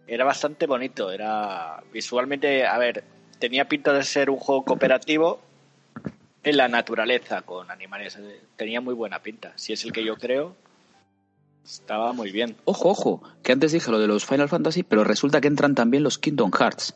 [0.06, 1.10] Era bastante bonito.
[1.10, 3.04] Era visualmente, a ver,
[3.38, 5.40] tenía pinta de ser un juego cooperativo
[6.42, 8.18] en la naturaleza con animales.
[8.56, 9.52] Tenía muy buena pinta.
[9.56, 10.54] Si es el que yo creo,
[11.64, 12.56] estaba muy bien.
[12.64, 16.02] Ojo, ojo, que antes dije lo de los Final Fantasy, pero resulta que entran también
[16.02, 16.94] los Kingdom Hearts.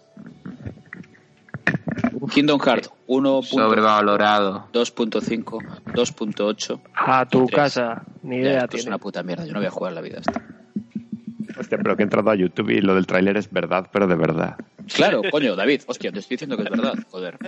[2.32, 4.68] Kingdom Hearts 1.2.5, Sobrevalorado.
[4.72, 6.80] 2.8.
[6.94, 9.70] A tu casa, ni Ya, idea esto es una puta mierda, yo no voy a
[9.70, 10.42] jugar la vida esta.
[11.58, 14.14] Hostia, pero que he entrado a YouTube y lo del tráiler es verdad, pero de
[14.14, 14.56] verdad.
[14.94, 17.38] Claro, coño, David, hostia, te estoy diciendo que es verdad, joder.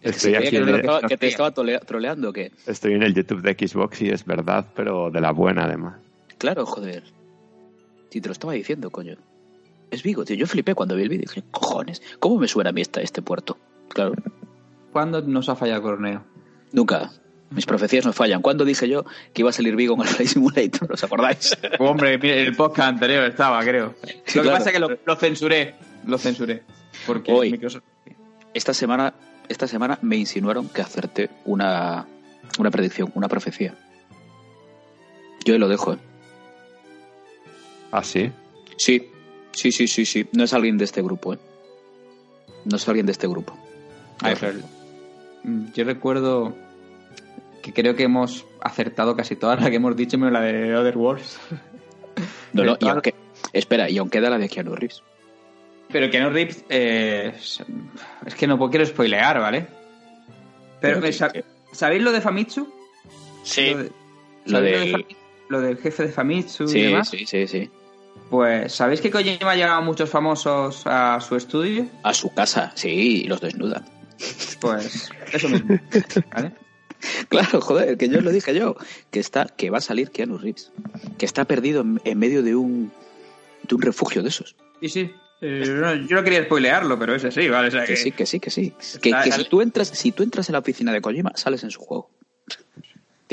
[0.00, 2.52] Estoy aquí que, en te el, estaba, que te estaba tolea- troleando, ¿o ¿qué?
[2.66, 5.96] estoy en el YouTube de Xbox y es verdad, pero de la buena además.
[6.38, 7.02] Claro, joder.
[8.10, 9.16] Sí, te lo estaba diciendo, coño.
[9.92, 10.36] Es Vigo, tío.
[10.36, 11.26] Yo flipé cuando vi el vídeo.
[11.28, 13.58] Dije, cojones, ¿cómo me suena a mí esta, este puerto?
[13.90, 14.14] Claro,
[14.90, 16.24] ¿Cuándo nos ha fallado Corneo?
[16.72, 17.10] nunca.
[17.50, 18.40] Mis profecías no fallan.
[18.40, 19.04] ¿Cuándo dije yo
[19.34, 20.90] que iba a salir Vigo en el Flight Simulator?
[20.94, 21.54] ¿Os acordáis?
[21.78, 23.94] Hombre, mira, el podcast anterior estaba, creo.
[24.02, 24.52] Sí, lo que claro.
[24.52, 25.74] pasa es que lo, lo censuré.
[26.06, 26.62] Lo censuré.
[27.06, 27.50] Porque Hoy.
[27.50, 27.82] Microsoft...
[28.54, 29.12] Esta semana,
[29.50, 32.06] esta semana me insinuaron que acerté una,
[32.58, 33.74] una predicción, una profecía.
[35.44, 35.98] Yo ahí lo dejo, ¿eh?
[37.90, 38.32] ¿Ah, sí?
[38.78, 39.10] Sí,
[39.52, 40.26] sí, sí, sí, sí.
[40.32, 41.38] No es alguien de este grupo, ¿eh?
[42.64, 43.56] No es alguien de este grupo.
[44.20, 44.58] Ay, pero-
[45.44, 46.54] Mm, Yo recuerdo
[47.62, 50.96] que creo que hemos acertado casi todas las que hemos dicho, menos la de Other
[50.96, 51.36] Wars.
[52.52, 53.14] No, no, y aunque,
[53.52, 55.02] espera, y aunque da la de Keanu Reeves.
[55.90, 59.66] Pero no Rips eh, es que no quiero spoilear, ¿vale?
[60.80, 62.72] Pero, Pero que- ¿sab- que- ¿sabéis lo de Famitsu?
[63.42, 63.92] Sí, Lo, de-
[64.46, 65.16] Lo ¿sabéis del- Fami-
[65.48, 67.08] lo del jefe de Famitsu y Sí, demás.
[67.08, 67.70] sí, sí, sí.
[68.30, 71.86] Pues, ¿sabéis que Kojima ha llegado a muchos famosos a su estudio?
[72.02, 73.84] A su casa, sí, y los desnuda.
[74.60, 75.78] Pues, eso mismo.
[76.32, 76.52] ¿Vale?
[77.28, 78.76] Claro, joder, que yo lo dije yo,
[79.10, 80.70] que está, que va a salir Keanu Reeves,
[81.18, 82.92] que está perdido en, en medio de un
[83.68, 84.56] de un refugio de esos.
[84.80, 85.10] Sí, sí.
[85.40, 87.68] Eh, no, yo no quería spoilearlo, pero es así, ¿vale?
[87.68, 88.72] O sea, Que que- sí, que sí, que sí.
[89.00, 91.80] Que si tú entras, si tú entras en la oficina de Kojima, sales en su
[91.80, 92.10] juego.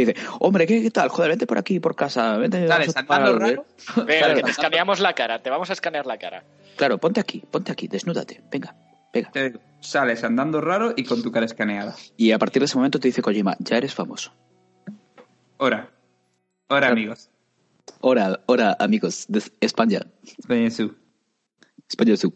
[0.06, 1.10] Te dice, hombre, ¿qué, qué tal?
[1.10, 2.58] Joder, vente por aquí, por casa, vente.
[2.72, 3.66] Algo, raro.
[3.98, 4.36] venga, Claro.
[4.36, 5.42] que te escaneamos la cara.
[5.44, 6.44] Te vamos a escanear la cara.
[6.78, 8.74] Claro, ponte aquí, ponte aquí, desnúdate, venga,
[9.14, 9.30] venga.
[9.32, 11.96] Te sales andando raro y con tu cara escaneada.
[12.16, 14.32] Y a partir de ese momento te dice Kojima, ya eres famoso.
[15.58, 15.92] Ahora.
[16.70, 17.30] Ahora, amigos.
[18.00, 20.00] Hola, hola, amigos de España.
[20.48, 20.96] Doña Su.
[21.90, 22.34] España tú.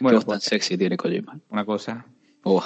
[0.00, 1.38] Bueno, Qué voz tan pues, sexy tiene Kojima.
[1.50, 2.06] una cosa.
[2.44, 2.64] Oh.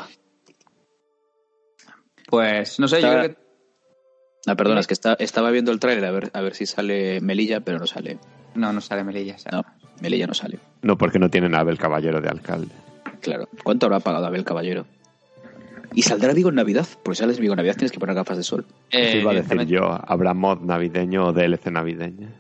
[2.28, 3.42] Pues, no sé, yo creo que...
[4.46, 7.20] No, perdona, es que está- estaba viendo el tráiler a ver, a ver si sale
[7.20, 8.18] Melilla, pero no sale.
[8.54, 9.36] No, no sale Melilla.
[9.52, 9.64] No,
[10.00, 10.58] Melilla no sale.
[10.82, 12.74] No, porque no tienen a Abel Caballero de alcalde.
[13.20, 13.48] Claro.
[13.62, 14.84] ¿Cuánto habrá pagado Abel Caballero?
[15.94, 18.36] Y saldrá Vigo en Navidad, porque si sales Vigo en Navidad tienes que poner gafas
[18.38, 18.66] de sol.
[18.90, 22.30] eh, iba a decir directamente- yo, ¿habrá mod navideño o DLC navideña?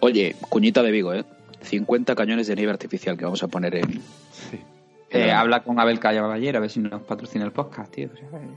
[0.00, 1.24] Oye, cuñita de Vigo, ¿eh?
[1.62, 3.92] 50 cañones de nieve artificial que vamos a poner en...
[4.32, 4.58] Sí.
[5.10, 8.06] Eh, habla con Abel Caballero a ver si nos patrocina el podcast, tío.
[8.06, 8.48] Eh,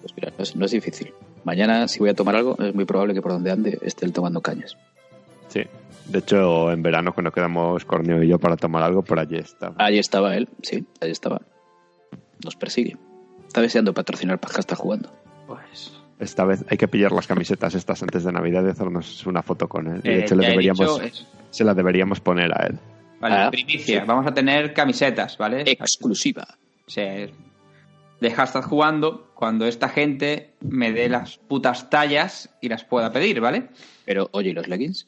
[0.00, 1.12] Pues mira, no es, no es difícil.
[1.44, 4.12] Mañana, si voy a tomar algo, es muy probable que por donde ande esté él
[4.12, 4.76] tomando cañas.
[5.48, 5.62] Sí.
[6.06, 9.74] De hecho, en verano, cuando quedamos Corneo y yo para tomar algo, por allí estaba.
[9.78, 11.40] Ahí estaba él, sí, ahí estaba.
[12.44, 12.96] Nos persigue.
[13.46, 15.10] Está deseando patrocinar para está jugando.
[15.46, 15.92] Pues.
[16.18, 19.68] Esta vez hay que pillar las camisetas estas antes de Navidad y hacernos una foto
[19.68, 20.00] con él.
[20.04, 21.12] Y de eh, hecho, le he
[21.50, 22.78] se la deberíamos poner a él.
[23.20, 23.50] Vale, Ah.
[23.50, 24.04] primicia.
[24.04, 25.62] Vamos a tener camisetas, ¿vale?
[25.66, 26.46] Exclusiva.
[26.86, 27.26] O sea,
[28.20, 33.40] de hashtag jugando cuando esta gente me dé las putas tallas y las pueda pedir,
[33.40, 33.68] ¿vale?
[34.04, 35.06] Pero, oye, ¿y los leggings?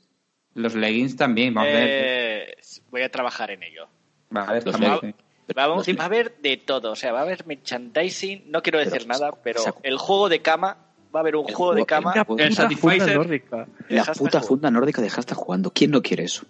[0.55, 1.89] Los leggings también, vamos a ver.
[1.91, 2.57] Eh,
[2.91, 3.87] voy a trabajar en ello.
[4.31, 5.23] Vale, los estamos- leggings.
[5.55, 8.93] Vamos, va a haber de todo, o sea, va a haber merchandising, no quiero decir
[9.03, 9.81] Pero, nada, pero saco.
[9.83, 10.79] el juego de cama,
[11.15, 12.15] va a haber un El juego de cama.
[12.17, 13.01] el Puta Satisfyer.
[13.01, 13.67] funda nórdica.
[13.91, 15.71] La puta funda nórdica de hashtag jugando.
[15.71, 16.47] ¿Quién no quiere eso?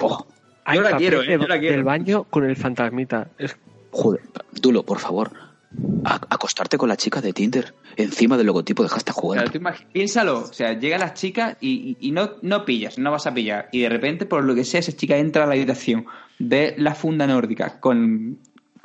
[0.00, 0.26] Oh,
[0.74, 1.76] Yo la quiero, eh, yo la quiero.
[1.76, 3.28] del baño con el fantasmita.
[3.38, 3.56] Es
[3.90, 4.20] joder,
[4.52, 5.32] Dulo, por favor.
[6.06, 9.50] A- acostarte con la chica de Tinder encima del logotipo de hashtag Claro, jugando.
[9.50, 9.60] tú
[9.92, 13.32] piénsalo, o sea, llega la chica y, y- y no, no pillas, no vas a
[13.32, 13.68] pillar.
[13.72, 16.04] Y de repente, por lo que sea, esa chica entra a la habitación
[16.38, 18.38] de la funda nórdica con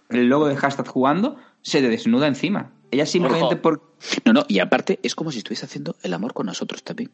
[0.10, 2.72] el logo de hashtag jugando, se te desnuda encima.
[2.92, 3.62] Ella simplemente Ojo.
[3.62, 3.82] por...
[4.26, 7.12] No, no, y aparte es como si estuviese haciendo el amor con nosotros también.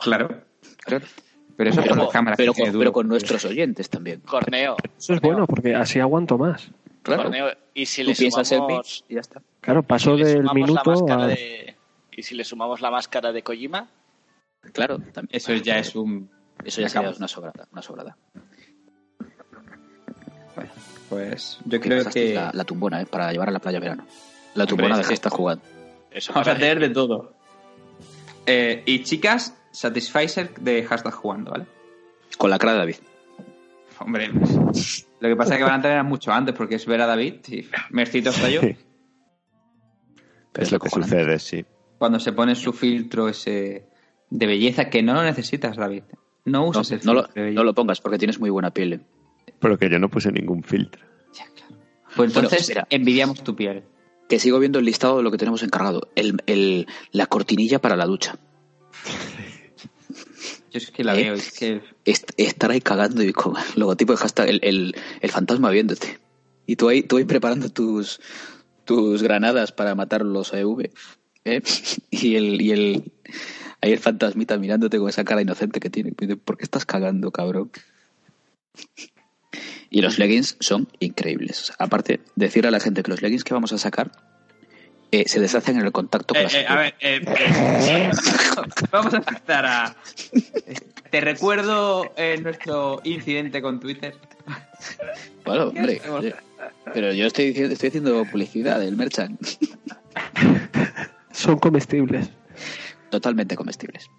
[0.00, 0.42] Claro,
[0.84, 1.04] Claro.
[1.56, 2.38] pero eso es Pero, por las cámaras.
[2.54, 4.20] con, pero con nuestros oyentes también.
[4.20, 4.76] Corneo.
[4.98, 6.70] Eso es bueno porque así aguanto más.
[7.14, 7.30] Claro.
[7.74, 9.40] Y si le sumamos, y ya está.
[9.60, 11.26] Claro, pasó si del minuto a...
[11.26, 11.76] de-
[12.12, 13.88] y si le sumamos la máscara de Kojima,
[14.72, 15.28] Claro, también.
[15.30, 16.28] Eso ya es un...
[16.64, 17.68] Eso ya sería una sobrada.
[17.70, 18.16] Una sobrada.
[20.54, 20.70] Bueno,
[21.08, 23.06] pues yo creo es que La, la tumbona, ¿eh?
[23.06, 24.04] Para llevar a la playa verano.
[24.54, 25.64] La Hombre, tumbona de es que- hashtag jugando.
[26.10, 27.32] eso vamos a tener de todo.
[28.46, 31.66] Eh, y chicas, Satisficer de hashtag jugando, ¿vale?
[32.38, 32.96] Con la cara de David.
[33.98, 37.00] Hombre, pues, lo que pasa es que van a tener mucho antes porque es ver
[37.00, 38.60] a David y Mercito hasta yo.
[38.60, 38.76] Sí.
[40.54, 41.64] Es lo que sucede, sí.
[41.98, 43.88] Cuando se pone su filtro ese
[44.30, 46.02] de belleza que no lo necesitas, David.
[46.44, 47.54] No No, usas el no filtro lo, de belleza.
[47.60, 49.02] no lo pongas porque tienes muy buena piel.
[49.58, 51.02] Pero que yo no puse ningún filtro.
[52.14, 53.84] Pues Bueno, entonces envidiamos tu piel.
[54.28, 56.10] Que sigo viendo el listado de lo que tenemos encargado.
[56.16, 58.36] El, el- la cortinilla para la ducha.
[60.72, 61.22] Yo es que la ¿Eh?
[61.24, 64.94] veo, es que Est- estar ahí cagando y con el logotipo de hashtag, el, el,
[65.20, 66.18] el fantasma viéndote.
[66.66, 68.20] Y tú ahí, tú ahí preparando tus,
[68.84, 70.90] tus granadas para matar los AEV.
[71.44, 71.62] ¿eh?
[72.10, 73.12] Y el, y el,
[73.80, 76.12] ahí el fantasmita mirándote con esa cara inocente que tiene.
[76.12, 77.70] ¿Por qué estás cagando, cabrón?
[79.88, 81.72] Y los leggings son increíbles.
[81.78, 84.10] Aparte, decirle a la gente que los leggings que vamos a sacar
[85.12, 88.10] eh, se deshacen en el contacto con Eh, las eh, a ver, eh, eh,
[88.90, 89.96] vamos a empezar a...
[91.10, 94.14] Te recuerdo eh, nuestro incidente con Twitter.
[95.44, 96.34] Bueno, hombre, oye,
[96.92, 99.40] pero yo estoy, diciendo- estoy haciendo publicidad del merchant.
[101.32, 102.30] Son comestibles.
[103.10, 104.10] Totalmente comestibles.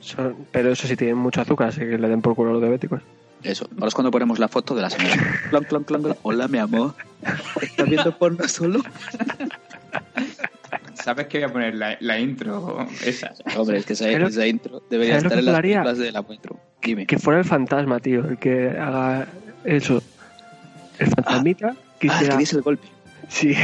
[0.00, 2.62] Son- pero eso sí tienen mucho azúcar, así que le den por culo a los
[2.62, 3.00] diabéticos.
[3.42, 3.68] Eso.
[3.74, 5.16] Ahora es cuando ponemos la foto de la señora.
[5.50, 6.16] Clon, clon, clon, clon.
[6.22, 6.94] Hola, mi amor.
[7.60, 8.82] ¿Estás viendo porno solo?
[10.94, 13.32] ¿Sabes que voy a poner la, la intro esa?
[13.56, 16.12] Hombre, es que esa, Pero- esa intro debería ¿sabes lo estar en las películas de
[16.12, 16.60] la intro.
[16.82, 17.06] Dime.
[17.06, 19.26] Que fuera el fantasma, tío, el que haga
[19.64, 20.02] eso.
[20.98, 22.28] El fantasmita Ah, quisiera...
[22.34, 22.86] que dice el golpe.
[23.28, 23.54] Sí,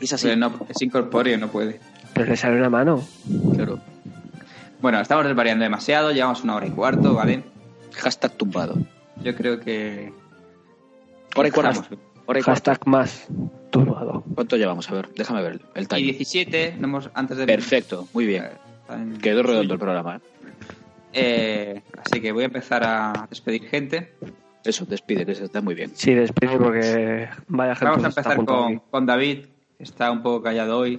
[0.00, 0.26] Es así.
[0.26, 1.80] Pero no, es incorpóreo, no puede.
[2.14, 3.02] pero le sale una mano.
[3.54, 3.80] Claro.
[4.80, 7.42] Bueno, estamos desvariando demasiado, llevamos una hora y cuarto, ¿vale?
[7.96, 8.76] Hashtag tumbado.
[9.22, 10.12] Yo creo que...
[11.36, 11.84] Hora y cuarto.
[12.30, 12.30] Estamos.
[12.30, 12.70] Hora y cuarto.
[12.70, 13.26] Hashtag más
[13.70, 14.24] turbado.
[14.34, 14.90] ¿Cuánto llevamos?
[14.90, 16.02] A ver, déjame ver el Y time.
[16.02, 17.46] 17, no hemos, antes de...
[17.46, 18.44] Perfecto, muy bien.
[18.88, 20.16] En- Quedó redondo el programa.
[20.16, 20.20] ¿eh?
[21.12, 24.14] Eh, así que voy a empezar a despedir gente.
[24.64, 25.90] Eso, despide, que se está muy bien.
[25.94, 29.46] Sí, despide porque vaya gente Vamos a empezar con, con David,
[29.78, 30.98] que está un poco callado hoy.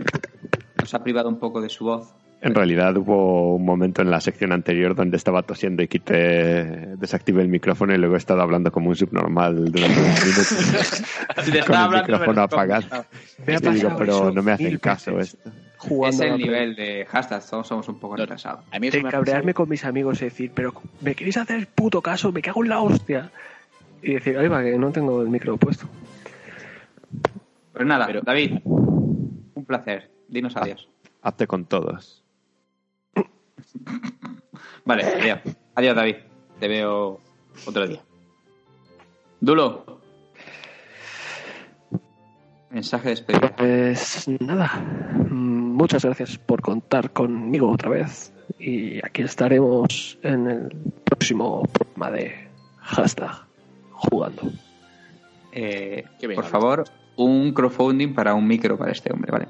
[0.79, 2.13] Nos ha privado un poco de su voz.
[2.43, 7.43] En realidad hubo un momento en la sección anterior donde estaba tosiendo y quité, desactivé
[7.43, 10.47] el micrófono y luego he estado hablando como un subnormal durante unos minutos
[11.43, 13.05] Si te con el hablando, micrófono apagado.
[13.45, 15.35] Me Y digo, pero eso no me hacen caso veces.
[15.35, 15.51] esto.
[16.07, 18.63] Es a el nivel de hashtag, todos somos un poco retrasados.
[18.71, 22.31] A mí de cabrearme con mis amigos y decir, pero ¿me queréis hacer puto caso?
[22.31, 23.31] Me cago en la hostia.
[24.01, 25.87] Y decir, ay, va, que no tengo el micro puesto.
[27.73, 30.09] Pero nada, Pero- David, un placer.
[30.27, 30.87] Dinos adiós.
[31.21, 32.20] Hazte con todos.
[34.85, 35.39] Vale, adiós.
[35.75, 36.15] Adiós, David.
[36.59, 37.19] Te veo
[37.65, 38.01] otro día.
[39.39, 39.99] Dulo.
[42.69, 43.55] Mensaje de despedida.
[43.55, 44.67] Pues nada,
[45.29, 48.33] mm, muchas gracias por contar conmigo otra vez.
[48.59, 50.69] Y aquí estaremos en el
[51.03, 52.47] próximo programa de
[52.79, 53.31] hashtag
[53.91, 54.43] jugando.
[55.51, 56.05] Eh,
[56.35, 56.83] por favor,
[57.17, 59.47] un crowdfunding para un micro para este hombre, ¿vale?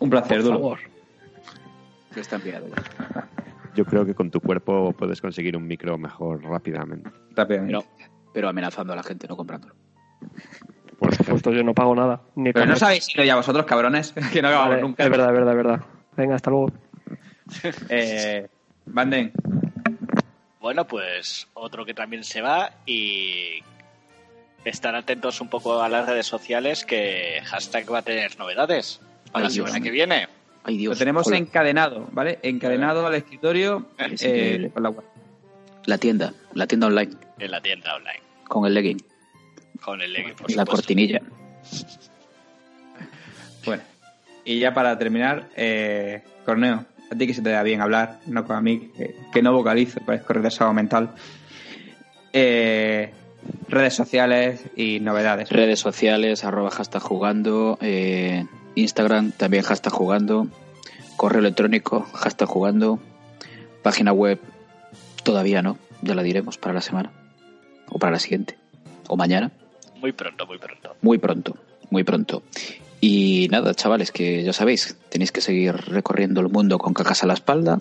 [0.00, 0.56] Un placer, Por Dulo.
[0.58, 0.78] favor.
[2.16, 3.28] Está enviado ya.
[3.74, 7.10] Yo creo que con tu cuerpo puedes conseguir un micro mejor rápidamente.
[7.34, 7.86] Rápidamente.
[7.96, 9.74] Pero, pero amenazando a la gente, no comprándolo.
[10.98, 11.34] Por ejemplo.
[11.34, 12.20] Puesto yo no pago nada.
[12.34, 15.04] Ni Pero no sabéis si lo ya vosotros, cabrones, que no acabamos Vale, nunca.
[15.04, 15.80] Es verdad, es verdad, es verdad.
[16.16, 16.72] Venga, hasta luego.
[17.88, 18.48] Eh,
[18.86, 19.32] Banden,
[20.60, 23.60] Bueno, pues otro que también se va y
[24.64, 29.00] estar atentos un poco a las redes sociales que hashtag va a tener novedades
[29.32, 30.28] Ay, la semana que viene.
[30.64, 30.94] Ay, Dios.
[30.94, 31.38] lo tenemos Hola.
[31.38, 32.38] encadenado, ¿vale?
[32.42, 35.04] Encadenado al escritorio Es eh, con la web.
[35.86, 38.20] La tienda, la tienda online, En la tienda online.
[38.46, 39.02] con el legging,
[39.82, 40.72] Con el Legui, por la supuesto.
[40.72, 41.20] cortinilla.
[43.64, 43.82] Bueno,
[44.44, 48.46] y ya para terminar, eh, Corneo, a ti que se te da bien hablar, no
[48.46, 51.10] con a mí, que, que no vocalizo, parezco retrasado mental.
[52.32, 53.12] Eh,
[53.68, 55.50] redes sociales y novedades.
[55.50, 60.48] Redes sociales, arroba hashtag jugando, eh, Instagram también hashtag jugando,
[61.16, 62.98] correo electrónico hashtag jugando,
[63.82, 64.40] página web
[65.22, 67.12] todavía no, ya la diremos para la semana,
[67.88, 68.58] o para la siguiente,
[69.08, 69.50] o mañana,
[70.00, 70.96] Muy pronto, muy pronto.
[71.02, 71.56] muy pronto,
[71.90, 72.42] muy pronto.
[73.02, 77.26] Y nada, chavales, que ya sabéis, tenéis que seguir recorriendo el mundo con cacas a
[77.26, 77.80] la espalda,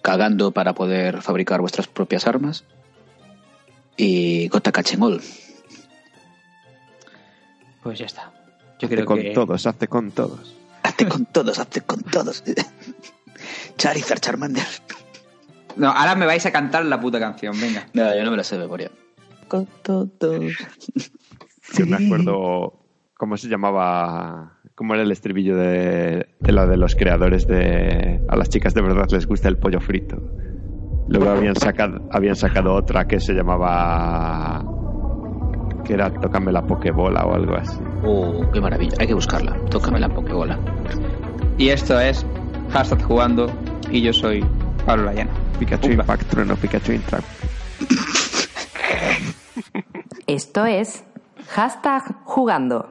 [0.00, 2.64] cagando para poder fabricar vuestras propias armas.
[3.96, 5.20] Y gota cachengol.
[7.82, 8.32] Pues ya está.
[8.78, 9.30] Yo Hazte creo con que...
[9.30, 10.56] todos, hazte con todos.
[10.82, 12.42] Hazte con todos, hazte con todos.
[13.76, 14.64] Charizard, Charmander.
[15.76, 17.86] No, ahora me vais a cantar la puta canción, venga.
[17.94, 18.90] No, yo no me la sé de memoria.
[19.48, 20.10] Con todos.
[21.76, 22.74] Yo me acuerdo
[23.16, 28.36] cómo se llamaba, cómo era el estribillo de, de la de los creadores de a
[28.36, 30.16] las chicas de verdad les gusta el pollo frito.
[31.08, 34.64] Luego habían sacado habían sacado otra que se llamaba
[35.84, 37.78] que era tócame la pokebola o algo así.
[38.04, 38.96] Oh, qué maravilla.
[38.98, 39.56] Hay que buscarla.
[39.70, 40.58] Tócame la pokebola.
[41.58, 42.26] Y esto es
[42.72, 43.50] Hashtag Jugando
[43.90, 44.44] y yo soy
[44.84, 45.30] Pablo Layana.
[45.58, 46.02] Pikachu Umba.
[46.02, 47.24] Impact Trueno, Pikachu Intract.
[50.26, 51.04] Esto es
[51.48, 52.88] hashtag jugando.